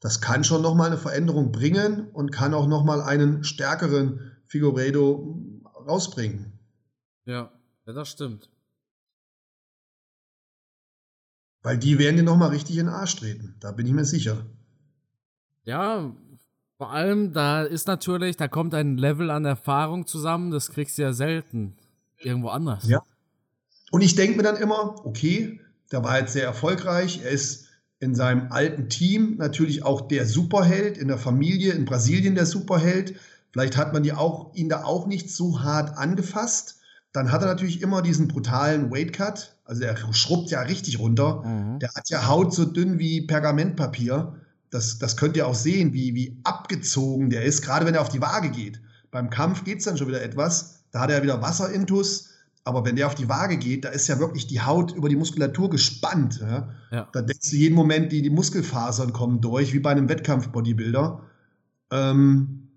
das 0.00 0.20
kann 0.20 0.44
schon 0.44 0.62
nochmal 0.62 0.88
eine 0.88 0.98
Veränderung 0.98 1.52
bringen 1.52 2.08
und 2.10 2.30
kann 2.30 2.54
auch 2.54 2.66
nochmal 2.66 3.02
einen 3.02 3.44
stärkeren 3.44 4.32
Figueredo 4.46 5.38
rausbringen. 5.86 6.58
Ja, 7.26 7.50
ja, 7.86 7.92
das 7.92 8.08
stimmt. 8.08 8.50
Weil 11.62 11.78
die 11.78 11.98
werden 11.98 12.16
dir 12.16 12.22
nochmal 12.22 12.50
richtig 12.50 12.76
in 12.76 12.86
den 12.86 12.94
Arsch 12.94 13.16
treten, 13.16 13.56
da 13.60 13.72
bin 13.72 13.86
ich 13.86 13.92
mir 13.92 14.04
sicher. 14.04 14.44
Ja, 15.64 16.14
vor 16.76 16.90
allem, 16.90 17.32
da 17.32 17.62
ist 17.62 17.86
natürlich, 17.86 18.36
da 18.36 18.48
kommt 18.48 18.74
ein 18.74 18.98
Level 18.98 19.30
an 19.30 19.44
Erfahrung 19.46 20.06
zusammen, 20.06 20.50
das 20.50 20.70
kriegst 20.70 20.98
du 20.98 21.02
ja 21.02 21.12
selten 21.12 21.76
irgendwo 22.18 22.48
anders. 22.48 22.86
Ja. 22.86 23.02
Und 23.90 24.02
ich 24.02 24.14
denke 24.14 24.36
mir 24.36 24.42
dann 24.42 24.56
immer, 24.56 25.04
okay, 25.04 25.60
der 25.92 26.02
war 26.02 26.18
jetzt 26.18 26.32
sehr 26.32 26.44
erfolgreich. 26.44 27.20
Er 27.24 27.30
ist 27.30 27.66
in 28.00 28.14
seinem 28.14 28.50
alten 28.50 28.88
Team 28.88 29.36
natürlich 29.38 29.82
auch 29.84 30.08
der 30.08 30.26
Superheld, 30.26 30.98
in 30.98 31.08
der 31.08 31.18
Familie 31.18 31.72
in 31.72 31.84
Brasilien 31.84 32.34
der 32.34 32.46
Superheld. 32.46 33.14
Vielleicht 33.52 33.76
hat 33.76 33.92
man 33.92 34.02
die 34.02 34.12
auch, 34.12 34.54
ihn 34.54 34.68
da 34.68 34.84
auch 34.84 35.06
nicht 35.06 35.30
so 35.30 35.62
hart 35.62 35.96
angefasst. 35.96 36.80
Dann 37.12 37.30
hat 37.30 37.42
er 37.42 37.46
natürlich 37.46 37.80
immer 37.80 38.02
diesen 38.02 38.26
brutalen 38.26 38.90
Weightcut. 38.90 39.54
Also 39.64 39.80
der 39.80 39.96
schrubbt 40.12 40.50
ja 40.50 40.62
richtig 40.62 40.98
runter. 40.98 41.42
Mhm. 41.44 41.78
Der 41.78 41.90
hat 41.94 42.10
ja 42.10 42.26
Haut 42.26 42.52
so 42.52 42.64
dünn 42.64 42.98
wie 42.98 43.22
Pergamentpapier. 43.22 44.34
Das, 44.70 44.98
das 44.98 45.16
könnt 45.16 45.36
ihr 45.36 45.46
auch 45.46 45.54
sehen, 45.54 45.92
wie, 45.92 46.14
wie 46.16 46.40
abgezogen 46.42 47.30
der 47.30 47.44
ist, 47.44 47.62
gerade 47.62 47.86
wenn 47.86 47.94
er 47.94 48.00
auf 48.00 48.08
die 48.08 48.20
Waage 48.20 48.50
geht. 48.50 48.80
Beim 49.12 49.30
Kampf 49.30 49.62
geht 49.62 49.78
es 49.78 49.84
dann 49.84 49.96
schon 49.96 50.08
wieder 50.08 50.22
etwas. 50.22 50.82
Da 50.90 51.00
hat 51.00 51.10
er 51.12 51.22
wieder 51.22 51.40
Wasserintus 51.40 52.33
aber 52.64 52.84
wenn 52.86 52.96
der 52.96 53.06
auf 53.06 53.14
die 53.14 53.28
Waage 53.28 53.58
geht, 53.58 53.84
da 53.84 53.90
ist 53.90 54.08
ja 54.08 54.18
wirklich 54.18 54.46
die 54.46 54.62
Haut 54.62 54.92
über 54.92 55.10
die 55.10 55.16
Muskulatur 55.16 55.68
gespannt. 55.68 56.40
Ja? 56.40 56.70
Ja. 56.90 57.08
Da 57.12 57.20
denkst 57.20 57.50
du 57.50 57.56
jeden 57.56 57.74
Moment, 57.74 58.10
die, 58.10 58.22
die 58.22 58.30
Muskelfasern 58.30 59.12
kommen 59.12 59.42
durch, 59.42 59.74
wie 59.74 59.80
bei 59.80 59.90
einem 59.90 60.08
Wettkampf-Bodybuilder. 60.08 61.20
Ähm, 61.90 62.70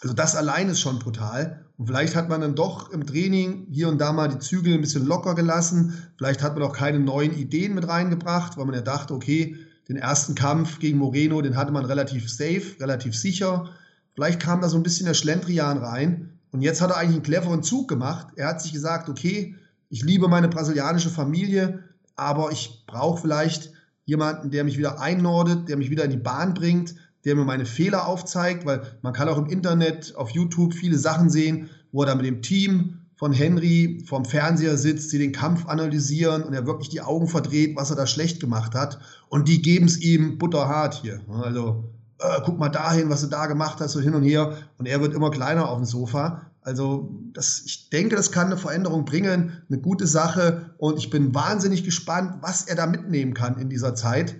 also 0.00 0.14
das 0.14 0.36
allein 0.36 0.70
ist 0.70 0.80
schon 0.80 0.98
brutal. 0.98 1.66
Und 1.76 1.86
vielleicht 1.86 2.16
hat 2.16 2.30
man 2.30 2.40
dann 2.40 2.54
doch 2.54 2.90
im 2.90 3.06
Training 3.06 3.66
hier 3.70 3.88
und 3.88 4.00
da 4.00 4.12
mal 4.12 4.28
die 4.28 4.38
Zügel 4.38 4.72
ein 4.72 4.80
bisschen 4.80 5.04
locker 5.04 5.34
gelassen. 5.34 5.92
Vielleicht 6.16 6.42
hat 6.42 6.54
man 6.54 6.62
auch 6.62 6.72
keine 6.72 6.98
neuen 6.98 7.36
Ideen 7.36 7.74
mit 7.74 7.86
reingebracht, 7.86 8.56
weil 8.56 8.64
man 8.64 8.74
ja 8.74 8.80
dachte, 8.80 9.12
okay, 9.12 9.56
den 9.88 9.96
ersten 9.96 10.34
Kampf 10.34 10.78
gegen 10.78 10.96
Moreno, 10.96 11.42
den 11.42 11.56
hatte 11.56 11.72
man 11.72 11.84
relativ 11.84 12.30
safe, 12.30 12.76
relativ 12.80 13.14
sicher. 13.14 13.68
Vielleicht 14.14 14.40
kam 14.40 14.62
da 14.62 14.70
so 14.70 14.78
ein 14.78 14.82
bisschen 14.82 15.04
der 15.04 15.14
Schlendrian 15.14 15.76
rein. 15.76 16.35
Und 16.52 16.62
jetzt 16.62 16.80
hat 16.80 16.90
er 16.90 16.96
eigentlich 16.96 17.16
einen 17.16 17.22
cleveren 17.22 17.62
Zug 17.62 17.88
gemacht. 17.88 18.28
Er 18.36 18.48
hat 18.48 18.62
sich 18.62 18.72
gesagt, 18.72 19.08
okay, 19.08 19.56
ich 19.88 20.02
liebe 20.02 20.28
meine 20.28 20.48
brasilianische 20.48 21.10
Familie, 21.10 21.84
aber 22.16 22.50
ich 22.50 22.84
brauche 22.86 23.20
vielleicht 23.20 23.72
jemanden, 24.04 24.50
der 24.50 24.64
mich 24.64 24.78
wieder 24.78 25.00
einnordet, 25.00 25.68
der 25.68 25.76
mich 25.76 25.90
wieder 25.90 26.04
in 26.04 26.10
die 26.10 26.16
Bahn 26.16 26.54
bringt, 26.54 26.94
der 27.24 27.34
mir 27.34 27.44
meine 27.44 27.66
Fehler 27.66 28.06
aufzeigt, 28.06 28.64
weil 28.64 28.82
man 29.02 29.12
kann 29.12 29.28
auch 29.28 29.38
im 29.38 29.46
Internet, 29.46 30.14
auf 30.16 30.30
YouTube 30.30 30.74
viele 30.74 30.96
Sachen 30.96 31.28
sehen, 31.28 31.68
wo 31.92 32.02
er 32.02 32.06
dann 32.06 32.18
mit 32.18 32.26
dem 32.26 32.40
Team 32.40 33.00
von 33.16 33.32
Henry 33.32 34.02
vom 34.06 34.24
Fernseher 34.24 34.76
sitzt, 34.76 35.10
sie 35.10 35.18
den 35.18 35.32
Kampf 35.32 35.66
analysieren 35.66 36.42
und 36.42 36.52
er 36.52 36.66
wirklich 36.66 36.90
die 36.90 37.00
Augen 37.00 37.28
verdreht, 37.28 37.74
was 37.74 37.90
er 37.90 37.96
da 37.96 38.06
schlecht 38.06 38.40
gemacht 38.40 38.74
hat. 38.74 38.98
Und 39.28 39.48
die 39.48 39.62
geben 39.62 39.86
es 39.86 39.98
ihm 39.98 40.38
butterhart 40.38 40.94
hier. 41.02 41.20
Also, 41.28 41.95
äh, 42.18 42.40
guck 42.44 42.58
mal 42.58 42.68
dahin, 42.68 43.10
was 43.10 43.22
du 43.22 43.26
da 43.26 43.46
gemacht 43.46 43.80
hast, 43.80 43.92
so 43.92 44.00
hin 44.00 44.14
und 44.14 44.22
her. 44.22 44.56
Und 44.78 44.86
er 44.86 45.00
wird 45.00 45.14
immer 45.14 45.30
kleiner 45.30 45.68
auf 45.68 45.78
dem 45.78 45.84
Sofa. 45.84 46.42
Also, 46.62 47.10
das, 47.32 47.62
ich 47.64 47.90
denke, 47.90 48.16
das 48.16 48.32
kann 48.32 48.46
eine 48.46 48.56
Veränderung 48.56 49.04
bringen, 49.04 49.62
eine 49.68 49.78
gute 49.78 50.06
Sache. 50.06 50.74
Und 50.78 50.98
ich 50.98 51.10
bin 51.10 51.34
wahnsinnig 51.34 51.84
gespannt, 51.84 52.38
was 52.40 52.66
er 52.66 52.76
da 52.76 52.86
mitnehmen 52.86 53.34
kann 53.34 53.58
in 53.58 53.68
dieser 53.68 53.94
Zeit 53.94 54.36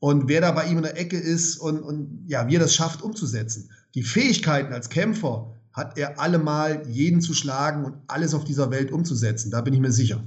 und 0.00 0.28
wer 0.28 0.40
da 0.40 0.52
bei 0.52 0.66
ihm 0.66 0.76
in 0.76 0.82
der 0.82 0.98
Ecke 0.98 1.18
ist 1.18 1.56
und, 1.56 1.80
und 1.80 2.24
ja, 2.28 2.48
wie 2.48 2.56
er 2.56 2.60
das 2.60 2.74
schafft 2.74 3.02
umzusetzen. 3.02 3.70
Die 3.94 4.02
Fähigkeiten 4.02 4.72
als 4.72 4.88
Kämpfer 4.88 5.54
hat 5.72 5.98
er 5.98 6.20
allemal, 6.20 6.86
jeden 6.88 7.20
zu 7.20 7.34
schlagen 7.34 7.84
und 7.84 7.94
alles 8.06 8.34
auf 8.34 8.44
dieser 8.44 8.70
Welt 8.70 8.92
umzusetzen. 8.92 9.50
Da 9.50 9.60
bin 9.60 9.74
ich 9.74 9.80
mir 9.80 9.92
sicher. 9.92 10.22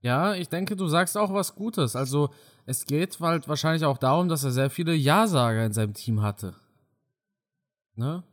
Ja, 0.00 0.34
ich 0.34 0.48
denke, 0.48 0.76
du 0.76 0.86
sagst 0.88 1.16
auch 1.16 1.32
was 1.32 1.54
Gutes. 1.54 1.96
Also, 1.96 2.30
es 2.66 2.84
geht 2.84 3.18
halt 3.20 3.48
wahrscheinlich 3.48 3.84
auch 3.84 3.98
darum, 3.98 4.28
dass 4.28 4.44
er 4.44 4.50
sehr 4.50 4.70
viele 4.70 4.92
Ja-Sager 4.92 5.64
in 5.64 5.72
seinem 5.72 5.94
Team 5.94 6.20
hatte. 6.20 6.54
Ne? 7.94 8.24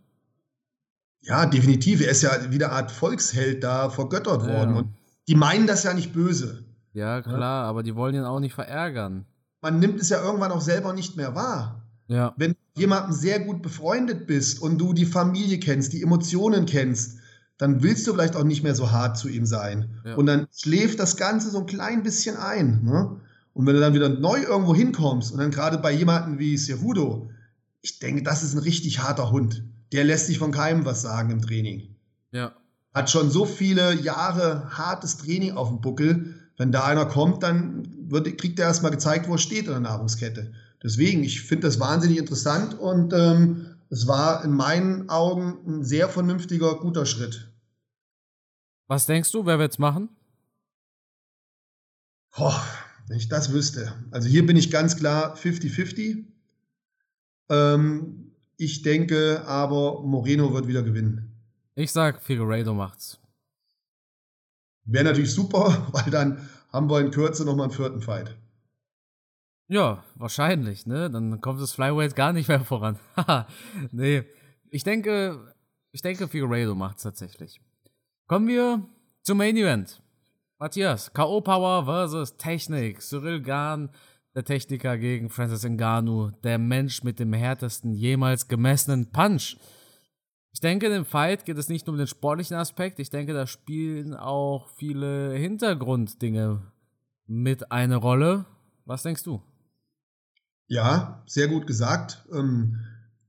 Ja, 1.22 1.46
definitiv. 1.46 2.02
Er 2.02 2.10
ist 2.10 2.24
ja 2.24 2.32
wie 2.50 2.56
eine 2.56 2.72
Art 2.72 2.91
Volksheld 2.91 3.63
da 3.63 3.89
vergöttert 3.89 4.41
ja. 4.41 4.54
worden. 4.54 4.76
Und 4.76 4.93
die 5.28 5.36
meinen 5.36 5.67
das 5.67 5.84
ja 5.84 5.93
nicht 5.93 6.13
böse. 6.13 6.65
Ja, 6.93 7.22
klar, 7.22 7.63
ja? 7.63 7.69
aber 7.69 7.84
die 7.84 7.96
wollen 7.96 8.15
ihn 8.15 8.24
auch 8.24 8.39
nicht 8.39 8.54
verärgern. 8.54 9.26
Man 9.62 9.80
nimmt 9.80 10.02
es 10.02 10.10
ja 10.10 10.22
irgendwann 10.22 10.52
auch 10.52 10.62
selber 10.62 10.93
nicht 10.93 11.15
mehr 11.15 11.36
wahr. 11.36 11.84
Ja. 12.08 12.34
Wenn 12.36 12.52
du 12.52 12.82
jemandem 12.82 13.13
sehr 13.13 13.39
gut 13.39 13.62
befreundet 13.62 14.28
bist 14.28 14.62
und 14.62 14.78
du 14.80 14.93
die 14.93 15.06
Familie 15.06 15.60
kennst, 15.60 15.93
die 15.93 16.02
Emotionen 16.02 16.65
kennst, 16.65 17.19
dann 17.58 17.82
willst 17.82 18.06
du 18.06 18.13
vielleicht 18.13 18.36
auch 18.36 18.43
nicht 18.43 18.63
mehr 18.63 18.76
so 18.76 18.91
hart 18.91 19.17
zu 19.17 19.30
ihm 19.30 19.46
sein. 19.46 20.02
Ja. 20.04 20.15
Und 20.15 20.26
dann 20.26 20.48
schläft 20.52 21.00
das 21.00 21.15
Ganze 21.15 21.50
so 21.50 21.60
ein 21.60 21.65
klein 21.65 22.04
bisschen 22.04 22.36
ein. 22.36 22.84
Ne? 22.84 23.22
Und 23.54 23.66
wenn 23.68 23.76
du 23.76 23.80
dann 23.80 23.94
wieder 23.94 24.10
neu 24.10 24.42
irgendwo 24.42 24.76
hinkommst 24.76 25.32
und 25.32 25.39
dann 25.39 25.52
gerade 25.52 25.78
bei 25.78 25.92
jemandem 25.92 26.39
wie 26.39 26.58
Cerudo, 26.58 27.30
ich 27.82 28.00
denke, 28.00 28.24
das 28.24 28.44
ist 28.44 28.54
ein 28.54 28.60
richtig 28.60 29.00
harter 29.00 29.32
Hund 29.32 29.63
der 29.94 30.04
lässt 30.04 30.28
sich 30.28 30.39
von 30.39 30.52
keinem 30.52 30.86
was 30.86 31.02
sagen 31.02 31.30
im 31.30 31.42
Training. 31.42 31.96
Ja. 32.32 32.56
Hat 32.94 33.10
schon 33.10 33.30
so 33.30 33.46
viele 33.46 33.94
Jahre 33.94 34.70
hartes 34.76 35.18
Training 35.18 35.56
auf 35.56 35.70
dem 35.70 35.82
Buckel. 35.82 36.34
Wenn 36.58 36.72
da 36.72 36.84
einer 36.84 37.06
kommt, 37.06 37.44
dann 37.44 38.12
wird, 38.12 38.38
kriegt 38.38 38.60
er 38.60 38.68
erstmal 38.68 38.92
gezeigt, 38.92 39.28
wo 39.28 39.34
er 39.34 39.38
steht 39.38 39.66
in 39.66 39.72
der 39.72 39.80
Nahrungskette. 39.80 40.54
Deswegen, 40.84 41.24
ich 41.24 41.42
finde 41.42 41.68
das 41.68 41.80
wahnsinnig 41.80 42.18
interessant 42.18 42.78
und 42.78 43.13
ähm, 43.13 43.78
es 43.89 44.08
war 44.08 44.44
in 44.44 44.52
meinen 44.52 45.10
Augen 45.10 45.60
ein 45.66 45.84
sehr 45.84 46.10
vernünftiger, 46.10 46.76
guter 46.80 47.06
Schritt. 47.06 47.52
Was 48.88 49.06
denkst 49.06 49.32
du, 49.32 49.46
wer 49.46 49.60
wird's 49.60 49.80
machen? 49.80 50.10
Boah, 52.36 52.62
wenn 53.08 53.18
ich 53.18 53.30
das 53.30 53.52
wüsste. 53.52 53.94
Also 54.12 54.28
hier 54.28 54.46
bin 54.46 54.58
ich 54.58 54.72
ganz 54.72 54.96
klar 54.96 55.36
50-50. 55.36 56.26
Ähm, 57.50 58.32
ich 58.58 58.82
denke 58.82 59.44
aber, 59.46 60.02
Moreno 60.04 60.54
wird 60.54 60.68
wieder 60.68 60.84
gewinnen. 60.84 61.32
Ich 61.76 61.92
sag, 61.92 62.22
Figueiredo 62.22 62.74
macht's. 62.74 63.20
Wäre 64.86 65.06
natürlich 65.06 65.34
super, 65.34 65.88
weil 65.92 66.12
dann 66.12 66.48
haben 66.70 66.89
wir 66.89 67.00
in 67.00 67.12
Kürze 67.12 67.46
nochmal 67.46 67.66
einen 67.66 67.76
vierten 67.76 68.02
Fight. 68.02 68.36
Ja, 69.68 70.04
wahrscheinlich, 70.16 70.86
ne? 70.86 71.10
Dann 71.10 71.42
kommt 71.42 71.62
das 71.62 71.72
Flyweight 71.72 72.16
gar 72.16 72.34
nicht 72.34 72.48
mehr 72.48 72.63
voran. 72.63 73.00
nee, 73.92 74.24
ich 74.70 74.84
denke, 74.84 75.54
ich 75.92 76.02
denke, 76.02 76.28
Figueiredo 76.28 76.76
macht's 76.76 77.04
tatsächlich. 77.04 77.62
Kommen 78.28 78.48
wir 78.48 78.86
zum 79.22 79.38
Main 79.38 79.58
Event. 79.58 80.03
Matthias, 80.63 81.12
K.O. 81.12 81.41
Power 81.41 81.84
versus 81.84 82.38
Technik. 82.38 83.02
Cyril 83.02 83.41
Gahn 83.41 83.89
der 84.34 84.45
Techniker 84.45 84.97
gegen 84.97 85.30
Francis 85.30 85.65
Ngannou, 85.65 86.32
der 86.41 86.58
Mensch 86.58 87.04
mit 87.04 87.19
dem 87.19 87.34
härtesten 87.34 87.91
jemals 87.91 88.47
gemessenen 88.47 89.12
Punch. 89.12 89.58
Ich 90.54 90.62
denke, 90.62 90.86
in 90.86 90.93
dem 90.93 91.06
Fight 91.06 91.43
geht 91.43 91.58
es 91.58 91.67
nicht 91.67 91.86
nur 91.86 91.95
um 91.95 91.97
den 91.97 92.08
sportlichen 92.08 92.56
Aspekt, 92.56 92.99
ich 92.99 93.10
denke, 93.10 93.34
da 93.34 93.45
spielen 93.45 94.13
auch 94.13 94.69
viele 94.78 95.34
Hintergrunddinge 95.34 96.62
mit 97.28 97.69
eine 97.73 97.97
Rolle. 97.97 98.45
Was 98.86 99.04
denkst 99.04 99.23
du? 99.23 99.41
Ja, 100.67 101.26
sehr 101.26 101.49
gut 101.49 101.67
gesagt. 101.67 102.26
Ähm, 102.32 102.80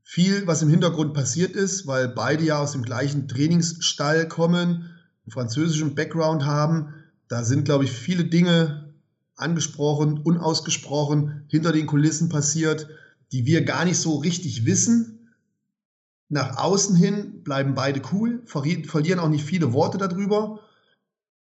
viel, 0.04 0.46
was 0.46 0.62
im 0.62 0.68
Hintergrund 0.70 1.14
passiert 1.14 1.56
ist, 1.56 1.88
weil 1.88 2.06
beide 2.06 2.44
ja 2.44 2.60
aus 2.60 2.70
dem 2.70 2.82
gleichen 2.82 3.26
Trainingsstall 3.26 4.28
kommen, 4.28 4.88
einen 5.24 5.32
französischen 5.32 5.96
Background 5.96 6.44
haben. 6.44 6.94
Da 7.34 7.42
sind, 7.42 7.64
glaube 7.64 7.82
ich, 7.82 7.90
viele 7.90 8.26
Dinge 8.26 8.94
angesprochen, 9.34 10.18
unausgesprochen, 10.18 11.42
hinter 11.48 11.72
den 11.72 11.86
Kulissen 11.86 12.28
passiert, 12.28 12.86
die 13.32 13.44
wir 13.44 13.64
gar 13.64 13.84
nicht 13.84 13.98
so 13.98 14.18
richtig 14.18 14.66
wissen. 14.66 15.34
Nach 16.28 16.58
außen 16.58 16.94
hin 16.94 17.42
bleiben 17.42 17.74
beide 17.74 18.00
cool, 18.12 18.44
verlieren 18.46 19.18
auch 19.18 19.28
nicht 19.28 19.44
viele 19.44 19.72
Worte 19.72 19.98
darüber. 19.98 20.60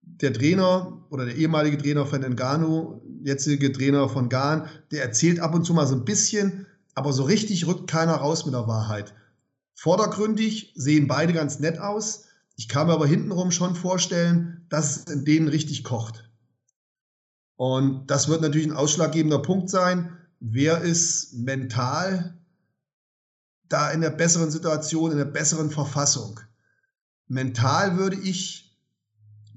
Der 0.03 0.33
Trainer 0.33 1.05
oder 1.11 1.25
der 1.25 1.35
ehemalige 1.35 1.79
Trainer 1.79 2.07
von 2.07 2.21
Ngannou, 2.21 3.03
jetzige 3.25 3.73
Trainer 3.73 4.09
von 4.09 4.29
Ghan, 4.29 4.69
der 4.93 5.03
erzählt 5.03 5.41
ab 5.41 5.57
und 5.57 5.65
zu 5.65 5.75
mal 5.75 5.89
so 5.89 5.97
ein 5.97 6.05
bisschen, 6.05 6.67
aber 6.95 7.13
so 7.13 7.25
richtig 7.25 7.67
rückt 7.67 7.91
keiner 7.91 8.15
raus 8.15 8.45
mit 8.45 8.55
der 8.55 8.69
Wahrheit. 8.69 9.13
Vordergründig 9.75 10.73
sehen 10.77 11.09
beide 11.09 11.33
ganz 11.33 11.59
nett 11.59 11.81
aus. 11.81 12.27
Ich 12.61 12.69
kann 12.69 12.89
mir 12.89 12.93
aber 12.93 13.07
hintenrum 13.07 13.53
schon 13.53 13.75
vorstellen, 13.75 14.67
dass 14.69 14.99
es 14.99 15.05
in 15.05 15.25
denen 15.25 15.49
richtig 15.49 15.83
kocht. 15.83 16.31
Und 17.57 18.11
das 18.11 18.29
wird 18.29 18.43
natürlich 18.43 18.67
ein 18.67 18.77
ausschlaggebender 18.77 19.39
Punkt 19.39 19.71
sein. 19.71 20.19
Wer 20.41 20.83
ist 20.83 21.33
mental 21.33 22.39
da 23.71 23.91
in 23.93 24.03
der 24.03 24.11
besseren 24.11 24.51
Situation, 24.51 25.11
in 25.11 25.17
der 25.17 25.25
besseren 25.25 25.71
Verfassung? 25.71 26.39
Mental 27.29 27.97
würde 27.97 28.17
ich 28.17 28.79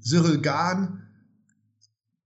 Cyril 0.00 0.40
Gahn 0.40 1.06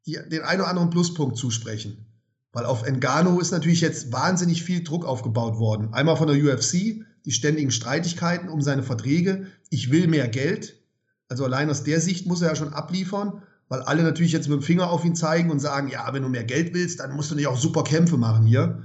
den 0.06 0.42
einen 0.42 0.60
oder 0.60 0.70
anderen 0.70 0.90
Pluspunkt 0.90 1.38
zusprechen. 1.38 2.06
Weil 2.52 2.66
auf 2.66 2.84
Engano 2.84 3.40
ist 3.40 3.50
natürlich 3.50 3.80
jetzt 3.80 4.12
wahnsinnig 4.12 4.62
viel 4.62 4.84
Druck 4.84 5.04
aufgebaut 5.04 5.58
worden. 5.58 5.92
Einmal 5.92 6.16
von 6.16 6.28
der 6.28 6.36
UFC, 6.36 7.04
die 7.28 7.32
ständigen 7.32 7.70
Streitigkeiten 7.70 8.48
um 8.48 8.60
seine 8.60 8.82
Verträge. 8.82 9.46
Ich 9.70 9.92
will 9.92 10.08
mehr 10.08 10.26
Geld. 10.26 10.82
Also 11.28 11.44
allein 11.44 11.70
aus 11.70 11.84
der 11.84 12.00
Sicht 12.00 12.26
muss 12.26 12.42
er 12.42 12.48
ja 12.48 12.56
schon 12.56 12.72
abliefern 12.72 13.42
weil 13.68 13.82
alle 13.82 14.02
natürlich 14.02 14.32
jetzt 14.32 14.48
mit 14.48 14.60
dem 14.60 14.62
Finger 14.62 14.90
auf 14.90 15.04
ihn 15.04 15.14
zeigen 15.14 15.50
und 15.50 15.60
sagen, 15.60 15.88
ja, 15.88 16.12
wenn 16.12 16.22
du 16.22 16.28
mehr 16.28 16.44
Geld 16.44 16.74
willst, 16.74 17.00
dann 17.00 17.14
musst 17.14 17.30
du 17.30 17.34
nicht 17.34 17.46
auch 17.46 17.58
super 17.58 17.84
Kämpfe 17.84 18.16
machen 18.16 18.46
hier. 18.46 18.82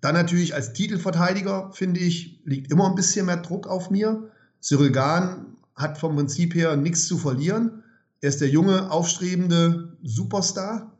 Dann 0.00 0.14
natürlich 0.14 0.54
als 0.54 0.74
Titelverteidiger, 0.74 1.72
finde 1.72 2.00
ich, 2.00 2.42
liegt 2.44 2.70
immer 2.70 2.88
ein 2.88 2.94
bisschen 2.94 3.26
mehr 3.26 3.38
Druck 3.38 3.66
auf 3.66 3.90
mir. 3.90 4.30
Cyril 4.60 4.92
Gahn 4.92 5.56
hat 5.74 5.98
vom 5.98 6.16
Prinzip 6.16 6.54
her 6.54 6.76
nichts 6.76 7.06
zu 7.06 7.16
verlieren. 7.16 7.82
Er 8.20 8.28
ist 8.28 8.40
der 8.40 8.48
junge, 8.48 8.90
aufstrebende 8.90 9.96
Superstar, 10.02 10.92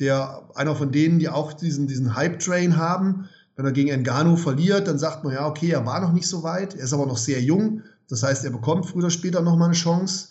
der 0.00 0.48
einer 0.56 0.74
von 0.74 0.90
denen, 0.90 1.18
die 1.18 1.28
auch 1.28 1.52
diesen, 1.52 1.86
diesen 1.86 2.16
Hype-Train 2.16 2.76
haben. 2.76 3.28
Wenn 3.56 3.66
er 3.66 3.72
gegen 3.72 3.90
Engano 3.90 4.36
verliert, 4.36 4.88
dann 4.88 4.98
sagt 4.98 5.24
man 5.24 5.32
ja, 5.32 5.46
okay, 5.46 5.70
er 5.70 5.86
war 5.86 6.00
noch 6.00 6.12
nicht 6.12 6.26
so 6.26 6.42
weit, 6.42 6.74
er 6.74 6.84
ist 6.84 6.92
aber 6.92 7.06
noch 7.06 7.18
sehr 7.18 7.40
jung. 7.40 7.82
Das 8.08 8.22
heißt, 8.22 8.44
er 8.44 8.50
bekommt 8.50 8.86
früher 8.86 9.04
oder 9.04 9.10
später 9.10 9.42
nochmal 9.42 9.68
eine 9.68 9.76
Chance. 9.76 10.30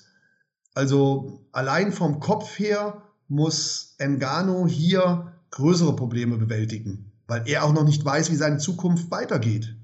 Also 0.73 1.45
allein 1.51 1.91
vom 1.91 2.19
Kopf 2.19 2.59
her 2.59 3.03
muss 3.27 3.95
Engano 3.97 4.67
hier 4.67 5.33
größere 5.51 5.95
Probleme 5.95 6.37
bewältigen, 6.37 7.11
weil 7.27 7.43
er 7.45 7.63
auch 7.63 7.73
noch 7.73 7.85
nicht 7.85 8.03
weiß, 8.03 8.31
wie 8.31 8.35
seine 8.35 8.57
Zukunft 8.57 9.09
weitergeht. 9.11 9.75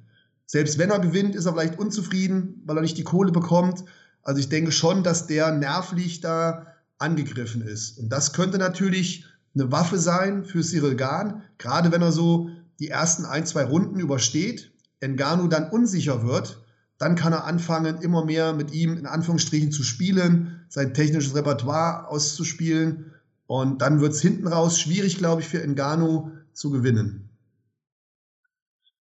Selbst 0.45 0.80
wenn 0.80 0.89
er 0.89 0.99
gewinnt, 0.99 1.36
ist 1.36 1.45
er 1.45 1.54
vielleicht 1.54 1.78
unzufrieden, 1.78 2.63
weil 2.65 2.78
er 2.78 2.82
nicht 2.82 2.97
die 2.97 3.04
Kohle 3.04 3.32
bekommt. 3.32 3.84
Also 4.23 4.39
ich 4.39 4.49
denke 4.49 4.71
schon, 4.71 5.04
dass 5.04 5.28
der 5.28 5.52
nervlich 5.52 6.21
da 6.21 6.65
angegriffen 6.97 7.62
ist. 7.62 7.99
Und 7.99 8.10
das 8.10 8.34
könnte 8.34 8.58
natürlich 8.58 9.25
eine 9.54 9.71
Waffe 9.71 9.97
sein 9.97 10.43
für 10.43 10.62
Cyril 10.62 10.95
Gahn, 10.95 11.43
gerade 11.58 11.91
wenn 11.91 12.02
er 12.02 12.12
so 12.12 12.49
die 12.80 12.88
ersten 12.88 13.26
ein, 13.26 13.46
zwei 13.46 13.65
Runden 13.65 14.00
übersteht, 14.00 14.72
Engano 15.00 15.48
dann 15.48 15.70
unsicher 15.70 16.26
wird 16.26 16.60
dann 17.00 17.15
kann 17.15 17.32
er 17.32 17.46
anfangen, 17.46 18.02
immer 18.02 18.26
mehr 18.26 18.54
mit 18.54 18.72
ihm 18.72 18.98
in 18.98 19.08
Anführungsstrichen 19.08 19.71
zu 19.71 19.84
spielen, 19.84 20.65
sein 20.67 20.94
technisches 20.94 21.34
Repertoire 21.34 22.08
auszuspielen. 22.10 23.13
Und 23.48 23.82
dann 23.82 24.02
wird 24.02 24.13
es 24.13 24.21
hinten 24.21 24.48
raus 24.48 24.80
schwierig, 24.80 25.17
glaube 25.17 25.42
ich, 25.42 25.48
für 25.48 25.63
Engano 25.63 26.32
zu 26.54 26.69
gewinnen. 26.69 27.30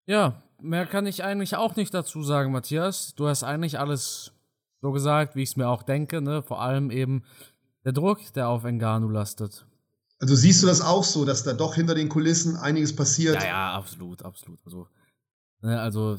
Ja, 0.07 0.41
mehr 0.61 0.87
kann 0.87 1.07
ich 1.07 1.25
eigentlich 1.25 1.57
auch 1.57 1.75
nicht 1.75 1.93
dazu 1.93 2.23
sagen, 2.23 2.53
Matthias. 2.53 3.15
Du 3.17 3.27
hast 3.27 3.43
eigentlich 3.43 3.81
alles 3.81 4.33
so 4.81 4.93
gesagt, 4.93 5.35
wie 5.35 5.43
ich 5.43 5.51
es 5.51 5.57
mir 5.57 5.69
auch 5.69 5.83
denke, 5.83 6.23
ne? 6.23 6.41
Vor 6.43 6.63
allem 6.63 6.93
eben 6.93 7.25
der 7.85 7.93
Druck, 7.93 8.33
der 8.35 8.49
auf 8.49 8.65
Engano 8.65 9.09
lastet. 9.09 9.67
Also 10.21 10.35
siehst 10.35 10.63
du 10.63 10.67
das 10.67 10.81
auch 10.81 11.05
so, 11.05 11.25
dass 11.25 11.45
da 11.45 11.53
doch 11.53 11.75
hinter 11.75 11.95
den 11.95 12.09
Kulissen 12.09 12.57
einiges 12.57 12.95
passiert? 12.95 13.37
Ja, 13.37 13.47
ja, 13.47 13.75
absolut, 13.75 14.25
absolut. 14.25 14.59
Also, 14.65 14.89
ne, 15.63 15.81
also 15.81 16.17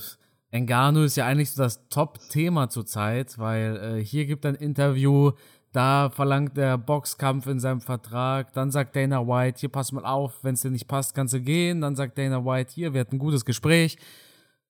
Engano 0.52 1.04
ist 1.04 1.18
ja 1.18 1.26
eigentlich 1.26 1.52
so 1.52 1.62
das 1.64 1.88
Top-Thema 1.90 2.70
zurzeit, 2.70 3.38
weil 3.38 3.98
äh, 4.00 4.04
hier 4.04 4.26
gibt 4.26 4.46
ein 4.46 4.56
Interview 4.56 5.34
Da 5.72 6.10
verlangt 6.10 6.58
er 6.58 6.78
Boxkampf 6.80 7.46
in 7.46 7.60
seinem 7.60 7.82
Vertrag. 7.82 8.54
Dann 8.54 8.72
sagt 8.72 8.96
Dana 8.96 9.28
White, 9.28 9.60
hier 9.60 9.70
pass 9.70 9.92
mal 9.92 10.06
auf, 10.06 10.44
wenn 10.44 10.56
es 10.56 10.62
dir 10.62 10.72
nicht 10.72 10.88
passt, 10.88 11.14
kannst 11.14 11.34
du 11.34 11.42
gehen. 11.42 11.82
Dann 11.82 11.96
sagt 11.96 12.18
Dana 12.18 12.44
White, 12.44 12.74
hier, 12.74 12.94
wir 12.94 13.02
hatten 13.02 13.18
ein 13.18 13.20
gutes 13.20 13.46
Gespräch. 13.46 13.98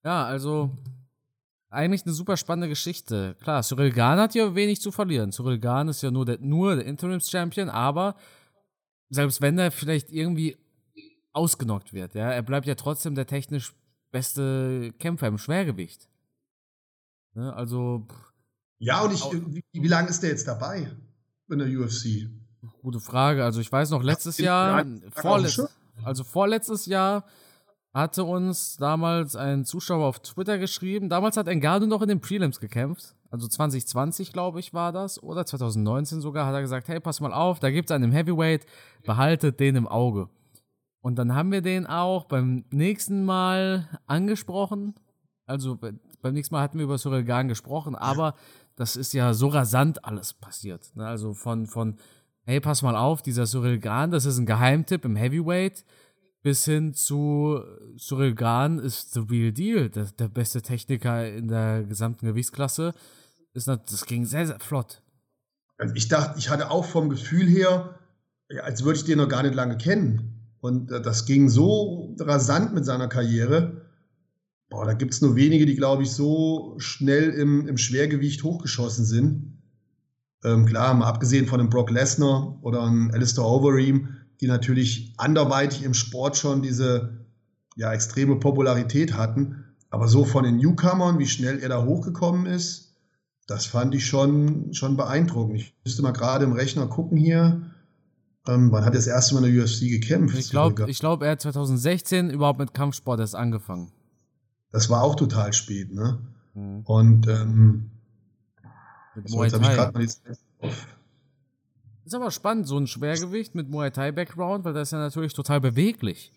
Ja, 0.03 0.25
also 0.25 0.71
eigentlich 1.69 2.03
eine 2.05 2.13
super 2.13 2.35
spannende 2.35 2.67
Geschichte. 2.67 3.35
Klar, 3.41 3.63
Cyril 3.63 3.91
Gahn 3.91 4.19
hat 4.19 4.33
hier 4.33 4.55
wenig 4.55 4.81
zu 4.81 4.91
verlieren. 4.91 5.31
Cyril 5.31 5.59
Gahn 5.59 5.87
ist 5.87 6.01
ja 6.01 6.11
nur 6.11 6.25
der, 6.25 6.39
nur 6.39 6.75
der 6.75 6.85
Interims-Champion, 6.85 7.69
aber 7.69 8.15
selbst 9.09 9.41
wenn 9.41 9.57
er 9.57 9.71
vielleicht 9.71 10.11
irgendwie 10.11 10.57
ausgenockt 11.33 11.93
wird, 11.93 12.15
ja, 12.15 12.31
er 12.31 12.41
bleibt 12.41 12.67
ja 12.67 12.75
trotzdem 12.75 13.15
der 13.15 13.27
technisch 13.27 13.73
beste 14.11 14.93
Kämpfer 14.99 15.27
im 15.27 15.37
Schwergewicht. 15.37 16.07
Ne, 17.33 17.53
also. 17.53 18.07
Ja, 18.79 19.01
und 19.01 19.13
ich, 19.13 19.23
wie, 19.23 19.63
wie 19.71 19.87
lange 19.87 20.09
ist 20.09 20.21
der 20.21 20.31
jetzt 20.31 20.47
dabei 20.47 20.91
in 21.49 21.59
der 21.59 21.67
UFC? 21.67 22.29
Gute 22.81 22.99
Frage. 22.99 23.43
Also 23.43 23.59
ich 23.61 23.71
weiß 23.71 23.89
noch, 23.91 24.03
letztes 24.03 24.37
Jahr, 24.37 24.85
vorletz, 25.11 25.61
also 26.03 26.23
vorletztes 26.23 26.85
Jahr 26.85 27.25
hatte 27.93 28.23
uns 28.23 28.77
damals 28.77 29.35
ein 29.35 29.65
Zuschauer 29.65 30.05
auf 30.05 30.19
Twitter 30.19 30.57
geschrieben. 30.57 31.09
Damals 31.09 31.37
hat 31.37 31.47
Engano 31.47 31.85
noch 31.85 32.01
in 32.01 32.09
den 32.09 32.21
Prelims 32.21 32.59
gekämpft. 32.59 33.15
Also 33.29 33.47
2020, 33.47 34.33
glaube 34.33 34.59
ich, 34.59 34.73
war 34.73 34.91
das. 34.91 35.21
Oder 35.21 35.45
2019 35.45 36.21
sogar, 36.21 36.45
hat 36.45 36.53
er 36.53 36.61
gesagt, 36.61 36.87
hey, 36.87 36.99
pass 36.99 37.21
mal 37.21 37.33
auf, 37.33 37.59
da 37.59 37.69
gibt 37.69 37.89
es 37.89 37.95
einen 37.95 38.11
Heavyweight, 38.11 38.65
behaltet 39.03 39.59
den 39.59 39.75
im 39.75 39.87
Auge. 39.87 40.29
Und 41.01 41.15
dann 41.15 41.35
haben 41.35 41.51
wir 41.51 41.61
den 41.61 41.85
auch 41.87 42.25
beim 42.25 42.65
nächsten 42.71 43.23
Mal 43.23 43.87
angesprochen. 44.07 44.95
Also 45.45 45.77
beim 45.77 46.33
nächsten 46.33 46.55
Mal 46.55 46.61
hatten 46.61 46.77
wir 46.77 46.85
über 46.85 46.97
Cyril 46.97 47.23
Gahn 47.23 47.47
gesprochen, 47.47 47.95
aber 47.95 48.35
das 48.75 48.95
ist 48.95 49.13
ja 49.13 49.33
so 49.33 49.47
rasant 49.47 50.03
alles 50.05 50.33
passiert. 50.33 50.91
Ne? 50.95 51.07
Also 51.07 51.33
von, 51.33 51.67
von, 51.67 51.97
hey, 52.43 52.59
pass 52.59 52.81
mal 52.81 52.95
auf, 52.95 53.21
dieser 53.21 53.45
Cyril 53.45 53.79
Gahn, 53.79 54.11
das 54.11 54.25
ist 54.25 54.37
ein 54.37 54.45
Geheimtipp 54.45 55.05
im 55.05 55.15
Heavyweight 55.15 55.85
bis 56.41 56.65
hin 56.65 56.93
zu 56.93 57.61
Cyril 57.97 58.33
Gahn 58.33 58.79
ist 58.79 59.13
the 59.13 59.19
real 59.19 59.51
deal, 59.51 59.89
der, 59.89 60.05
der 60.05 60.29
beste 60.29 60.61
Techniker 60.61 61.29
in 61.29 61.47
der 61.49 61.83
gesamten 61.83 62.25
Gewichtsklasse. 62.27 62.93
Ist 63.53 63.67
das, 63.67 63.79
das 63.89 64.05
ging 64.05 64.25
sehr, 64.25 64.47
sehr 64.47 64.59
flott. 64.59 65.01
Also 65.77 65.95
ich 65.95 66.07
dachte, 66.07 66.37
ich 66.37 66.49
hatte 66.49 66.71
auch 66.71 66.85
vom 66.85 67.09
Gefühl 67.09 67.47
her, 67.47 67.99
als 68.63 68.83
würde 68.83 68.99
ich 68.99 69.05
den 69.05 69.17
noch 69.17 69.29
gar 69.29 69.43
nicht 69.43 69.55
lange 69.55 69.77
kennen. 69.77 70.39
Und 70.59 70.91
äh, 70.91 71.01
das 71.01 71.25
ging 71.25 71.49
so 71.49 72.15
rasant 72.19 72.73
mit 72.73 72.85
seiner 72.85 73.07
Karriere. 73.07 73.85
Boah, 74.69 74.85
da 74.85 74.93
gibt 74.93 75.13
es 75.13 75.21
nur 75.21 75.35
wenige, 75.35 75.65
die, 75.65 75.75
glaube 75.75 76.03
ich, 76.03 76.11
so 76.11 76.75
schnell 76.77 77.29
im, 77.29 77.67
im 77.67 77.77
Schwergewicht 77.77 78.43
hochgeschossen 78.43 79.05
sind. 79.05 79.57
Ähm, 80.43 80.65
klar, 80.65 80.93
mal 80.93 81.07
abgesehen 81.07 81.47
von 81.47 81.59
einem 81.59 81.69
Brock 81.69 81.89
Lesnar 81.89 82.59
oder 82.61 82.83
einem 82.83 83.11
Alistair 83.11 83.45
Overeem, 83.45 84.09
die 84.41 84.47
natürlich 84.47 85.13
anderweitig 85.17 85.83
im 85.83 85.93
Sport 85.93 86.37
schon 86.37 86.61
diese 86.61 87.25
ja, 87.75 87.91
extreme 87.93 88.37
Popularität 88.37 89.13
hatten. 89.13 89.65
Aber 89.89 90.07
so 90.07 90.23
von 90.23 90.43
den 90.43 90.57
Newcomern, 90.57 91.19
wie 91.19 91.27
schnell 91.27 91.59
er 91.59 91.69
da 91.69 91.83
hochgekommen 91.83 92.45
ist, 92.45 92.88
das 93.49 93.65
fand 93.65 93.95
ich 93.95 94.05
schon, 94.05 94.75
schon 94.75 94.95
beeindruckend. 94.95 95.59
Ich 95.59 95.75
müsste 95.83 96.03
mal 96.03 96.11
gerade 96.11 96.45
im 96.45 96.53
Rechner 96.53 96.85
gucken 96.85 97.17
hier. 97.17 97.63
Ähm, 98.47 98.71
wann 98.71 98.85
hat 98.85 98.93
er 98.93 98.97
das 98.97 99.07
erste 99.07 99.33
Mal 99.33 99.43
in 99.43 99.55
der 99.55 99.63
UFC 99.63 99.89
gekämpft? 99.89 100.37
Ich 100.37 100.51
glaube, 100.51 100.85
glaub, 100.85 101.23
er 101.23 101.31
hat 101.31 101.41
2016 101.41 102.29
überhaupt 102.29 102.59
mit 102.59 102.75
Kampfsport 102.75 103.19
erst 103.19 103.35
angefangen. 103.35 103.91
Das 104.71 104.91
war 104.91 105.01
auch 105.01 105.15
total 105.15 105.51
spät, 105.53 105.91
ne? 105.91 106.19
Mhm. 106.53 106.81
Und 106.85 107.27
ähm, 107.27 107.89
so, 109.25 109.43
jetzt 109.43 109.53
habe 109.53 109.63
ich 109.63 109.71
gerade 109.71 109.93
mal 109.93 110.05
die. 110.05 110.69
Ist 112.05 112.13
aber 112.13 112.29
spannend, 112.29 112.67
so 112.67 112.77
ein 112.77 112.85
Schwergewicht 112.85 113.55
mit 113.55 113.67
Muay 113.69 113.89
Thai 113.89 114.11
Background, 114.11 114.63
weil 114.63 114.73
das 114.73 114.89
ist 114.89 114.91
ja 114.91 114.99
natürlich 114.99 115.33
total 115.33 115.59
beweglich. 115.59 116.31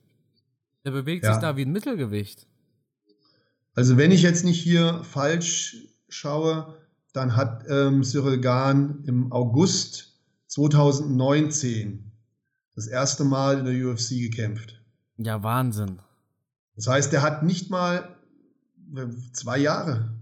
Der 0.86 0.92
bewegt 0.92 1.24
ja. 1.24 1.34
sich 1.34 1.42
da 1.42 1.56
wie 1.58 1.62
ein 1.62 1.72
Mittelgewicht. 1.72 2.46
Also 3.74 3.98
wenn 3.98 4.12
ich 4.12 4.22
jetzt 4.22 4.44
nicht 4.44 4.62
hier 4.62 5.04
falsch 5.04 5.76
schaue, 6.08 6.81
dann 7.12 7.36
hat 7.36 7.64
ähm, 7.68 8.02
Cyril 8.04 8.40
Gahn 8.40 9.04
im 9.06 9.32
August 9.32 10.20
2019 10.48 12.12
das 12.74 12.86
erste 12.86 13.24
Mal 13.24 13.58
in 13.58 13.64
der 13.64 13.86
UFC 13.86 14.10
gekämpft. 14.20 14.80
Ja, 15.18 15.42
Wahnsinn. 15.42 16.00
Das 16.74 16.86
heißt, 16.86 17.12
der 17.12 17.22
hat 17.22 17.42
nicht 17.42 17.70
mal 17.70 18.16
äh, 18.96 19.06
zwei 19.32 19.58
Jahre, 19.58 20.14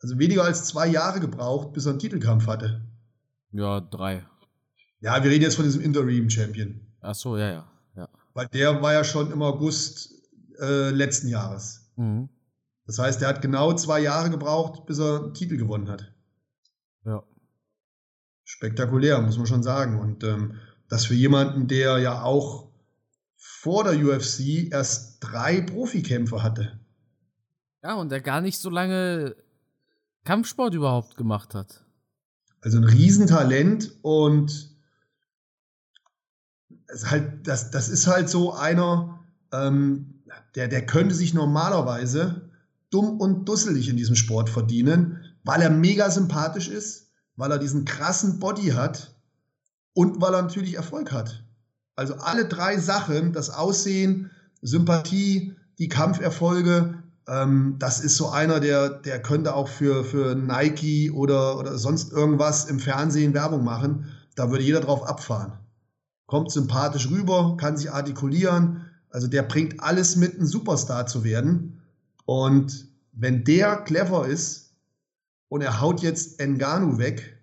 also 0.00 0.18
weniger 0.18 0.44
als 0.44 0.66
zwei 0.66 0.86
Jahre 0.86 1.20
gebraucht, 1.20 1.72
bis 1.72 1.86
er 1.86 1.90
einen 1.90 1.98
Titelkampf 1.98 2.46
hatte. 2.46 2.82
Ja, 3.52 3.80
drei. 3.80 4.26
Ja, 5.00 5.22
wir 5.22 5.30
reden 5.30 5.42
jetzt 5.42 5.56
von 5.56 5.64
diesem 5.64 5.80
Interim-Champion. 5.80 6.80
Ach 7.00 7.14
so, 7.14 7.36
ja, 7.36 7.50
ja, 7.50 7.72
ja. 7.96 8.08
Weil 8.34 8.46
der 8.48 8.82
war 8.82 8.92
ja 8.92 9.04
schon 9.04 9.30
im 9.30 9.42
August 9.42 10.12
äh, 10.60 10.90
letzten 10.90 11.28
Jahres. 11.28 11.90
Mhm. 11.96 12.28
Das 12.86 12.98
heißt, 12.98 13.20
er 13.22 13.28
hat 13.28 13.42
genau 13.42 13.72
zwei 13.74 14.00
Jahre 14.00 14.30
gebraucht, 14.30 14.86
bis 14.86 14.98
er 14.98 15.24
einen 15.24 15.34
Titel 15.34 15.56
gewonnen 15.56 15.88
hat. 15.88 16.12
Ja. 17.04 17.22
Spektakulär, 18.44 19.20
muss 19.20 19.36
man 19.36 19.46
schon 19.46 19.64
sagen. 19.64 19.98
Und 19.98 20.22
ähm, 20.22 20.54
das 20.88 21.04
für 21.06 21.14
jemanden, 21.14 21.66
der 21.66 21.98
ja 21.98 22.22
auch 22.22 22.68
vor 23.36 23.82
der 23.84 23.94
UFC 23.94 24.70
erst 24.70 25.18
drei 25.20 25.60
Profikämpfe 25.60 26.42
hatte. 26.42 26.78
Ja, 27.82 27.94
und 27.94 28.10
der 28.10 28.20
gar 28.20 28.40
nicht 28.40 28.58
so 28.58 28.70
lange 28.70 29.36
Kampfsport 30.24 30.74
überhaupt 30.74 31.16
gemacht 31.16 31.54
hat. 31.54 31.84
Also 32.60 32.78
ein 32.78 32.84
Riesentalent 32.84 33.92
und 34.02 34.76
es 36.88 37.10
halt, 37.10 37.46
das, 37.46 37.70
das 37.70 37.88
ist 37.88 38.06
halt 38.06 38.28
so 38.28 38.52
einer, 38.52 39.20
ähm, 39.52 40.22
der, 40.54 40.68
der 40.68 40.86
könnte 40.86 41.14
sich 41.14 41.34
normalerweise 41.34 42.50
dumm 42.90 43.20
und 43.20 43.48
dusselig 43.48 43.88
in 43.88 43.96
diesem 43.96 44.16
Sport 44.16 44.48
verdienen, 44.50 45.22
weil 45.44 45.62
er 45.62 45.70
mega 45.70 46.10
sympathisch 46.10 46.68
ist, 46.68 47.08
weil 47.36 47.50
er 47.50 47.58
diesen 47.58 47.84
krassen 47.84 48.38
Body 48.38 48.68
hat 48.68 49.14
und 49.92 50.20
weil 50.20 50.34
er 50.34 50.42
natürlich 50.42 50.74
Erfolg 50.74 51.12
hat. 51.12 51.44
Also 51.94 52.14
alle 52.14 52.46
drei 52.46 52.78
Sachen, 52.78 53.32
das 53.32 53.50
Aussehen, 53.50 54.30
Sympathie, 54.62 55.54
die 55.78 55.88
Kampferfolge, 55.88 57.02
ähm, 57.28 57.76
das 57.78 58.00
ist 58.00 58.16
so 58.16 58.28
einer, 58.28 58.60
der, 58.60 58.88
der 58.90 59.20
könnte 59.20 59.54
auch 59.54 59.68
für, 59.68 60.04
für 60.04 60.34
Nike 60.34 61.10
oder, 61.10 61.58
oder 61.58 61.78
sonst 61.78 62.12
irgendwas 62.12 62.66
im 62.66 62.78
Fernsehen 62.78 63.34
Werbung 63.34 63.64
machen. 63.64 64.06
Da 64.34 64.50
würde 64.50 64.64
jeder 64.64 64.80
drauf 64.80 65.08
abfahren. 65.08 65.54
Kommt 66.26 66.52
sympathisch 66.52 67.08
rüber, 67.10 67.56
kann 67.58 67.76
sich 67.76 67.90
artikulieren. 67.90 68.86
Also 69.10 69.28
der 69.28 69.42
bringt 69.42 69.80
alles 69.80 70.16
mit, 70.16 70.38
ein 70.38 70.46
Superstar 70.46 71.06
zu 71.06 71.24
werden. 71.24 71.75
Und 72.26 72.88
wenn 73.12 73.44
der 73.44 73.76
clever 73.76 74.26
ist 74.26 74.76
und 75.48 75.62
er 75.62 75.80
haut 75.80 76.02
jetzt 76.02 76.38
Enganu 76.40 76.98
weg 76.98 77.42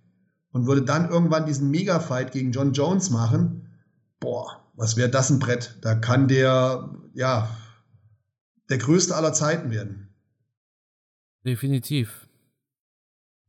und 0.52 0.68
würde 0.68 0.84
dann 0.84 1.10
irgendwann 1.10 1.48
diesen 1.48 1.72
Mega-Fight 1.72 2.32
gegen 2.32 2.52
John 2.52 2.74
Jones 2.74 3.10
machen, 3.10 3.70
boah, 4.20 4.62
was 4.76 4.98
wäre 4.98 5.10
das 5.10 5.30
ein 5.30 5.40
Brett? 5.40 5.80
Da 5.82 5.96
kann 5.96 6.28
der, 6.28 6.94
ja, 7.14 7.50
der 8.70 8.78
größte 8.78 9.16
aller 9.16 9.34
Zeiten 9.34 9.72
werden. 9.72 10.14
Definitiv. 11.46 12.28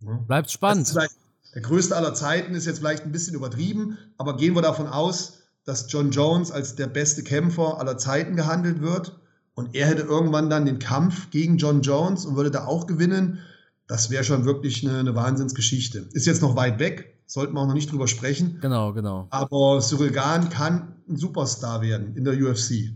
Ja. 0.01 0.16
Bleibt 0.26 0.51
spannend. 0.51 0.95
Der 0.95 1.62
größte 1.62 1.97
aller 1.97 2.14
Zeiten 2.14 2.55
ist 2.55 2.66
jetzt 2.66 2.78
vielleicht 2.78 3.05
ein 3.05 3.12
bisschen 3.12 3.35
übertrieben, 3.35 3.99
aber 4.18 4.37
gehen 4.37 4.55
wir 4.55 4.62
davon 4.62 4.87
aus, 4.87 5.43
dass 5.64 5.91
John 5.91 6.11
Jones 6.11 6.51
als 6.51 6.74
der 6.74 6.89
beste 6.89 7.22
Kämpfer 7.22 7.78
aller 7.78 7.97
Zeiten 7.97 8.37
gehandelt 8.37 8.80
wird 8.80 9.20
und 9.55 9.75
er 9.75 9.87
hätte 9.87 10.03
irgendwann 10.03 10.51
dann 10.51 10.67
den 10.67 10.79
Kampf 10.79 11.31
gegen 11.31 11.59
John 11.59 11.83
Jones 11.83 12.27
und 12.27 12.37
würde 12.37 12.51
da 12.51 12.67
auch 12.67 12.87
gewinnen. 12.87 13.39
Das 13.87 14.11
wäre 14.11 14.25
schon 14.25 14.45
wirklich 14.45 14.87
eine, 14.87 14.99
eine 14.99 15.15
Wahnsinnsgeschichte. 15.15 16.09
Ist 16.13 16.27
jetzt 16.27 16.43
noch 16.43 16.57
weit 16.57 16.79
weg, 16.79 17.19
sollten 17.27 17.55
wir 17.55 17.61
auch 17.61 17.67
noch 17.67 17.75
nicht 17.75 17.93
drüber 17.93 18.09
sprechen. 18.09 18.59
Genau, 18.61 18.93
genau. 18.93 19.29
Aber 19.31 19.81
Cyril 19.81 20.11
Gahn 20.11 20.49
kann 20.49 20.97
ein 21.09 21.17
Superstar 21.17 21.83
werden 21.83 22.17
in 22.17 22.25
der 22.25 22.35
UFC. 22.35 22.95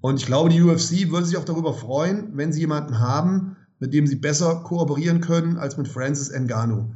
Und 0.00 0.20
ich 0.20 0.26
glaube, 0.26 0.50
die 0.50 0.62
UFC 0.62 1.10
würde 1.10 1.26
sich 1.26 1.36
auch 1.36 1.44
darüber 1.44 1.74
freuen, 1.74 2.36
wenn 2.36 2.52
sie 2.52 2.60
jemanden 2.60 3.00
haben, 3.00 3.56
mit 3.78 3.92
dem 3.92 4.06
sie 4.06 4.16
besser 4.16 4.56
kooperieren 4.62 5.20
können 5.20 5.56
als 5.56 5.76
mit 5.76 5.88
Francis 5.88 6.30
Ngannou. 6.30 6.94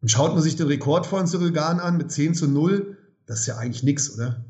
Und 0.00 0.10
schaut 0.10 0.34
man 0.34 0.42
sich 0.42 0.56
den 0.56 0.66
Rekord 0.66 1.06
von 1.06 1.26
Cyril 1.26 1.52
Gahn 1.52 1.80
an 1.80 1.96
mit 1.96 2.10
10 2.10 2.34
zu 2.34 2.48
0, 2.48 2.96
das 3.26 3.40
ist 3.40 3.46
ja 3.46 3.58
eigentlich 3.58 3.82
nichts, 3.82 4.14
oder? 4.14 4.44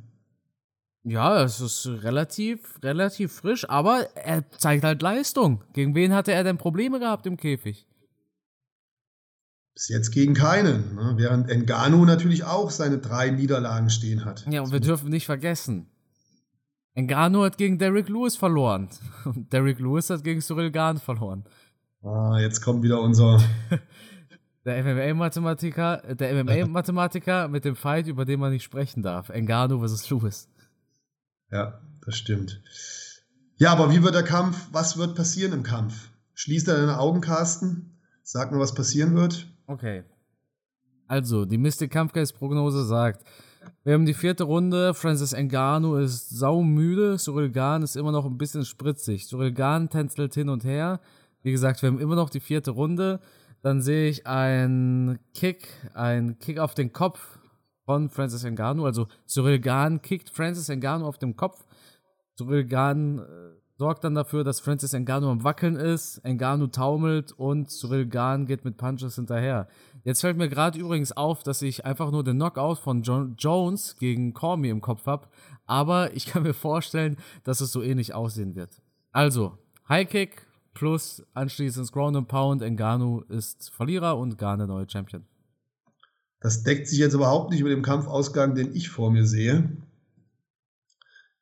Ja, 1.04 1.42
es 1.42 1.60
ist 1.60 1.86
relativ, 1.86 2.78
relativ 2.82 3.32
frisch, 3.32 3.68
aber 3.68 4.08
er 4.16 4.50
zeigt 4.50 4.84
halt 4.84 5.00
Leistung. 5.00 5.64
Gegen 5.72 5.94
wen 5.94 6.12
hatte 6.12 6.32
er 6.32 6.44
denn 6.44 6.58
Probleme 6.58 6.98
gehabt 6.98 7.26
im 7.26 7.36
Käfig? 7.36 7.86
Bis 9.74 9.88
jetzt 9.88 10.10
gegen 10.10 10.34
keinen, 10.34 10.96
ne? 10.96 11.14
während 11.16 11.48
Ngannou 11.48 12.04
natürlich 12.04 12.44
auch 12.44 12.70
seine 12.70 12.98
drei 12.98 13.30
Niederlagen 13.30 13.90
stehen 13.90 14.24
hat. 14.24 14.44
Ja, 14.50 14.62
und 14.62 14.72
wir 14.72 14.80
dürfen 14.80 15.08
nicht 15.08 15.26
vergessen, 15.26 15.88
Ngannou 16.98 17.44
hat 17.44 17.58
gegen 17.58 17.78
Derrick 17.78 18.08
Lewis 18.08 18.36
verloren. 18.36 18.88
Und 19.24 19.52
Derrick 19.52 19.78
Lewis 19.78 20.10
hat 20.10 20.24
gegen 20.24 20.40
Cyril 20.40 20.72
Gahn 20.72 20.98
verloren. 20.98 21.44
Ah, 22.02 22.38
jetzt 22.40 22.60
kommt 22.60 22.82
wieder 22.82 23.00
unser. 23.00 23.40
Der 24.64 24.82
MMA-Mathematiker, 24.84 26.02
der 26.14 26.44
MMA-Mathematiker 26.44 27.48
mit 27.48 27.64
dem 27.64 27.74
Fight, 27.74 28.06
über 28.06 28.26
den 28.26 28.38
man 28.38 28.52
nicht 28.52 28.64
sprechen 28.64 29.02
darf. 29.02 29.30
Engano 29.30 29.78
versus 29.78 30.10
Lewis. 30.10 30.46
Ja, 31.50 31.80
das 32.04 32.16
stimmt. 32.16 32.62
Ja, 33.56 33.72
aber 33.72 33.90
wie 33.90 34.02
wird 34.02 34.14
der 34.14 34.22
Kampf? 34.22 34.68
Was 34.72 34.98
wird 34.98 35.14
passieren 35.14 35.52
im 35.52 35.62
Kampf? 35.62 36.10
Schließ 36.34 36.64
deine 36.64 36.98
Augen, 36.98 37.20
Carsten. 37.20 37.98
Sag 38.22 38.52
mir, 38.52 38.58
was 38.58 38.74
passieren 38.74 39.16
wird. 39.16 39.46
Okay. 39.66 40.04
Also, 41.06 41.44
die 41.44 41.58
Mystic 41.58 41.90
Kampfgeist-Prognose 41.90 42.84
sagt, 42.84 43.24
wir 43.82 43.94
haben 43.94 44.06
die 44.06 44.14
vierte 44.14 44.44
Runde. 44.44 44.94
Francis 44.94 45.32
Ngannou 45.32 45.96
ist 45.96 46.30
saumüde. 46.30 47.16
Cyril 47.18 47.50
Gahn 47.50 47.82
ist 47.82 47.96
immer 47.96 48.12
noch 48.12 48.26
ein 48.26 48.38
bisschen 48.38 48.64
spritzig. 48.64 49.26
Cyril 49.26 49.52
Gahn 49.52 49.88
tänzelt 49.88 50.34
hin 50.34 50.48
und 50.48 50.64
her. 50.64 51.00
Wie 51.42 51.52
gesagt, 51.52 51.82
wir 51.82 51.88
haben 51.88 51.98
immer 51.98 52.16
noch 52.16 52.30
die 52.30 52.40
vierte 52.40 52.70
Runde. 52.70 53.20
Dann 53.62 53.82
sehe 53.82 54.08
ich 54.08 54.26
einen 54.26 55.18
Kick, 55.34 55.68
einen 55.94 56.38
Kick 56.38 56.58
auf 56.58 56.74
den 56.74 56.92
Kopf 56.92 57.38
von 57.88 58.10
Francis 58.10 58.44
Ngannou. 58.44 58.84
Also 58.84 59.06
Cyril 59.26 59.60
Gahn 59.60 60.02
kickt 60.02 60.28
Francis 60.28 60.68
Ngannou 60.68 61.06
auf 61.06 61.16
den 61.16 61.36
Kopf. 61.36 61.64
Cyril 62.36 62.66
Gahn 62.66 63.20
äh, 63.20 63.22
sorgt 63.78 64.04
dann 64.04 64.14
dafür, 64.14 64.44
dass 64.44 64.60
Francis 64.60 64.92
Ngannou 64.92 65.30
am 65.30 65.42
Wackeln 65.42 65.76
ist. 65.76 66.22
Ngannou 66.22 66.66
taumelt 66.66 67.32
und 67.32 67.70
Cyril 67.70 68.04
Gahn 68.04 68.44
geht 68.44 68.66
mit 68.66 68.76
Punches 68.76 69.14
hinterher. 69.14 69.68
Jetzt 70.04 70.20
fällt 70.20 70.36
mir 70.36 70.50
gerade 70.50 70.78
übrigens 70.78 71.12
auf, 71.12 71.42
dass 71.42 71.62
ich 71.62 71.86
einfach 71.86 72.10
nur 72.10 72.22
den 72.24 72.36
Knockout 72.36 72.78
von 72.78 73.00
John 73.00 73.36
Jones 73.38 73.96
gegen 73.96 74.34
Cormier 74.34 74.72
im 74.72 74.82
Kopf 74.82 75.06
habe. 75.06 75.26
Aber 75.64 76.14
ich 76.14 76.26
kann 76.26 76.42
mir 76.42 76.52
vorstellen, 76.52 77.16
dass 77.44 77.62
es 77.62 77.72
so 77.72 77.80
ähnlich 77.80 78.12
aussehen 78.12 78.54
wird. 78.54 78.82
Also, 79.12 79.56
High 79.88 80.10
Kick, 80.10 80.46
plus 80.74 81.24
anschließend 81.32 81.90
Ground 81.90 82.18
and 82.18 82.28
Pound. 82.28 82.60
Ngannou 82.60 83.22
ist 83.30 83.70
Verlierer 83.70 84.18
und 84.18 84.36
Gane 84.36 84.66
neue 84.66 84.86
Champion. 84.86 85.24
Das 86.40 86.62
deckt 86.62 86.86
sich 86.88 86.98
jetzt 86.98 87.14
überhaupt 87.14 87.50
nicht 87.50 87.62
mit 87.62 87.72
dem 87.72 87.82
Kampfausgang, 87.82 88.54
den 88.54 88.74
ich 88.74 88.88
vor 88.90 89.10
mir 89.10 89.26
sehe. 89.26 89.76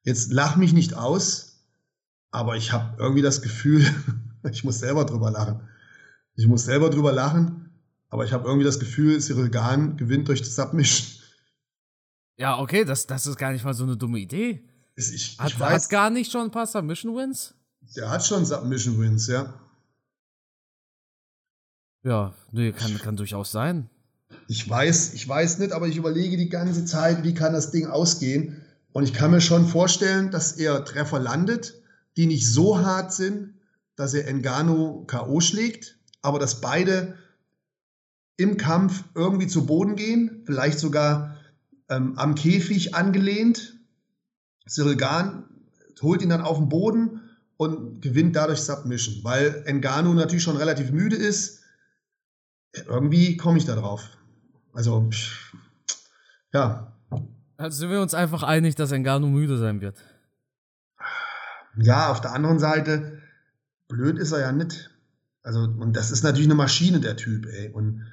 Jetzt 0.02 0.32
lach 0.32 0.56
mich 0.56 0.72
nicht 0.72 0.94
aus, 0.94 1.64
aber 2.30 2.56
ich 2.56 2.72
habe 2.72 2.96
irgendwie 2.98 3.22
das 3.22 3.42
Gefühl, 3.42 3.84
ich 4.50 4.64
muss 4.64 4.78
selber 4.78 5.04
drüber 5.04 5.30
lachen. 5.30 5.68
Ich 6.34 6.46
muss 6.46 6.64
selber 6.64 6.90
drüber 6.90 7.12
lachen, 7.12 7.70
aber 8.08 8.24
ich 8.24 8.32
habe 8.32 8.46
irgendwie 8.46 8.64
das 8.64 8.78
Gefühl, 8.78 9.20
Cyril 9.20 9.50
Gahn 9.50 9.96
gewinnt 9.96 10.28
durch 10.28 10.40
das 10.40 10.54
Submission. 10.54 11.22
Ja, 12.38 12.58
okay, 12.58 12.84
das, 12.84 13.06
das 13.06 13.26
ist 13.26 13.36
gar 13.36 13.52
nicht 13.52 13.64
mal 13.64 13.74
so 13.74 13.84
eine 13.84 13.96
dumme 13.96 14.18
Idee. 14.18 14.62
Ich, 14.94 15.12
ich 15.12 15.38
hat, 15.38 15.58
weiß, 15.58 15.84
hat 15.84 15.90
gar 15.90 16.10
nicht 16.10 16.30
schon 16.30 16.42
ein 16.42 16.50
paar 16.50 16.66
Submission-Wins? 16.66 17.54
Der 17.96 18.10
hat 18.10 18.24
schon 18.26 18.44
Submission 18.44 18.98
Wins, 19.00 19.26
ja. 19.26 19.54
Ja, 22.02 22.34
nee, 22.52 22.72
kann, 22.72 22.96
kann 22.98 23.16
durchaus 23.16 23.50
sein. 23.50 23.90
Ich 24.48 24.68
weiß, 24.68 25.14
ich 25.14 25.28
weiß 25.28 25.58
nicht, 25.58 25.72
aber 25.72 25.88
ich 25.88 25.96
überlege 25.96 26.36
die 26.36 26.48
ganze 26.48 26.84
Zeit, 26.84 27.24
wie 27.24 27.34
kann 27.34 27.52
das 27.52 27.70
Ding 27.70 27.86
ausgehen. 27.86 28.62
Und 28.92 29.04
ich 29.04 29.12
kann 29.12 29.30
mir 29.30 29.40
schon 29.40 29.66
vorstellen, 29.66 30.30
dass 30.30 30.52
er 30.52 30.84
Treffer 30.84 31.18
landet, 31.18 31.82
die 32.16 32.26
nicht 32.26 32.50
so 32.50 32.80
hart 32.80 33.12
sind, 33.12 33.54
dass 33.96 34.14
er 34.14 34.26
Engano 34.28 35.04
K.O. 35.06 35.40
schlägt, 35.40 35.98
aber 36.22 36.38
dass 36.38 36.60
beide 36.60 37.16
im 38.36 38.56
Kampf 38.56 39.04
irgendwie 39.14 39.46
zu 39.46 39.66
Boden 39.66 39.96
gehen, 39.96 40.42
vielleicht 40.44 40.78
sogar 40.78 41.36
ähm, 41.88 42.18
am 42.18 42.34
Käfig 42.34 42.94
angelehnt. 42.94 43.78
Cyril 44.68 44.96
Gahn 44.96 45.44
holt 46.02 46.22
ihn 46.22 46.28
dann 46.28 46.42
auf 46.42 46.58
den 46.58 46.68
Boden 46.68 47.20
und 47.56 48.02
gewinnt 48.02 48.36
dadurch 48.36 48.60
Submission, 48.60 49.24
weil 49.24 49.62
Engano 49.66 50.12
natürlich 50.12 50.42
schon 50.42 50.56
relativ 50.56 50.90
müde 50.90 51.16
ist. 51.16 51.60
Irgendwie 52.72 53.36
komme 53.36 53.58
ich 53.58 53.64
da 53.64 53.74
drauf. 53.74 54.08
Also, 54.72 55.08
ja. 56.52 56.92
Also 57.56 57.78
sind 57.78 57.90
wir 57.90 58.02
uns 58.02 58.14
einfach 58.14 58.42
einig, 58.42 58.74
dass 58.74 58.92
Engano 58.92 59.28
müde 59.28 59.56
sein 59.56 59.80
wird. 59.80 59.96
Ja, 61.78 62.10
auf 62.10 62.20
der 62.20 62.32
anderen 62.32 62.58
Seite, 62.58 63.22
blöd 63.88 64.18
ist 64.18 64.32
er 64.32 64.40
ja 64.40 64.52
nicht. 64.52 64.90
Also, 65.42 65.60
und 65.60 65.94
das 65.96 66.10
ist 66.10 66.22
natürlich 66.22 66.46
eine 66.46 66.54
Maschine, 66.54 67.00
der 67.00 67.16
Typ, 67.16 67.46
ey. 67.46 67.70
Und 67.70 68.06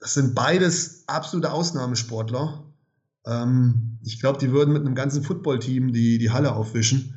das 0.00 0.14
sind 0.14 0.34
beides 0.34 1.04
absolute 1.06 1.52
Ausnahmesportler. 1.52 2.64
Ähm, 3.26 3.98
ich 4.02 4.20
glaube, 4.20 4.38
die 4.38 4.52
würden 4.52 4.72
mit 4.72 4.86
einem 4.86 4.94
ganzen 4.94 5.22
Footballteam 5.22 5.92
die, 5.92 6.18
die 6.18 6.30
Halle 6.30 6.54
aufwischen 6.54 7.16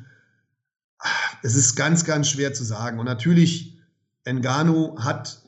es 1.42 1.54
ist 1.56 1.76
ganz, 1.76 2.04
ganz 2.04 2.28
schwer 2.28 2.52
zu 2.52 2.64
sagen. 2.64 2.98
Und 2.98 3.06
natürlich, 3.06 3.78
Engano 4.24 4.96
hat 4.98 5.39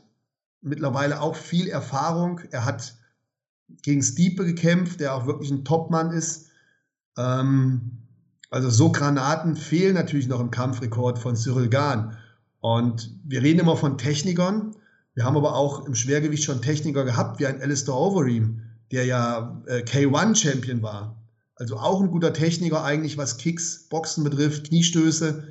mittlerweile 0.63 1.21
auch 1.21 1.37
viel 1.37 1.69
Erfahrung. 1.69 2.41
Er 2.51 2.65
hat 2.65 2.95
gegen 3.83 4.03
Stiepe 4.03 4.45
gekämpft, 4.45 5.01
der 5.01 5.15
auch 5.15 5.27
wirklich 5.27 5.51
ein 5.51 5.65
Topmann 5.65 6.13
ist. 6.13 6.49
Ähm, 7.17 7.99
also 8.51 8.71
so 8.71 8.93
Granaten 8.93 9.57
fehlen 9.57 9.95
natürlich 9.95 10.29
noch 10.29 10.41
im 10.41 10.51
Kampfrekord 10.51 11.19
von 11.19 11.37
Cyril 11.37 11.69
Gahn. 11.69 12.17
Und 12.61 13.19
wir 13.25 13.43
reden 13.43 13.61
immer 13.61 13.77
von 13.77 13.99
Technikern. 13.99 14.77
Wir 15.15 15.25
haben 15.25 15.37
aber 15.37 15.57
auch 15.57 15.87
im 15.87 15.95
Schwergewicht 15.95 16.45
schon 16.45 16.63
Techniker 16.63 17.05
gehabt, 17.05 17.41
wie 17.41 17.47
ein 17.47 17.61
Alistair 17.61 17.95
Overeem, 17.95 18.63
der 18.93 19.05
ja 19.05 19.63
äh, 19.67 19.83
K1-Champion 19.83 20.83
war. 20.83 21.17
Also 21.57 21.77
auch 21.77 22.01
ein 22.01 22.11
guter 22.11 22.33
Techniker 22.33 22.85
eigentlich, 22.85 23.19
was 23.19 23.37
Kicks, 23.37 23.89
Boxen 23.89 24.25
betrifft, 24.25 24.69
Kniestöße. 24.69 25.45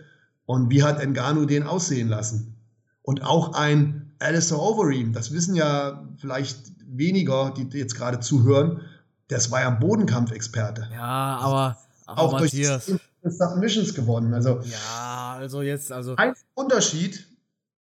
Und 0.46 0.70
wie 0.70 0.84
hat 0.84 1.00
Engano 1.00 1.46
den 1.46 1.64
aussehen 1.64 2.08
lassen? 2.08 2.58
Und 3.02 3.24
auch 3.24 3.54
ein 3.54 4.01
Alistair 4.22 4.60
Overeem, 4.60 5.14
das 5.14 5.34
wissen 5.34 5.56
ja 5.56 6.08
vielleicht 6.18 6.58
weniger, 6.86 7.54
die 7.56 7.78
jetzt 7.78 7.96
gerade 7.96 8.20
zuhören, 8.20 8.82
das 9.28 9.50
war 9.50 9.62
ja 9.62 9.70
ein 9.70 9.80
Bodenkampfexperte. 9.80 10.90
Ja, 10.94 11.38
aber, 11.42 11.78
aber 12.06 12.22
auch 12.22 12.32
Matthias. 12.34 12.86
durch 12.86 13.00
Submissions 13.24 13.94
gewonnen. 13.94 14.34
Also 14.34 14.62
ja, 14.64 15.36
also 15.38 15.62
jetzt 15.62 15.92
also 15.92 16.16
ein 16.18 16.34
Unterschied. 16.54 17.28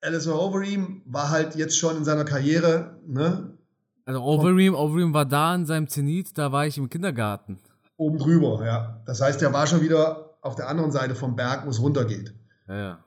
Alistair 0.01 0.39
Overeem 0.39 1.01
war 1.05 1.29
halt 1.31 1.55
jetzt 1.55 1.77
schon 1.77 1.97
in 1.97 2.05
seiner 2.05 2.23
Karriere, 2.23 2.97
ne? 3.07 3.57
Also 4.05 4.21
Overeem, 4.21 4.75
Overeem 4.75 5.13
war 5.13 5.25
da 5.25 5.55
in 5.55 5.65
seinem 5.65 5.87
Zenit, 5.87 6.37
da 6.37 6.51
war 6.51 6.67
ich 6.67 6.77
im 6.77 6.89
Kindergarten. 6.89 7.59
Oben 7.97 8.19
drüber, 8.19 8.63
ja. 8.63 9.01
Das 9.05 9.21
heißt, 9.21 9.41
er 9.41 9.53
war 9.53 9.65
schon 9.65 9.81
wieder 9.81 10.37
auf 10.41 10.55
der 10.55 10.69
anderen 10.69 10.91
Seite 10.91 11.15
vom 11.15 11.35
Berg, 11.35 11.65
wo 11.65 11.71
es 11.71 11.81
runtergeht. 11.81 12.33
Ja, 12.67 12.77
ja. 12.77 12.99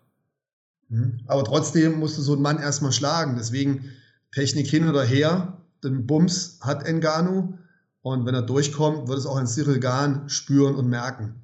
Hm? 0.90 1.20
Aber 1.26 1.44
trotzdem 1.44 1.98
musst 1.98 2.18
du 2.18 2.22
so 2.22 2.34
einen 2.34 2.42
Mann 2.42 2.58
erstmal 2.58 2.92
schlagen. 2.92 3.36
Deswegen 3.36 3.90
Technik 4.32 4.68
hin 4.68 4.88
oder 4.88 5.02
her. 5.02 5.62
Den 5.82 6.06
Bums 6.06 6.58
hat 6.60 6.84
Enganu. 6.84 7.54
Und 8.02 8.26
wenn 8.26 8.34
er 8.34 8.42
durchkommt, 8.42 9.08
wird 9.08 9.18
es 9.18 9.26
auch 9.26 9.36
ein 9.36 9.46
Cyril 9.46 9.78
Gahn 9.78 10.28
spüren 10.28 10.74
und 10.74 10.88
merken. 10.88 11.42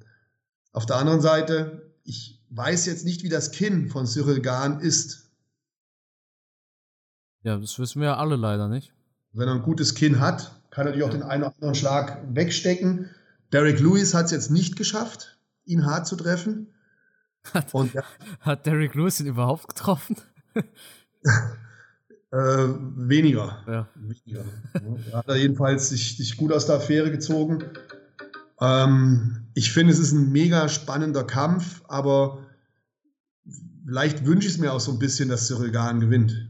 Auf 0.73 0.85
der 0.85 0.97
anderen 0.97 1.21
Seite, 1.21 1.93
ich 2.03 2.43
weiß 2.49 2.85
jetzt 2.85 3.05
nicht, 3.05 3.23
wie 3.23 3.29
das 3.29 3.51
Kinn 3.51 3.89
von 3.89 4.05
Cyril 4.05 4.41
Gahn 4.41 4.79
ist. 4.79 5.29
Ja, 7.43 7.57
das 7.57 7.79
wissen 7.79 8.01
wir 8.01 8.09
ja 8.09 8.17
alle 8.17 8.35
leider 8.35 8.67
nicht. 8.67 8.93
Wenn 9.33 9.47
er 9.47 9.55
ein 9.55 9.61
gutes 9.61 9.93
Kinn 9.93 10.19
hat, 10.19 10.51
kann 10.71 10.85
er 10.85 10.91
natürlich 10.91 11.05
auch 11.07 11.11
den 11.11 11.23
einen 11.23 11.43
oder 11.43 11.53
anderen 11.53 11.75
Schlag 11.75 12.23
wegstecken. 12.33 13.09
Derek 13.53 13.79
Lewis 13.79 14.13
hat 14.13 14.25
es 14.25 14.31
jetzt 14.31 14.51
nicht 14.51 14.75
geschafft, 14.75 15.37
ihn 15.65 15.85
hart 15.85 16.07
zu 16.07 16.15
treffen. 16.15 16.73
Hat, 17.53 17.73
und, 17.73 17.93
ja. 17.93 18.03
hat 18.41 18.65
Derek 18.65 18.95
Lewis 18.95 19.19
ihn 19.19 19.27
überhaupt 19.27 19.67
getroffen? 19.67 20.15
äh, 20.55 20.67
weniger. 22.31 23.63
Ja. 23.67 23.87
weniger. 23.95 24.45
Ja, 25.11 25.17
hat 25.17 25.27
er 25.27 25.35
jedenfalls 25.37 25.89
sich, 25.89 26.17
sich 26.17 26.37
gut 26.37 26.51
aus 26.51 26.65
der 26.65 26.77
Affäre 26.77 27.11
gezogen. 27.11 27.63
Ähm, 28.59 29.47
ich 29.53 29.71
finde, 29.71 29.93
es 29.93 29.99
ist 29.99 30.13
ein 30.13 30.31
mega 30.31 30.67
spannender 30.69 31.23
Kampf, 31.23 31.83
aber 31.87 32.45
vielleicht 33.85 34.25
wünsche 34.25 34.47
ich 34.47 34.55
es 34.55 34.59
mir 34.59 34.73
auch 34.73 34.79
so 34.79 34.91
ein 34.91 34.99
bisschen, 34.99 35.29
dass 35.29 35.47
Cyril 35.47 35.71
Gahn 35.71 35.99
gewinnt. 35.99 36.49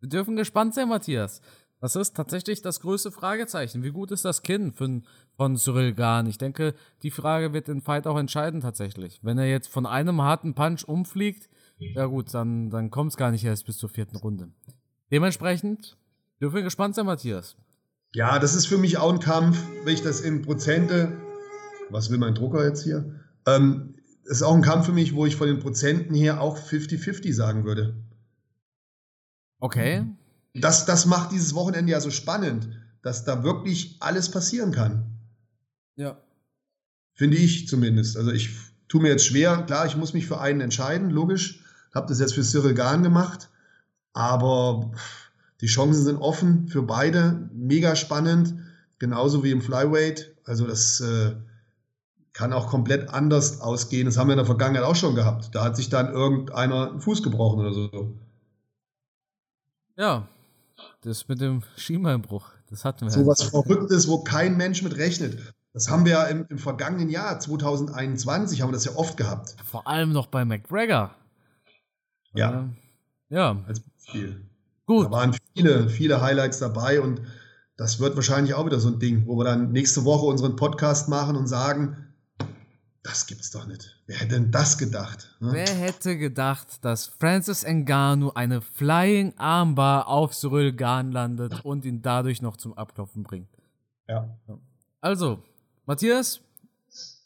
Wir 0.00 0.08
dürfen 0.08 0.36
gespannt 0.36 0.74
sein, 0.74 0.88
Matthias. 0.88 1.40
Das 1.80 1.94
ist 1.94 2.16
tatsächlich 2.16 2.60
das 2.60 2.80
größte 2.80 3.12
Fragezeichen. 3.12 3.84
Wie 3.84 3.92
gut 3.92 4.10
ist 4.10 4.24
das 4.24 4.42
Kinn 4.42 4.72
von, 4.72 5.04
von 5.36 5.56
Cyril 5.56 5.94
Gahn? 5.94 6.26
Ich 6.26 6.38
denke, 6.38 6.74
die 7.02 7.12
Frage 7.12 7.52
wird 7.52 7.68
den 7.68 7.80
Fight 7.80 8.06
auch 8.06 8.18
entscheiden 8.18 8.60
tatsächlich. 8.60 9.20
Wenn 9.22 9.38
er 9.38 9.48
jetzt 9.48 9.68
von 9.68 9.86
einem 9.86 10.20
harten 10.22 10.54
Punch 10.54 10.84
umfliegt, 10.86 11.48
ja 11.78 12.06
gut, 12.06 12.34
dann, 12.34 12.70
dann 12.70 12.90
kommt 12.90 13.12
es 13.12 13.16
gar 13.16 13.30
nicht 13.30 13.44
erst 13.44 13.66
bis 13.66 13.78
zur 13.78 13.88
vierten 13.88 14.16
Runde. 14.16 14.48
Dementsprechend 15.12 15.96
dürfen 16.40 16.56
wir 16.56 16.62
gespannt 16.62 16.96
sein, 16.96 17.06
Matthias. 17.06 17.56
Ja, 18.12 18.38
das 18.40 18.54
ist 18.54 18.66
für 18.66 18.78
mich 18.78 18.98
auch 18.98 19.12
ein 19.12 19.20
Kampf, 19.20 19.62
wenn 19.84 19.94
ich 19.94 20.02
das 20.02 20.20
in 20.20 20.42
Prozente, 20.42 21.12
was 21.90 22.10
will 22.10 22.18
mein 22.18 22.34
Drucker 22.34 22.64
jetzt 22.64 22.82
hier? 22.82 23.20
Ähm, 23.46 23.94
ist 24.24 24.42
auch 24.42 24.54
ein 24.54 24.62
Kampf 24.62 24.86
für 24.86 24.92
mich, 24.92 25.14
wo 25.14 25.26
ich 25.26 25.36
von 25.36 25.46
den 25.46 25.60
Prozenten 25.60 26.14
her 26.14 26.40
auch 26.40 26.58
50-50 26.58 27.32
sagen 27.32 27.64
würde. 27.64 27.94
Okay. 29.60 30.04
Das, 30.60 30.86
das 30.86 31.06
macht 31.06 31.32
dieses 31.32 31.54
Wochenende 31.54 31.92
ja 31.92 32.00
so 32.00 32.10
spannend, 32.10 32.68
dass 33.02 33.24
da 33.24 33.42
wirklich 33.44 33.96
alles 34.00 34.30
passieren 34.30 34.72
kann. 34.72 35.18
Ja. 35.96 36.18
Finde 37.14 37.36
ich 37.36 37.68
zumindest. 37.68 38.16
Also 38.16 38.30
ich 38.30 38.50
tue 38.88 39.02
mir 39.02 39.08
jetzt 39.08 39.26
schwer, 39.26 39.62
klar, 39.62 39.86
ich 39.86 39.96
muss 39.96 40.14
mich 40.14 40.26
für 40.26 40.40
einen 40.40 40.60
entscheiden, 40.60 41.10
logisch. 41.10 41.64
Habe 41.94 42.06
das 42.08 42.20
jetzt 42.20 42.34
für 42.34 42.42
Cyril 42.42 42.74
Gahn 42.74 43.02
gemacht. 43.02 43.48
Aber 44.12 44.92
Die 45.60 45.66
Chancen 45.66 46.04
sind 46.04 46.18
offen 46.18 46.68
für 46.68 46.82
beide, 46.82 47.50
mega 47.52 47.96
spannend, 47.96 48.54
genauso 48.98 49.42
wie 49.42 49.50
im 49.50 49.60
Flyweight. 49.60 50.36
Also 50.44 50.66
das 50.66 51.00
äh, 51.00 51.34
kann 52.32 52.52
auch 52.52 52.68
komplett 52.68 53.10
anders 53.10 53.60
ausgehen. 53.60 54.06
Das 54.06 54.16
haben 54.16 54.28
wir 54.28 54.34
in 54.34 54.38
der 54.38 54.46
Vergangenheit 54.46 54.84
auch 54.84 54.94
schon 54.94 55.16
gehabt. 55.16 55.54
Da 55.54 55.64
hat 55.64 55.76
sich 55.76 55.88
dann 55.88 56.12
irgendeiner 56.12 56.90
einen 56.90 57.00
Fuß 57.00 57.22
gebrochen 57.22 57.60
oder 57.60 57.72
so. 57.72 58.14
Ja, 59.96 60.28
das 61.02 61.28
mit 61.28 61.40
dem 61.40 61.62
Schienbeinbruch, 61.76 62.50
das 62.70 62.84
hatten 62.84 63.06
wir. 63.06 63.10
So 63.10 63.26
was 63.26 63.42
Verrücktes, 63.42 64.08
wo 64.08 64.22
kein 64.22 64.56
Mensch 64.56 64.82
mit 64.82 64.96
rechnet. 64.96 65.54
Das 65.72 65.90
haben 65.90 66.04
wir 66.04 66.12
ja 66.12 66.24
im, 66.24 66.46
im, 66.48 66.58
vergangenen 66.58 67.08
Jahr, 67.08 67.38
2021, 67.38 68.62
haben 68.62 68.70
wir 68.70 68.72
das 68.72 68.84
ja 68.84 68.96
oft 68.96 69.16
gehabt. 69.16 69.54
Vor 69.64 69.86
allem 69.86 70.12
noch 70.12 70.26
bei 70.26 70.44
McGregor. 70.44 71.14
Ja. 72.34 72.52
Ähm, 72.52 72.76
ja. 73.28 73.62
Als 73.66 73.80
Beispiel. 73.80 74.44
Gut. 74.86 75.06
Da 75.06 75.10
waren 75.10 75.36
viele, 75.54 75.88
viele 75.88 76.20
Highlights 76.20 76.58
dabei 76.58 77.00
und 77.00 77.20
das 77.76 78.00
wird 78.00 78.16
wahrscheinlich 78.16 78.54
auch 78.54 78.66
wieder 78.66 78.80
so 78.80 78.88
ein 78.88 78.98
Ding, 78.98 79.26
wo 79.26 79.36
wir 79.36 79.44
dann 79.44 79.70
nächste 79.70 80.04
Woche 80.04 80.26
unseren 80.26 80.56
Podcast 80.56 81.08
machen 81.08 81.36
und 81.36 81.46
sagen, 81.46 82.08
das 83.02 83.26
gibt's 83.26 83.50
doch 83.50 83.66
nicht. 83.66 83.97
Wer 84.08 84.20
hätte 84.20 84.36
denn 84.36 84.50
das 84.50 84.78
gedacht? 84.78 85.28
Ne? 85.38 85.50
Wer 85.52 85.68
hätte 85.68 86.16
gedacht, 86.16 86.82
dass 86.82 87.08
Francis 87.08 87.62
Ngannou 87.62 88.30
eine 88.34 88.62
Flying 88.62 89.34
Armbar 89.36 90.08
auf 90.08 90.34
Cyril 90.34 90.72
Gahn 90.72 91.12
landet 91.12 91.62
und 91.62 91.84
ihn 91.84 92.00
dadurch 92.00 92.40
noch 92.40 92.56
zum 92.56 92.72
Abklopfen 92.72 93.22
bringt? 93.22 93.50
Ja. 94.08 94.34
Also, 95.02 95.42
Matthias, 95.84 96.40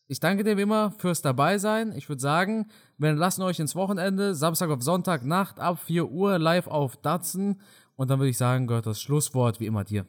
ich 0.09 0.18
danke 0.18 0.43
dir 0.43 0.57
wie 0.57 0.62
immer 0.62 0.91
fürs 0.99 1.22
Dabeisein. 1.22 1.93
Ich 1.93 2.09
würde 2.09 2.20
sagen, 2.20 2.66
wir 2.99 3.12
lassen 3.12 3.43
euch 3.43 3.61
ins 3.61 3.76
Wochenende, 3.76 4.35
Samstag 4.35 4.68
auf 4.70 4.83
Sonntag, 4.83 5.24
Nacht 5.24 5.61
ab 5.61 5.78
4 5.78 6.11
Uhr 6.11 6.41
live 6.41 6.66
auf 6.66 6.97
Datsen. 6.97 7.61
Und 7.95 8.11
dann 8.11 8.18
würde 8.18 8.30
ich 8.30 8.39
sagen, 8.39 8.66
gehört 8.66 8.87
das 8.87 9.01
Schlusswort 9.01 9.61
wie 9.61 9.66
immer 9.66 9.85
dir. 9.85 10.05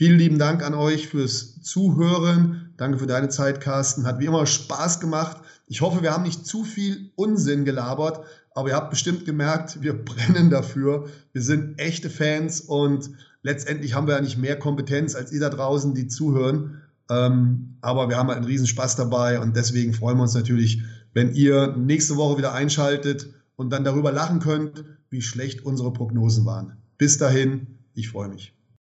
Vielen 0.00 0.18
lieben 0.18 0.38
Dank 0.38 0.62
an 0.62 0.72
euch 0.72 1.08
fürs 1.08 1.60
Zuhören. 1.60 2.72
Danke 2.78 2.96
für 2.96 3.06
deine 3.06 3.28
Zeit, 3.28 3.60
Carsten. 3.60 4.06
Hat 4.06 4.18
wie 4.18 4.24
immer 4.24 4.46
Spaß 4.46 4.98
gemacht. 4.98 5.42
Ich 5.66 5.82
hoffe, 5.82 6.00
wir 6.00 6.12
haben 6.12 6.22
nicht 6.22 6.46
zu 6.46 6.64
viel 6.64 7.10
Unsinn 7.16 7.66
gelabert, 7.66 8.24
aber 8.54 8.70
ihr 8.70 8.76
habt 8.76 8.88
bestimmt 8.88 9.26
gemerkt, 9.26 9.82
wir 9.82 9.92
brennen 10.04 10.48
dafür. 10.48 11.10
Wir 11.34 11.42
sind 11.42 11.78
echte 11.78 12.08
Fans 12.08 12.62
und 12.62 13.10
letztendlich 13.42 13.92
haben 13.92 14.06
wir 14.06 14.14
ja 14.14 14.22
nicht 14.22 14.38
mehr 14.38 14.58
Kompetenz 14.58 15.14
als 15.14 15.32
ihr 15.32 15.40
da 15.40 15.50
draußen, 15.50 15.92
die 15.92 16.08
zuhören. 16.08 16.80
Ähm, 17.10 17.76
aber 17.82 18.08
wir 18.08 18.16
haben 18.16 18.28
halt 18.28 18.38
einen 18.38 18.46
riesen 18.46 18.66
Spaß 18.66 18.96
dabei 18.96 19.38
und 19.38 19.54
deswegen 19.54 19.92
freuen 19.92 20.16
wir 20.16 20.22
uns 20.22 20.34
natürlich, 20.34 20.80
wenn 21.12 21.34
ihr 21.34 21.76
nächste 21.76 22.16
Woche 22.16 22.38
wieder 22.38 22.54
einschaltet 22.54 23.28
und 23.54 23.68
dann 23.68 23.84
darüber 23.84 24.12
lachen 24.12 24.40
könnt, 24.40 24.82
wie 25.10 25.20
schlecht 25.20 25.66
unsere 25.66 25.92
Prognosen 25.92 26.46
waren. 26.46 26.78
Bis 26.96 27.18
dahin, 27.18 27.66
ich 27.92 28.08
freue 28.08 28.30
mich. 28.30 28.54